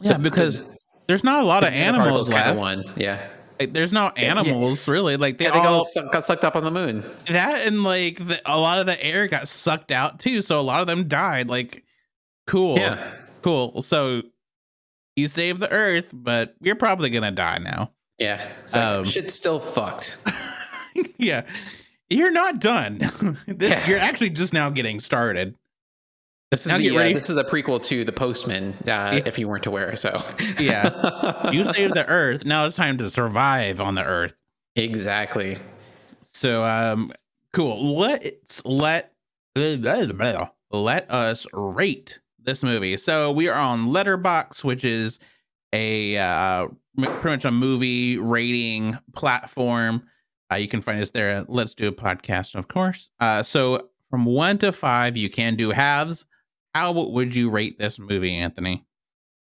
yeah 0.00 0.16
because 0.16 0.64
there's 1.06 1.24
not 1.24 1.42
a 1.42 1.44
lot 1.46 1.64
of 1.64 1.72
animals 1.72 2.28
kind 2.28 2.50
of 2.50 2.56
left 2.56 2.58
one. 2.58 2.94
Yeah, 2.96 3.26
like, 3.60 3.72
there's 3.72 3.92
no 3.92 4.08
animals 4.16 4.86
really 4.88 5.16
like 5.16 5.38
they 5.38 5.44
yeah, 5.46 5.50
they 5.52 5.58
all 5.58 5.74
all 5.80 5.84
suck, 5.84 6.10
got 6.12 6.24
sucked 6.24 6.44
up 6.44 6.56
on 6.56 6.64
the 6.64 6.70
moon. 6.70 7.04
that 7.28 7.66
and 7.66 7.84
like 7.84 8.16
the, 8.26 8.40
a 8.46 8.58
lot 8.58 8.78
of 8.78 8.86
the 8.86 9.02
air 9.04 9.26
got 9.28 9.48
sucked 9.48 9.90
out 9.92 10.18
too 10.18 10.40
so 10.42 10.58
a 10.58 10.62
lot 10.62 10.80
of 10.80 10.86
them 10.86 11.06
died 11.08 11.48
like 11.48 11.84
cool 12.46 12.78
Yeah, 12.78 13.12
cool 13.42 13.82
so 13.82 14.22
you 15.16 15.28
saved 15.28 15.60
the 15.60 15.70
earth 15.70 16.06
but 16.12 16.54
you're 16.60 16.74
probably 16.74 17.10
gonna 17.10 17.30
die 17.30 17.58
now 17.58 17.92
yeah. 18.18 18.46
It's 18.64 18.74
like, 18.74 18.84
Um, 18.84 19.04
shit's 19.04 19.34
still 19.34 19.58
fucked. 19.60 20.18
yeah 21.18 21.42
you're 22.10 22.30
not 22.30 22.60
done 22.60 22.98
this, 23.46 23.70
Yeah. 23.70 23.88
you're 23.88 23.98
actually 23.98 24.30
just 24.30 24.52
now 24.52 24.70
getting 24.70 25.00
started 25.00 25.56
This 26.54 26.66
is 26.66 26.72
now 26.72 26.78
the 26.78 26.90
get 26.90 27.06
uh, 27.10 27.12
this 27.12 27.30
is 27.30 27.36
a 27.36 27.42
prequel 27.42 27.82
to 27.86 28.04
The 28.04 28.12
Postman. 28.12 28.76
Uh, 28.86 29.20
If 29.26 29.40
you 29.40 29.48
weren't 29.48 29.66
aware, 29.66 29.96
so. 29.96 30.22
Yeah. 30.60 31.50
you 31.52 31.64
saved 31.64 31.94
the 31.94 32.06
earth. 32.06 32.44
Now 32.44 32.66
it's 32.66 32.76
time 32.76 32.96
to 32.98 33.10
survive 33.10 33.80
on 33.80 33.96
the 33.96 34.04
earth. 34.04 34.34
Exactly. 34.76 35.58
so 36.22 36.64
um 36.64 37.12
cool. 37.52 37.96
Let's 37.96 38.64
let 38.64 39.12
let 39.56 41.10
us 41.10 41.46
rate 41.52 42.20
this 42.38 42.62
movie. 42.62 42.96
So 42.98 43.32
we 43.32 43.48
are 43.48 43.58
on 43.58 43.86
Letterboxd 43.86 44.62
which 44.62 44.84
is 44.84 45.18
a 45.72 46.16
uh 46.18 46.68
pretty 46.96 47.28
much 47.30 47.44
a 47.44 47.50
movie 47.50 48.18
rating 48.18 48.96
platform. 49.12 50.04
Uh, 50.52 50.56
you 50.56 50.68
can 50.68 50.80
find 50.82 51.02
us 51.02 51.10
there. 51.10 51.44
Let's 51.48 51.74
do 51.74 51.88
a 51.88 51.92
podcast 51.92 52.54
of 52.54 52.68
course. 52.68 53.10
Uh 53.18 53.42
so 53.42 53.88
from 54.08 54.24
one 54.24 54.58
to 54.58 54.70
five, 54.70 55.16
you 55.16 55.28
can 55.28 55.56
do 55.56 55.70
halves. 55.70 56.26
How 56.74 56.92
would 56.92 57.34
you 57.34 57.50
rate 57.50 57.78
this 57.78 57.98
movie, 57.98 58.34
Anthony? 58.34 58.84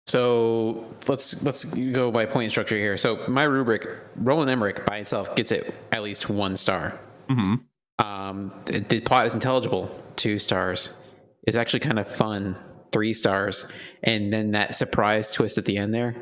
So 0.07 0.87
let's 1.07 1.43
let's 1.43 1.64
go 1.64 2.11
by 2.11 2.25
point 2.25 2.51
structure 2.51 2.77
here. 2.77 2.97
So 2.97 3.25
my 3.29 3.43
rubric, 3.43 3.87
Roland 4.16 4.51
Emmerich 4.51 4.87
by 4.87 4.99
itself 4.99 5.37
gets 5.37 5.53
it 5.53 5.75
at 5.93 6.03
least 6.03 6.31
one 6.31 6.57
star. 6.57 6.99
Mm-hmm. 7.29 8.07
Um, 8.07 8.53
the, 8.64 8.79
the 8.79 9.01
plot 9.01 9.27
is 9.27 9.35
intelligible, 9.35 9.91
two 10.16 10.39
stars. 10.39 10.97
It's 11.43 11.57
actually 11.57 11.81
kind 11.81 11.99
of 11.99 12.09
fun, 12.09 12.57
three 12.93 13.12
stars, 13.12 13.69
and 14.03 14.33
then 14.33 14.53
that 14.53 14.75
surprise 14.75 15.31
twist 15.31 15.59
at 15.59 15.64
the 15.64 15.77
end 15.77 15.93
there, 15.93 16.14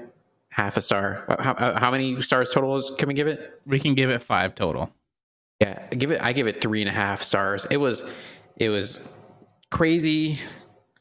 half 0.51 0.77
a 0.77 0.81
star. 0.81 1.25
How, 1.39 1.79
how 1.79 1.91
many 1.91 2.21
stars 2.23 2.51
total 2.51 2.83
can 2.97 3.07
we 3.07 3.15
give 3.15 3.29
it? 3.29 3.61
We 3.67 3.79
can 3.79 3.95
give 3.95 4.11
it 4.11 4.21
five 4.21 4.55
total. 4.55 4.91
Yeah, 5.61 5.87
I 5.93 5.95
give 5.95 6.11
it. 6.11 6.21
I 6.23 6.33
give 6.33 6.47
it 6.47 6.61
three 6.61 6.81
and 6.81 6.89
a 6.89 6.93
half 6.93 7.23
stars. 7.23 7.67
It 7.71 7.77
was, 7.77 8.13
it 8.57 8.69
was 8.71 9.13
crazy, 9.71 10.41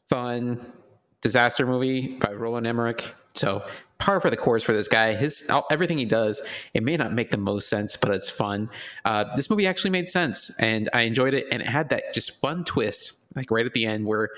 fun, 0.08 0.72
disaster 1.20 1.66
movie 1.66 2.16
by 2.18 2.32
Roland 2.32 2.66
Emmerich. 2.66 3.12
So 3.34 3.64
par 3.98 4.20
for 4.20 4.30
the 4.30 4.36
course 4.36 4.62
for 4.62 4.72
this 4.72 4.88
guy. 4.88 5.14
His 5.14 5.48
everything 5.70 5.98
he 5.98 6.04
does, 6.04 6.40
it 6.74 6.82
may 6.82 6.96
not 6.96 7.12
make 7.12 7.30
the 7.30 7.36
most 7.36 7.68
sense, 7.68 7.96
but 7.96 8.10
it's 8.10 8.30
fun. 8.30 8.70
Uh, 9.04 9.24
this 9.36 9.50
movie 9.50 9.66
actually 9.66 9.90
made 9.90 10.08
sense, 10.08 10.50
and 10.58 10.88
I 10.92 11.02
enjoyed 11.02 11.34
it. 11.34 11.46
And 11.50 11.62
it 11.62 11.68
had 11.68 11.88
that 11.90 12.14
just 12.14 12.40
fun 12.40 12.64
twist, 12.64 13.12
like 13.34 13.50
right 13.50 13.66
at 13.66 13.72
the 13.72 13.86
end, 13.86 14.06
where 14.06 14.30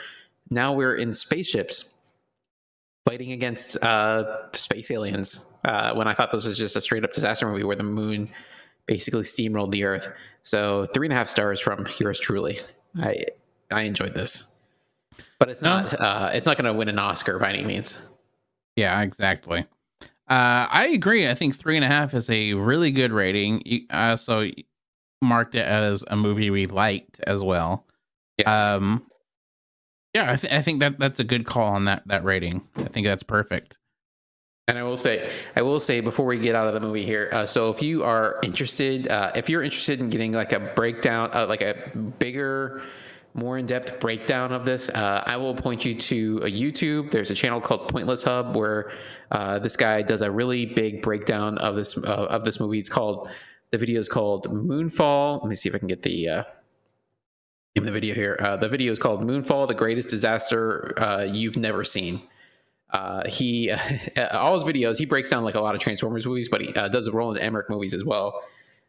now 0.51 0.73
we're 0.73 0.95
in 0.95 1.15
spaceships 1.15 1.93
fighting 3.05 3.33
against 3.33 3.83
uh, 3.83 4.51
space 4.53 4.91
aliens. 4.91 5.51
Uh, 5.65 5.95
when 5.95 6.07
I 6.07 6.15
thought 6.15 6.31
this 6.31 6.47
was 6.47 6.59
just 6.59 6.77
a 6.77 6.81
straight 6.81 7.05
up 7.05 7.13
disaster 7.13 7.49
movie 7.49 7.65
where 7.65 7.77
the 7.77 7.85
moon 7.85 8.29
basically 8.87 9.23
steamrolled 9.23 9.71
the 9.71 9.85
Earth. 9.85 10.09
So 10.43 10.87
three 10.87 11.07
and 11.07 11.13
a 11.13 11.17
half 11.17 11.29
stars 11.29 11.61
from 11.61 11.87
yours 11.99 12.19
truly. 12.19 12.61
I 12.99 13.25
I 13.71 13.83
enjoyed 13.83 14.15
this, 14.15 14.45
but 15.39 15.49
it's 15.49 15.63
not 15.63 15.99
uh, 16.01 16.31
it's 16.33 16.47
not 16.47 16.57
going 16.57 16.73
to 16.73 16.77
win 16.77 16.89
an 16.89 16.99
Oscar 16.99 17.39
by 17.39 17.51
any 17.51 17.65
means. 17.65 18.07
Yeah, 18.77 19.01
exactly. 19.03 19.67
Uh, 20.29 20.67
I 20.71 20.91
agree. 20.93 21.29
I 21.29 21.35
think 21.35 21.57
three 21.57 21.77
and 21.77 21.85
a 21.85 21.89
half 21.89 22.15
is 22.15 22.29
a 22.29 22.53
really 22.55 22.91
good 22.91 23.13
rating. 23.13 23.87
Uh, 23.91 24.17
so 24.17 24.49
marked 25.23 25.55
it 25.55 25.67
as 25.67 26.05
a 26.09 26.17
movie 26.17 26.51
we 26.51 26.67
liked 26.67 27.21
as 27.27 27.43
well. 27.43 27.87
Yes. 28.39 28.55
Um, 28.55 29.07
yeah, 30.15 30.33
I, 30.33 30.37
th- 30.37 30.53
I 30.53 30.63
think 30.63 30.81
that 30.81 30.99
that's 30.99 31.21
a 31.21 31.25
good 31.25 31.47
call 31.47 31.75
on 31.75 31.87
that 31.87 32.03
that 32.07 32.25
rating. 32.25 32.67
I 32.77 32.85
think 32.85 33.07
that's 33.07 33.23
perfect. 33.23 33.79
And 34.69 34.77
I 34.77 34.83
will 34.83 34.99
say, 34.99 35.31
I 35.57 35.63
will 35.63 35.81
say 35.81 36.01
before 36.01 36.27
we 36.27 36.39
get 36.39 36.55
out 36.55 36.69
of 36.69 36.75
the 36.75 36.81
movie 36.81 37.05
here. 37.05 37.31
Uh, 37.33 37.47
so 37.47 37.71
if 37.71 37.83
you 37.83 38.05
are 38.05 38.39
interested, 38.43 39.09
uh, 39.09 39.33
if 39.35 39.49
you're 39.49 39.63
interested 39.63 39.99
in 39.99 40.11
getting 40.11 40.33
like 40.33 40.53
a 40.53 40.61
breakdown, 40.61 41.31
uh, 41.33 41.47
like 41.47 41.63
a 41.63 41.75
bigger, 42.19 42.83
more 43.35 43.59
in-depth 43.59 44.01
breakdown 44.01 44.53
of 44.53 44.65
this, 44.65 44.89
uh, 44.91 45.23
I 45.27 45.37
will 45.37 45.55
point 45.55 45.85
you 45.85 45.95
to 45.95 46.39
a 46.45 46.51
YouTube. 46.51 47.11
There's 47.11 47.31
a 47.31 47.35
channel 47.35 47.61
called 47.61 47.89
Pointless 47.89 48.23
Hub 48.23 48.57
where 48.57 48.91
uh, 49.31 49.59
this 49.59 49.77
guy 49.77 50.03
does 50.03 50.23
a 50.23 50.31
really 50.31 50.67
big 50.67 51.03
breakdown 51.03 51.59
of 51.59 51.77
this 51.77 51.97
uh, 51.99 52.27
of 52.31 52.45
this 52.45 52.61
movie. 52.61 52.79
It's 52.79 52.89
called 52.89 53.29
the 53.71 53.79
video 53.79 54.01
is 54.01 54.09
called 54.09 54.47
Moonfall. 54.47 55.43
Let 55.43 55.49
me 55.49 55.55
see 55.55 55.69
if 55.69 55.75
I 55.75 55.79
can 55.79 55.89
get 55.89 56.03
the 56.03 56.27
name 56.27 56.45
of 57.77 57.85
the 57.85 57.93
video 57.93 58.15
here. 58.15 58.57
the 58.61 58.69
video 58.69 58.91
is 58.93 58.99
called 58.99 59.23
Moonfall: 59.23 59.69
The 59.69 59.75
Greatest 59.75 60.09
Disaster 60.09 61.27
You've 61.31 61.57
Never 61.57 61.85
Seen 61.85 62.23
uh, 62.91 63.29
he 63.29 63.71
uh, 63.71 63.79
all 64.33 64.55
his 64.55 64.65
videos 64.65 64.97
he 64.99 65.05
breaks 65.05 65.31
down 65.31 65.45
like 65.45 65.55
a 65.55 65.61
lot 65.61 65.75
of 65.75 65.81
Transformers 65.81 66.27
movies, 66.27 66.49
but 66.49 66.61
he 66.61 66.75
uh, 66.75 66.89
does 66.89 67.11
Roland 67.11 67.41
Emmerich 67.41 67.69
movies 67.69 67.95
as 67.95 68.05
well. 68.05 68.43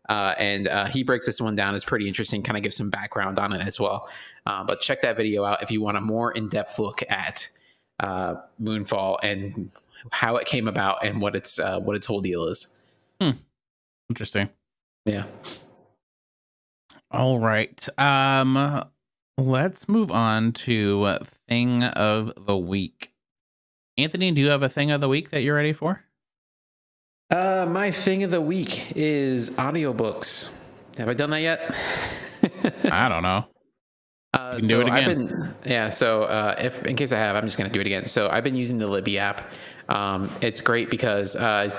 Uh, 0.09 0.33
and 0.37 0.67
uh, 0.67 0.85
he 0.87 1.03
breaks 1.03 1.25
this 1.25 1.39
one 1.39 1.55
down. 1.55 1.75
It's 1.75 1.85
pretty 1.85 2.07
interesting. 2.07 2.43
Kind 2.43 2.57
of 2.57 2.63
gives 2.63 2.75
some 2.75 2.89
background 2.89 3.39
on 3.39 3.53
it 3.53 3.65
as 3.65 3.79
well. 3.79 4.09
Uh, 4.45 4.63
but 4.63 4.81
check 4.81 5.01
that 5.03 5.15
video 5.15 5.45
out 5.45 5.61
if 5.61 5.69
you 5.71 5.81
want 5.81 5.97
a 5.97 6.01
more 6.01 6.31
in 6.31 6.49
depth 6.49 6.79
look 6.79 7.03
at 7.09 7.47
Moonfall 8.01 9.17
and 9.23 9.71
how 10.11 10.37
it 10.37 10.47
came 10.47 10.67
about 10.67 11.05
and 11.05 11.21
what 11.21 11.35
its 11.35 11.59
what 11.59 11.95
its 11.95 12.07
whole 12.07 12.21
deal 12.21 12.45
is. 12.45 12.75
Hmm. 13.21 13.31
Interesting. 14.09 14.49
Yeah. 15.05 15.25
All 17.11 17.39
right. 17.39 17.87
Um, 17.99 18.83
let's 19.37 19.87
move 19.87 20.11
on 20.11 20.53
to 20.53 21.17
thing 21.47 21.83
of 21.83 22.33
the 22.45 22.57
week. 22.57 23.13
Anthony, 23.97 24.31
do 24.31 24.41
you 24.41 24.49
have 24.49 24.63
a 24.63 24.69
thing 24.69 24.91
of 24.91 25.01
the 25.01 25.09
week 25.09 25.29
that 25.31 25.41
you're 25.41 25.55
ready 25.55 25.73
for? 25.73 26.03
Uh, 27.31 27.67
my 27.69 27.91
thing 27.91 28.23
of 28.23 28.31
the 28.31 28.41
week 28.41 28.93
is 28.95 29.51
audiobooks. 29.51 30.51
Have 30.97 31.09
I 31.09 31.13
done 31.13 31.29
that 31.29 31.41
yet? 31.41 31.75
I 32.91 33.07
don't 33.07 33.21
know. 33.21 33.45
Uh, 34.33 34.53
you 34.55 34.59
can 34.59 34.67
so 34.69 34.75
do 34.75 34.81
it 34.81 34.87
again. 34.87 34.93
I've 34.93 35.05
been, 35.05 35.55
yeah. 35.65 35.89
So, 35.89 36.23
uh, 36.23 36.55
if 36.57 36.83
in 36.85 36.95
case 36.95 37.11
I 37.11 37.17
have, 37.17 37.35
I'm 37.35 37.43
just 37.43 37.57
going 37.57 37.69
to 37.69 37.73
do 37.73 37.81
it 37.81 37.85
again. 37.85 38.07
So, 38.07 38.29
I've 38.29 38.43
been 38.43 38.55
using 38.55 38.79
the 38.79 38.87
Libby 38.87 39.19
app. 39.19 39.53
Um, 39.89 40.31
it's 40.41 40.61
great 40.61 40.89
because 40.89 41.35
uh, 41.35 41.69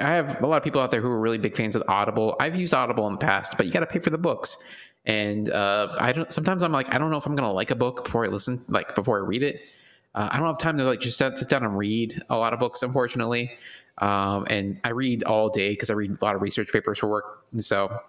I 0.00 0.12
have 0.12 0.42
a 0.42 0.46
lot 0.46 0.58
of 0.58 0.62
people 0.62 0.80
out 0.80 0.92
there 0.92 1.00
who 1.00 1.08
are 1.08 1.20
really 1.20 1.38
big 1.38 1.56
fans 1.56 1.74
of 1.74 1.82
Audible. 1.88 2.36
I've 2.38 2.54
used 2.54 2.72
Audible 2.72 3.06
in 3.08 3.14
the 3.14 3.18
past, 3.18 3.54
but 3.56 3.66
you 3.66 3.72
got 3.72 3.80
to 3.80 3.86
pay 3.86 3.98
for 3.98 4.10
the 4.10 4.18
books. 4.18 4.58
And 5.06 5.50
uh, 5.50 5.96
I 5.98 6.12
don't. 6.12 6.32
Sometimes 6.32 6.62
I'm 6.62 6.72
like, 6.72 6.94
I 6.94 6.98
don't 6.98 7.10
know 7.10 7.16
if 7.16 7.26
I'm 7.26 7.34
going 7.34 7.48
to 7.48 7.52
like 7.52 7.72
a 7.72 7.76
book 7.76 8.04
before 8.04 8.24
I 8.24 8.28
listen, 8.28 8.60
like 8.68 8.94
before 8.94 9.18
I 9.18 9.26
read 9.26 9.42
it. 9.42 9.72
Uh, 10.14 10.28
I 10.32 10.38
don't 10.38 10.46
have 10.46 10.58
time 10.58 10.78
to 10.78 10.84
like 10.84 11.00
just 11.00 11.18
sit 11.18 11.48
down 11.48 11.64
and 11.64 11.76
read 11.76 12.22
a 12.30 12.36
lot 12.36 12.52
of 12.52 12.58
books, 12.58 12.82
unfortunately. 12.82 13.52
Um, 14.00 14.46
and 14.48 14.80
I 14.84 14.90
read 14.90 15.24
all 15.24 15.48
day 15.48 15.70
because 15.70 15.90
I 15.90 15.94
read 15.94 16.10
a 16.10 16.24
lot 16.24 16.34
of 16.34 16.42
research 16.42 16.72
papers 16.72 16.98
for 16.98 17.08
work, 17.08 17.44
and 17.52 17.64
so 17.64 18.00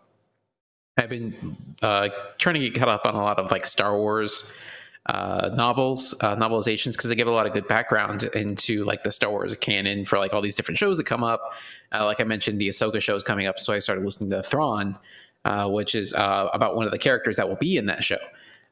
I've 0.97 1.09
been 1.09 1.57
uh, 1.81 2.09
trying 2.37 2.55
to 2.55 2.59
get 2.59 2.75
caught 2.75 2.89
up 2.89 3.05
on 3.05 3.15
a 3.15 3.21
lot 3.21 3.39
of 3.39 3.51
like 3.51 3.65
Star 3.65 3.97
Wars 3.97 4.51
uh, 5.05 5.49
novels, 5.55 6.13
uh, 6.21 6.35
novelizations, 6.35 6.91
because 6.91 7.09
they 7.09 7.15
give 7.15 7.27
a 7.27 7.31
lot 7.31 7.47
of 7.47 7.53
good 7.53 7.67
background 7.67 8.23
into 8.35 8.83
like 8.83 9.03
the 9.03 9.11
Star 9.11 9.31
Wars 9.31 9.55
canon 9.57 10.05
for 10.05 10.19
like 10.19 10.33
all 10.33 10.41
these 10.41 10.55
different 10.55 10.77
shows 10.77 10.97
that 10.97 11.05
come 11.05 11.23
up. 11.23 11.53
Uh, 11.91 12.05
like 12.05 12.19
I 12.19 12.25
mentioned, 12.25 12.59
the 12.59 12.67
Ahsoka 12.67 13.01
show 13.01 13.15
is 13.15 13.23
coming 13.23 13.47
up, 13.47 13.57
so 13.57 13.73
I 13.73 13.79
started 13.79 14.03
listening 14.03 14.29
to 14.31 14.43
Thrawn, 14.43 14.95
uh, 15.45 15.69
which 15.69 15.95
is 15.95 16.13
uh, 16.13 16.49
about 16.53 16.75
one 16.75 16.85
of 16.85 16.91
the 16.91 16.99
characters 16.99 17.37
that 17.37 17.47
will 17.49 17.55
be 17.55 17.77
in 17.77 17.87
that 17.87 18.03
show. 18.03 18.19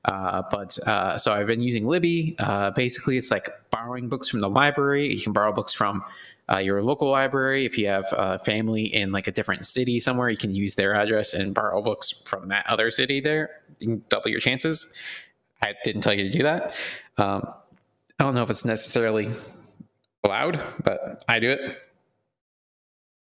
Uh, 0.06 0.44
but 0.52 0.74
so 1.20 1.34
I've 1.34 1.48
been 1.48 1.62
using 1.62 1.88
Libby. 1.88 2.36
Basically, 2.76 3.18
it's 3.18 3.32
like 3.32 3.50
borrowing 3.72 4.08
books 4.08 4.30
from 4.30 4.42
the 4.42 4.50
library. 4.50 5.12
You 5.12 5.22
can 5.22 5.34
borrow 5.34 5.52
books 5.52 5.74
from 5.74 6.04
uh, 6.52 6.58
your 6.58 6.82
local 6.84 7.10
library. 7.10 7.66
If 7.66 7.78
you 7.78 7.88
have 7.88 8.06
a 8.12 8.40
family 8.40 8.86
in 8.86 9.12
like 9.12 9.28
a 9.28 9.32
different 9.32 9.66
city 9.66 10.00
somewhere, 10.00 10.30
you 10.30 10.38
can 10.38 10.54
use 10.56 10.76
their 10.76 10.94
address 10.94 11.34
and 11.34 11.54
borrow 11.54 11.82
books 11.82 12.12
from 12.26 12.48
that 12.50 12.66
other 12.70 12.92
city 12.92 13.20
there. 13.20 13.50
You 13.80 13.88
can 13.88 14.04
double 14.10 14.30
your 14.30 14.40
chances. 14.40 14.94
I 15.62 15.74
didn't 15.84 16.02
tell 16.02 16.14
you 16.14 16.24
to 16.24 16.32
do 16.32 16.44
that. 16.44 16.76
Um, 17.18 17.48
I 18.20 18.24
don't 18.24 18.34
know 18.34 18.44
if 18.44 18.50
it's 18.50 18.66
necessarily 18.66 19.30
allowed, 20.24 20.62
but 20.84 21.24
I 21.28 21.40
do 21.40 21.52
it. 21.52 21.78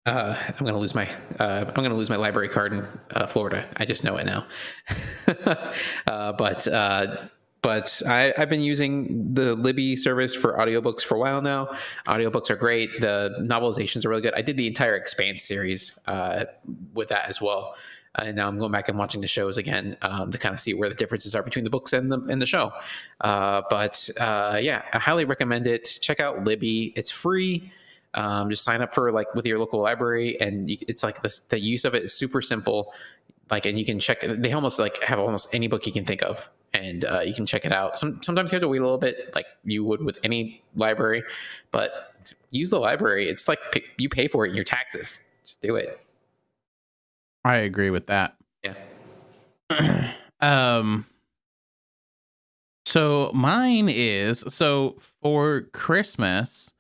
Uh, 0.07 0.35
I'm 0.49 0.67
gonna 0.67 0.79
lose 0.79 0.95
my 0.95 1.09
uh, 1.39 1.65
I'm 1.67 1.75
gonna 1.75 1.95
lose 1.95 2.09
my 2.09 2.17
library 2.17 2.49
card 2.49 2.73
in 2.73 2.89
uh, 3.13 3.27
Florida. 3.27 3.69
I 3.77 3.85
just 3.85 4.03
know 4.05 4.17
it 4.17 4.27
now. 4.27 4.47
Uh, 6.07 6.33
but 6.33 6.67
uh, 6.67 7.17
but 7.63 8.03
I, 8.09 8.33
have 8.37 8.49
been 8.49 8.63
using 8.63 9.35
the 9.35 9.55
Libby 9.55 9.97
service 9.97 10.35
for 10.35 10.57
audiobooks 10.57 11.03
for 11.03 11.17
a 11.17 11.19
while 11.19 11.43
now. 11.43 11.77
Audiobooks 12.07 12.51
are 12.51 12.57
great. 12.57 13.01
The 13.01 13.37
novelizations 13.41 14.05
are 14.05 14.09
really 14.09 14.23
good. 14.23 14.35
I 14.35 14.43
did 14.43 14.57
the 14.57 14.67
entire 14.67 14.95
Expanse 14.95 15.45
series 15.45 15.99
uh, 16.07 16.47
with 16.95 17.09
that 17.09 17.29
as 17.29 17.41
well. 17.41 17.75
And 18.17 18.37
now 18.37 18.49
I'm 18.49 18.59
going 18.59 18.73
back 18.73 18.89
and 18.89 18.99
watching 18.99 19.21
the 19.21 19.29
shows 19.29 19.57
again 19.57 19.97
um, 20.03 20.31
to 20.31 20.39
kind 20.39 20.53
of 20.53 20.59
see 20.59 20.75
where 20.75 20.89
the 20.89 20.95
differences 20.95 21.35
are 21.35 21.43
between 21.43 21.65
the 21.65 21.71
books 21.71 21.93
and 21.93 22.11
the 22.11 22.19
and 22.29 22.43
the 22.43 22.47
show. 22.47 22.73
but 23.21 24.11
yeah, 24.19 24.83
I 24.93 24.99
highly 24.99 25.25
recommend 25.25 25.67
it. 25.67 25.99
Check 26.01 26.19
out 26.19 26.45
Libby. 26.45 26.93
It's 26.97 27.11
free. 27.11 27.71
Um, 28.15 28.51
just 28.51 28.65
sign 28.65 28.83
up 28.83 28.93
for 28.93 29.13
like 29.13 29.33
with 29.35 29.47
your 29.47 29.59
local 29.59 29.81
library, 29.81 30.41
and 30.41 30.69
you, 30.69 30.79
it's 30.89 31.03
like 31.03 31.19
the 31.23 31.61
use 31.61 31.85
of 31.85 31.95
it 31.95 32.03
is 32.03 32.13
super 32.13 32.43
simple. 32.43 32.93
Like, 33.51 33.67
and 33.67 33.79
you 33.79 33.85
can 33.85 33.99
check. 33.99 34.21
They 34.21 34.53
almost 34.53 34.79
like 34.79 35.03
have 35.03 35.19
almost 35.19 35.55
any 35.55 35.69
book 35.69 35.87
you 35.87 35.93
can 35.93 36.05
think 36.05 36.23
of, 36.23 36.49
and 36.73 37.05
uh, 37.05 37.21
you 37.21 37.35
can 37.35 37.47
check 37.47 37.65
it 37.65 37.73
out. 37.73 37.99
Some, 37.99 38.23
sometimes 38.23 38.53
you 38.53 38.57
have 38.57 38.63
to 38.63 38.69
wait 38.69 38.79
a 38.81 38.85
little 38.85 38.99
bit, 38.99 39.33
like 39.35 39.47
you 39.65 39.85
would 39.85 40.03
with 40.03 40.19
any 40.23 40.63
library, 40.77 41.25
but 41.71 42.35
use 42.51 42.71
the 42.71 42.79
library. 42.79 43.29
It's 43.29 43.49
like 43.49 43.59
you 43.99 44.09
pay 44.09 44.29
for 44.29 44.47
it 44.47 44.51
in 44.51 44.55
your 44.55 44.65
taxes. 44.65 45.21
Just 45.45 45.61
do 45.61 45.77
it. 45.77 46.01
I 47.45 47.57
agree 47.57 47.91
with 47.91 48.07
that. 48.07 48.37
Yeah. 48.65 50.13
um. 50.41 51.07
So 52.87 53.31
mine 53.33 53.89
is 53.89 54.41
so 54.49 54.97
for 55.23 55.63
Christmas. 55.73 56.75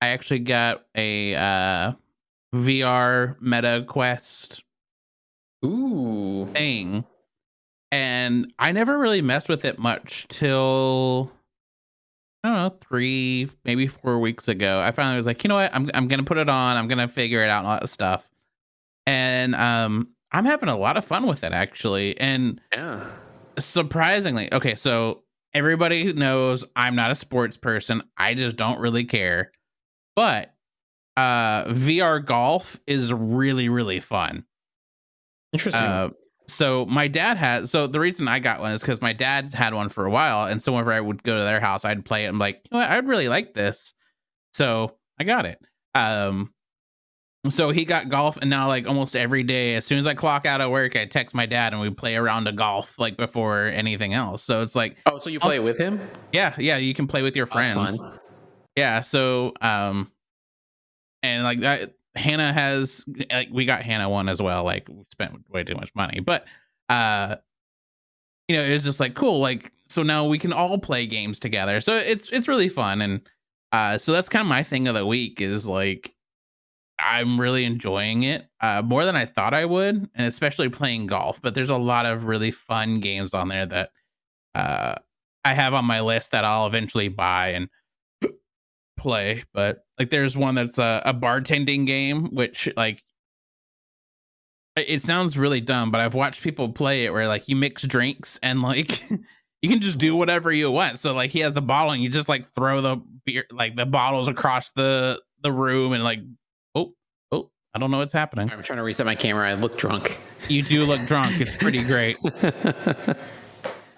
I 0.00 0.08
actually 0.08 0.40
got 0.40 0.84
a 0.96 1.34
uh, 1.36 1.92
VR 2.54 3.40
Meta 3.40 3.84
Quest 3.86 4.64
Ooh. 5.64 6.48
thing, 6.52 7.04
and 7.92 8.52
I 8.58 8.72
never 8.72 8.98
really 8.98 9.20
messed 9.20 9.50
with 9.50 9.66
it 9.66 9.78
much 9.78 10.26
till 10.28 11.30
I 12.42 12.48
don't 12.48 12.56
know 12.56 12.76
three, 12.80 13.48
maybe 13.64 13.86
four 13.86 14.18
weeks 14.18 14.48
ago. 14.48 14.80
I 14.80 14.90
finally 14.90 15.16
was 15.16 15.26
like, 15.26 15.44
you 15.44 15.48
know 15.48 15.56
what, 15.56 15.72
I'm 15.74 15.90
I'm 15.94 16.08
gonna 16.08 16.24
put 16.24 16.38
it 16.38 16.48
on. 16.48 16.76
I'm 16.76 16.88
gonna 16.88 17.06
figure 17.06 17.44
it 17.44 17.50
out 17.50 17.58
and 17.58 17.68
all 17.68 17.78
that 17.78 17.88
stuff, 17.88 18.28
and 19.06 19.54
um, 19.54 20.08
I'm 20.32 20.46
having 20.46 20.70
a 20.70 20.76
lot 20.76 20.96
of 20.96 21.04
fun 21.04 21.26
with 21.26 21.44
it 21.44 21.52
actually, 21.52 22.18
and 22.18 22.60
yeah. 22.72 23.06
surprisingly, 23.58 24.52
okay, 24.52 24.74
so 24.74 25.22
everybody 25.52 26.14
knows 26.14 26.64
I'm 26.74 26.96
not 26.96 27.10
a 27.10 27.14
sports 27.14 27.58
person. 27.58 28.02
I 28.16 28.34
just 28.34 28.56
don't 28.56 28.80
really 28.80 29.04
care. 29.04 29.52
But 30.16 30.54
uh 31.14 31.66
VR 31.66 32.24
golf 32.24 32.80
is 32.86 33.12
really 33.12 33.68
really 33.68 34.00
fun. 34.00 34.44
Interesting. 35.52 35.82
Uh, 35.82 36.08
so 36.52 36.86
my 36.86 37.08
dad 37.08 37.36
has 37.36 37.70
so 37.70 37.86
the 37.86 38.00
reason 38.00 38.28
I 38.28 38.38
got 38.38 38.60
one 38.60 38.72
is 38.72 38.80
because 38.82 39.00
my 39.00 39.12
dad's 39.12 39.52
had 39.54 39.74
one 39.74 39.88
for 39.88 40.04
a 40.06 40.10
while, 40.10 40.46
and 40.46 40.62
so 40.62 40.72
whenever 40.72 40.92
I 40.92 41.00
would 41.00 41.22
go 41.22 41.38
to 41.38 41.44
their 41.44 41.60
house, 41.60 41.84
I'd 41.84 42.04
play 42.04 42.24
it. 42.24 42.28
I'm 42.28 42.38
like, 42.38 42.56
you 42.64 42.76
know 42.76 42.78
what, 42.82 42.90
I'd 42.90 43.06
really 43.08 43.28
like 43.28 43.54
this, 43.54 43.94
so 44.54 44.96
I 45.20 45.24
got 45.24 45.46
it. 45.46 45.58
Um, 45.94 46.52
so 47.48 47.70
he 47.70 47.84
got 47.84 48.08
golf, 48.08 48.36
and 48.36 48.48
now 48.48 48.68
like 48.68 48.86
almost 48.86 49.16
every 49.16 49.42
day, 49.42 49.74
as 49.74 49.84
soon 49.84 49.98
as 49.98 50.06
I 50.06 50.14
clock 50.14 50.46
out 50.46 50.60
of 50.60 50.70
work, 50.70 50.94
I 50.94 51.06
text 51.06 51.34
my 51.34 51.44
dad, 51.46 51.72
and 51.72 51.82
we 51.82 51.90
play 51.90 52.14
a 52.14 52.22
round 52.22 52.46
of 52.46 52.54
golf 52.56 52.98
like 52.98 53.16
before 53.16 53.64
anything 53.64 54.14
else. 54.14 54.44
So 54.44 54.62
it's 54.62 54.76
like, 54.76 54.96
oh, 55.06 55.18
so 55.18 55.28
you 55.28 55.40
play 55.40 55.58
I'll- 55.58 55.64
with 55.64 55.76
him? 55.78 56.00
yeah, 56.32 56.54
yeah, 56.58 56.76
you 56.76 56.94
can 56.94 57.06
play 57.08 57.22
with 57.22 57.34
your 57.34 57.46
Oh, 57.48 57.52
friends. 57.52 57.96
fun. 57.98 58.18
Yeah, 58.76 59.00
so 59.00 59.52
um 59.60 60.10
and 61.22 61.42
like 61.44 61.60
that 61.60 61.94
Hannah 62.14 62.52
has 62.52 63.04
like 63.30 63.48
we 63.50 63.64
got 63.64 63.82
Hannah 63.82 64.08
one 64.08 64.28
as 64.28 64.40
well. 64.40 64.64
Like 64.64 64.88
we 64.88 65.04
spent 65.10 65.48
way 65.50 65.64
too 65.64 65.74
much 65.74 65.94
money. 65.94 66.20
But 66.20 66.44
uh 66.88 67.36
you 68.48 68.56
know, 68.56 68.64
it 68.64 68.72
was 68.72 68.84
just 68.84 69.00
like 69.00 69.14
cool. 69.14 69.40
Like 69.40 69.72
so 69.88 70.02
now 70.02 70.26
we 70.26 70.38
can 70.38 70.52
all 70.52 70.78
play 70.78 71.06
games 71.06 71.38
together. 71.40 71.80
So 71.80 71.94
it's 71.94 72.30
it's 72.30 72.48
really 72.48 72.68
fun 72.68 73.00
and 73.02 73.20
uh 73.72 73.98
so 73.98 74.12
that's 74.12 74.28
kind 74.28 74.42
of 74.42 74.48
my 74.48 74.62
thing 74.62 74.88
of 74.88 74.94
the 74.94 75.06
week 75.06 75.40
is 75.40 75.66
like 75.66 76.14
I'm 76.98 77.40
really 77.40 77.64
enjoying 77.64 78.24
it 78.24 78.46
uh 78.60 78.82
more 78.84 79.04
than 79.04 79.16
I 79.16 79.24
thought 79.26 79.54
I 79.54 79.64
would 79.64 79.96
and 80.14 80.26
especially 80.26 80.68
playing 80.68 81.06
golf, 81.06 81.40
but 81.40 81.54
there's 81.54 81.70
a 81.70 81.76
lot 81.76 82.06
of 82.06 82.24
really 82.26 82.50
fun 82.50 83.00
games 83.00 83.32
on 83.32 83.48
there 83.48 83.66
that 83.66 83.90
uh 84.54 84.96
I 85.44 85.54
have 85.54 85.74
on 85.74 85.86
my 85.86 86.00
list 86.00 86.32
that 86.32 86.44
I'll 86.44 86.66
eventually 86.66 87.08
buy 87.08 87.48
and 87.48 87.68
play, 88.96 89.44
but 89.52 89.84
like 89.98 90.10
there's 90.10 90.36
one 90.36 90.54
that's 90.54 90.78
a, 90.78 91.02
a 91.04 91.14
bartending 91.14 91.86
game, 91.86 92.26
which 92.34 92.68
like 92.76 93.02
it 94.76 94.86
it 94.88 95.02
sounds 95.02 95.36
really 95.36 95.60
dumb, 95.60 95.90
but 95.90 96.00
I've 96.00 96.14
watched 96.14 96.42
people 96.42 96.68
play 96.70 97.04
it 97.04 97.12
where 97.12 97.28
like 97.28 97.48
you 97.48 97.56
mix 97.56 97.82
drinks 97.82 98.38
and 98.42 98.62
like 98.62 99.02
you 99.62 99.70
can 99.70 99.80
just 99.80 99.98
do 99.98 100.16
whatever 100.16 100.52
you 100.52 100.70
want. 100.70 100.98
So 100.98 101.14
like 101.14 101.30
he 101.30 101.40
has 101.40 101.54
the 101.54 101.62
bottle 101.62 101.92
and 101.92 102.02
you 102.02 102.08
just 102.08 102.28
like 102.28 102.46
throw 102.46 102.80
the 102.80 102.96
beer 103.24 103.44
like 103.50 103.76
the 103.76 103.86
bottles 103.86 104.28
across 104.28 104.72
the 104.72 105.20
the 105.42 105.52
room 105.52 105.92
and 105.92 106.04
like 106.04 106.20
oh 106.74 106.94
oh 107.30 107.50
I 107.74 107.78
don't 107.78 107.90
know 107.90 107.98
what's 107.98 108.12
happening. 108.12 108.50
I'm 108.50 108.62
trying 108.62 108.78
to 108.78 108.82
reset 108.82 109.06
my 109.06 109.14
camera. 109.14 109.50
I 109.50 109.54
look 109.54 109.78
drunk. 109.78 110.18
You 110.48 110.62
do 110.62 110.84
look 110.84 111.00
drunk. 111.06 111.40
It's 111.40 111.56
pretty 111.56 111.82
great. 111.84 112.16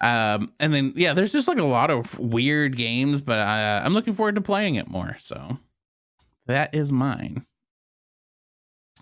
Um, 0.01 0.51
and 0.59 0.73
then 0.73 0.93
yeah, 0.95 1.13
there's 1.13 1.31
just 1.31 1.47
like 1.47 1.57
a 1.57 1.63
lot 1.63 1.89
of 1.89 2.17
weird 2.19 2.75
games, 2.77 3.21
but 3.21 3.39
uh, 3.39 3.81
I'm 3.83 3.93
looking 3.93 4.13
forward 4.13 4.35
to 4.35 4.41
playing 4.41 4.75
it 4.75 4.87
more. 4.89 5.15
So 5.19 5.57
that 6.47 6.73
is 6.75 6.91
mine. 6.91 7.45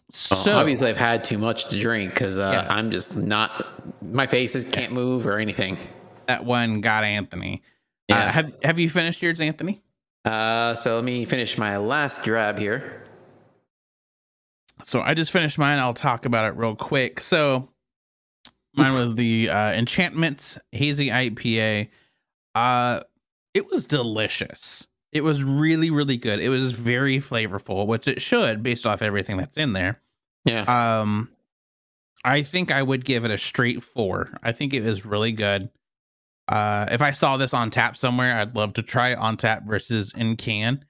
So 0.09 0.35
Well, 0.45 0.59
obviously, 0.59 0.89
I've 0.89 0.97
had 0.97 1.23
too 1.23 1.37
much 1.39 1.67
to 1.69 1.79
drink 1.79 2.13
because 2.13 2.37
uh, 2.37 2.51
Yeah. 2.67 2.73
I'm 2.73 2.91
just 2.91 3.15
not. 3.15 3.65
My 4.03 4.27
face 4.27 4.53
is, 4.55 4.63
can't 4.65 4.91
move 4.93 5.25
or 5.25 5.39
anything. 5.39 5.77
that 6.27 6.45
one 6.45 6.81
got 6.81 7.03
Anthony. 7.03 7.63
Yeah. 8.07 8.25
Uh, 8.25 8.31
have 8.31 8.53
Have 8.63 8.79
you 8.79 8.89
finished 8.89 9.21
yours, 9.21 9.41
Anthony? 9.41 9.81
Uh, 10.25 10.75
so 10.75 10.95
let 10.95 11.03
me 11.03 11.25
finish 11.25 11.57
my 11.57 11.77
last 11.77 12.23
drab 12.23 12.59
here. 12.59 13.03
So 14.83 15.01
I 15.01 15.13
just 15.13 15.31
finished 15.31 15.57
mine. 15.57 15.79
I'll 15.79 15.93
talk 15.93 16.25
about 16.25 16.45
it 16.45 16.55
real 16.57 16.75
quick. 16.75 17.19
So 17.19 17.69
mine 18.75 18.93
was 18.93 19.15
the 19.15 19.49
uh, 19.49 19.71
Enchantments 19.71 20.57
Hazy 20.71 21.09
IPA. 21.09 21.89
Uh, 22.55 23.01
it 23.53 23.69
was 23.69 23.87
delicious. 23.87 24.87
It 25.11 25.23
was 25.23 25.43
really, 25.43 25.91
really 25.91 26.17
good. 26.17 26.39
It 26.39 26.49
was 26.49 26.71
very 26.71 27.19
flavorful, 27.19 27.85
which 27.85 28.07
it 28.07 28.21
should, 28.21 28.63
based 28.63 28.85
off 28.85 29.01
everything 29.01 29.37
that's 29.37 29.57
in 29.57 29.73
there. 29.73 29.99
Yeah. 30.45 30.63
Um, 31.01 31.29
I 32.25 32.41
think 32.41 32.71
I 32.71 32.81
would 32.81 33.05
give 33.05 33.25
it 33.25 33.31
a 33.31 33.37
straight 33.37 33.83
four. 33.83 34.37
I 34.41 34.51
think 34.53 34.73
it 34.73 34.85
is 34.85 35.05
really 35.05 35.31
good. 35.31 35.69
Uh, 36.47 36.87
if 36.91 37.01
I 37.01 37.11
saw 37.11 37.37
this 37.37 37.53
on 37.53 37.69
tap 37.69 37.95
somewhere, 37.95 38.35
I'd 38.35 38.55
love 38.55 38.73
to 38.73 38.81
try 38.81 39.09
it 39.09 39.17
on 39.17 39.37
tap 39.37 39.65
versus 39.65 40.13
in 40.15 40.35
can. 40.35 40.83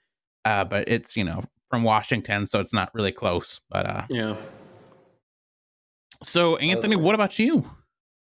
Uh, 0.46 0.64
but 0.66 0.88
it's 0.88 1.16
you 1.16 1.24
know 1.24 1.44
from 1.70 1.84
Washington, 1.84 2.46
so 2.46 2.60
it's 2.60 2.74
not 2.74 2.94
really 2.94 3.12
close. 3.12 3.60
But 3.70 3.86
uh, 3.86 4.06
yeah. 4.10 4.36
So 6.24 6.58
Anthony, 6.58 6.96
what 6.96 7.16
about 7.16 7.40
you? 7.40 7.70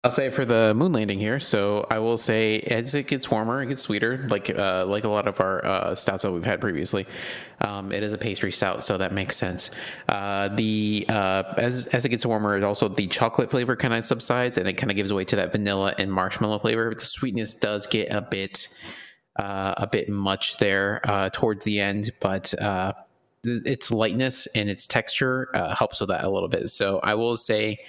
I'll 0.03 0.11
say 0.11 0.31
for 0.31 0.45
the 0.45 0.73
moon 0.73 0.93
landing 0.93 1.19
here. 1.19 1.39
So 1.39 1.85
I 1.91 1.99
will 1.99 2.17
say 2.17 2.61
as 2.61 2.95
it 2.95 3.05
gets 3.05 3.29
warmer, 3.29 3.61
it 3.61 3.67
gets 3.67 3.83
sweeter, 3.83 4.25
like 4.29 4.49
uh, 4.49 4.85
like 4.87 5.03
a 5.03 5.07
lot 5.07 5.27
of 5.27 5.39
our 5.39 5.63
uh, 5.63 5.93
stouts 5.93 6.23
that 6.23 6.31
we've 6.31 6.43
had 6.43 6.59
previously. 6.59 7.05
Um, 7.61 7.91
it 7.91 8.01
is 8.01 8.11
a 8.11 8.17
pastry 8.17 8.51
stout, 8.51 8.83
so 8.83 8.97
that 8.97 9.13
makes 9.13 9.37
sense. 9.37 9.69
Uh, 10.09 10.47
the 10.47 11.05
uh, 11.07 11.43
as 11.57 11.85
as 11.87 12.03
it 12.03 12.09
gets 12.09 12.25
warmer, 12.25 12.57
it 12.57 12.63
also 12.63 12.87
the 12.87 13.05
chocolate 13.05 13.51
flavor 13.51 13.75
kind 13.75 13.93
of 13.93 14.03
subsides, 14.03 14.57
and 14.57 14.67
it 14.67 14.73
kind 14.73 14.89
of 14.89 14.97
gives 14.97 15.13
way 15.13 15.23
to 15.25 15.35
that 15.35 15.51
vanilla 15.51 15.93
and 15.99 16.11
marshmallow 16.11 16.57
flavor. 16.57 16.89
But 16.89 16.97
The 16.97 17.05
sweetness 17.05 17.53
does 17.53 17.85
get 17.85 18.11
a 18.11 18.23
bit 18.23 18.69
uh, 19.35 19.75
a 19.77 19.85
bit 19.85 20.09
much 20.09 20.57
there 20.57 21.01
uh, 21.03 21.29
towards 21.31 21.63
the 21.63 21.79
end, 21.79 22.09
but 22.19 22.55
its 23.43 23.91
lightness 23.91 24.47
and 24.55 24.69
its 24.69 24.87
texture 24.87 25.49
uh, 25.53 25.75
helps 25.75 25.99
with 25.99 26.09
that 26.09 26.23
a 26.23 26.29
little 26.29 26.49
bit. 26.49 26.69
So 26.69 26.99
I 26.99 27.15
will 27.15 27.37
say. 27.37 27.79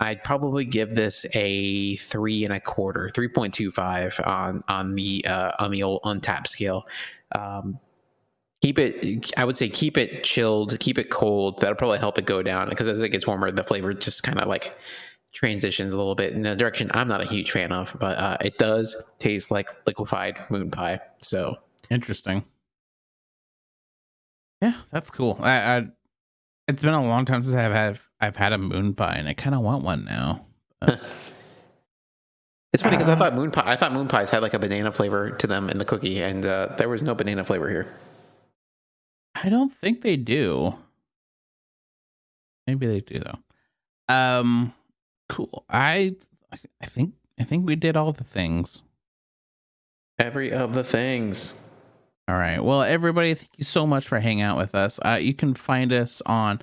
I'd 0.00 0.22
probably 0.22 0.64
give 0.64 0.94
this 0.94 1.26
a 1.34 1.96
three 1.96 2.44
and 2.44 2.54
a 2.54 2.60
quarter, 2.60 3.10
three 3.12 3.28
point 3.28 3.52
two 3.52 3.72
five 3.72 4.20
on 4.24 4.62
on 4.68 4.94
the 4.94 5.26
uh, 5.26 5.50
on 5.58 5.72
the 5.72 5.82
old 5.82 6.02
Untappd 6.04 6.46
scale. 6.46 6.86
Um, 7.34 7.80
keep 8.62 8.78
it, 8.78 9.32
I 9.36 9.44
would 9.44 9.56
say, 9.56 9.68
keep 9.68 9.98
it 9.98 10.24
chilled, 10.24 10.78
keep 10.80 10.98
it 10.98 11.10
cold. 11.10 11.60
That'll 11.60 11.76
probably 11.76 11.98
help 11.98 12.18
it 12.18 12.26
go 12.26 12.42
down 12.42 12.68
because 12.68 12.88
as 12.88 13.00
it 13.00 13.10
gets 13.10 13.26
warmer, 13.26 13.50
the 13.50 13.64
flavor 13.64 13.92
just 13.94 14.22
kind 14.22 14.38
of 14.38 14.48
like 14.48 14.76
transitions 15.32 15.94
a 15.94 15.98
little 15.98 16.14
bit 16.14 16.32
in 16.32 16.42
the 16.42 16.56
direction 16.56 16.90
I'm 16.94 17.08
not 17.08 17.20
a 17.20 17.26
huge 17.26 17.50
fan 17.50 17.72
of, 17.72 17.96
but 18.00 18.18
uh, 18.18 18.38
it 18.40 18.58
does 18.58 18.96
taste 19.18 19.50
like 19.50 19.68
liquefied 19.86 20.38
moon 20.50 20.70
pie. 20.70 21.00
So 21.18 21.56
Interesting. 21.90 22.44
Yeah, 24.60 24.74
that's 24.90 25.10
cool. 25.10 25.38
I, 25.40 25.52
I 25.52 25.86
it's 26.66 26.82
been 26.82 26.94
a 26.94 27.06
long 27.06 27.24
time 27.24 27.42
since 27.42 27.54
I've 27.54 27.72
had 27.72 27.98
I've 28.20 28.36
had 28.36 28.52
a 28.52 28.58
moon 28.58 28.94
pie, 28.94 29.16
and 29.16 29.28
I 29.28 29.34
kind 29.34 29.54
of 29.54 29.62
want 29.62 29.84
one 29.84 30.04
now. 30.04 30.46
it's 32.72 32.82
funny 32.82 32.96
because 32.96 33.08
I 33.08 33.16
thought 33.16 33.34
moon 33.34 33.50
pie, 33.50 33.62
I 33.64 33.76
thought 33.76 33.92
moon 33.92 34.08
pies 34.08 34.30
had 34.30 34.42
like 34.42 34.54
a 34.54 34.58
banana 34.58 34.92
flavor 34.92 35.30
to 35.30 35.46
them 35.46 35.70
in 35.70 35.78
the 35.78 35.84
cookie, 35.84 36.20
and 36.22 36.44
uh, 36.44 36.74
there 36.76 36.88
was 36.88 37.02
no 37.02 37.14
banana 37.14 37.44
flavor 37.44 37.68
here. 37.68 37.94
I 39.34 39.48
don't 39.48 39.72
think 39.72 40.02
they 40.02 40.16
do. 40.16 40.74
Maybe 42.66 42.86
they 42.86 43.00
do 43.00 43.20
though. 43.20 43.38
Um, 44.14 44.74
cool. 45.28 45.64
I 45.70 46.16
I 46.82 46.86
think 46.86 47.14
I 47.38 47.44
think 47.44 47.66
we 47.66 47.76
did 47.76 47.96
all 47.96 48.12
the 48.12 48.24
things. 48.24 48.82
Every 50.18 50.50
of 50.50 50.74
the 50.74 50.84
things. 50.84 51.58
All 52.28 52.34
right. 52.36 52.62
Well, 52.62 52.82
everybody, 52.82 53.32
thank 53.32 53.50
you 53.56 53.64
so 53.64 53.86
much 53.86 54.06
for 54.06 54.20
hanging 54.20 54.42
out 54.42 54.58
with 54.58 54.74
us. 54.74 55.00
Uh, 55.02 55.18
you 55.18 55.32
can 55.32 55.54
find 55.54 55.94
us 55.94 56.20
on 56.26 56.60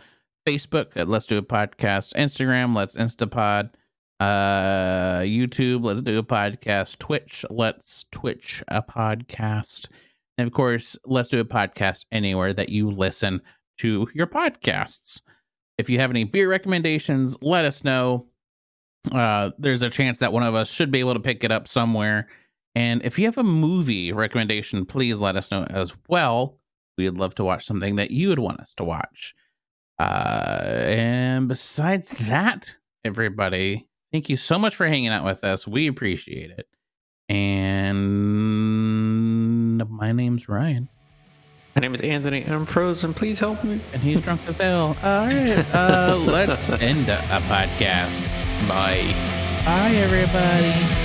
Facebook 0.48 0.96
at 0.96 1.08
Let's 1.08 1.26
Do 1.26 1.40
a 1.40 1.42
Podcast, 1.42 2.14
Instagram, 2.14 2.76
Let's 2.76 2.96
Instapod, 2.96 3.72
uh, 4.20 5.22
YouTube, 5.22 5.84
Let's 5.84 6.04
Do 6.04 6.20
a 6.20 6.24
Podcast, 6.24 7.00
Twitch, 7.00 7.44
Let's 7.50 8.06
Twitch 8.12 8.64
a 8.68 8.84
Podcast, 8.84 9.88
and 10.38 10.48
of 10.48 10.54
course, 10.54 11.00
Let's 11.04 11.30
Do 11.30 11.40
a 11.40 11.46
Podcast 11.46 12.06
anywhere 12.12 12.54
that 12.54 12.70
you 12.70 12.92
listen 12.92 13.42
to 13.80 14.08
your 14.14 14.28
podcasts. 14.28 15.22
If 15.80 15.90
you 15.90 15.98
have 15.98 16.12
any 16.12 16.26
beer 16.26 16.48
recommendations, 16.48 17.38
let 17.42 17.66
us 17.66 17.84
know. 17.84 18.28
Uh, 19.12 19.50
there's 19.58 19.82
a 19.82 19.90
chance 19.90 20.20
that 20.20 20.32
one 20.32 20.44
of 20.44 20.54
us 20.54 20.72
should 20.72 20.92
be 20.92 21.00
able 21.00 21.16
to 21.16 21.20
pick 21.20 21.44
it 21.44 21.52
up 21.52 21.68
somewhere. 21.68 22.28
And 22.76 23.04
if 23.06 23.18
you 23.18 23.26
have 23.26 23.38
a 23.38 23.44
movie 23.44 24.12
recommendation, 24.12 24.86
please 24.86 25.20
let 25.22 25.38
us 25.38 25.50
know 25.50 25.64
as 25.70 25.96
well. 26.10 26.60
We'd 26.98 27.12
love 27.18 27.36
to 27.36 27.44
watch 27.44 27.66
something 27.66 27.96
that 27.96 28.12
you 28.12 28.30
would 28.30 28.40
want 28.40 28.60
us 28.60 28.74
to 28.76 28.84
watch. 28.84 29.34
Uh, 29.98 30.04
and 30.66 31.48
besides 31.48 32.10
that, 32.10 32.76
everybody, 33.06 33.88
thank 34.12 34.30
you 34.30 34.36
so 34.38 34.60
much 34.60 34.76
for 34.76 34.86
hanging 34.88 35.08
out 35.10 35.24
with 35.24 35.44
us. 35.46 35.66
We 35.68 35.88
appreciate 35.88 36.52
it. 36.52 36.68
And 38.08 39.78
my 39.90 40.12
name's 40.12 40.48
Ryan, 40.50 40.90
My 41.76 41.82
name 41.82 41.96
is 41.96 42.02
Anthony. 42.02 42.44
I'm 42.46 42.66
frozen. 42.66 43.14
Please 43.14 43.40
help 43.40 43.64
me. 43.64 43.80
and 43.94 44.02
he's 44.02 44.22
drunk 44.22 44.42
as 44.48 44.58
hell. 44.58 44.88
All 45.04 45.28
right, 45.28 45.66
uh, 45.74 46.18
let's 46.18 46.70
end 46.70 47.08
a 47.10 47.18
podcast. 47.48 48.22
Bye. 48.68 49.14
Bye, 49.66 49.96
everybody. 49.96 51.05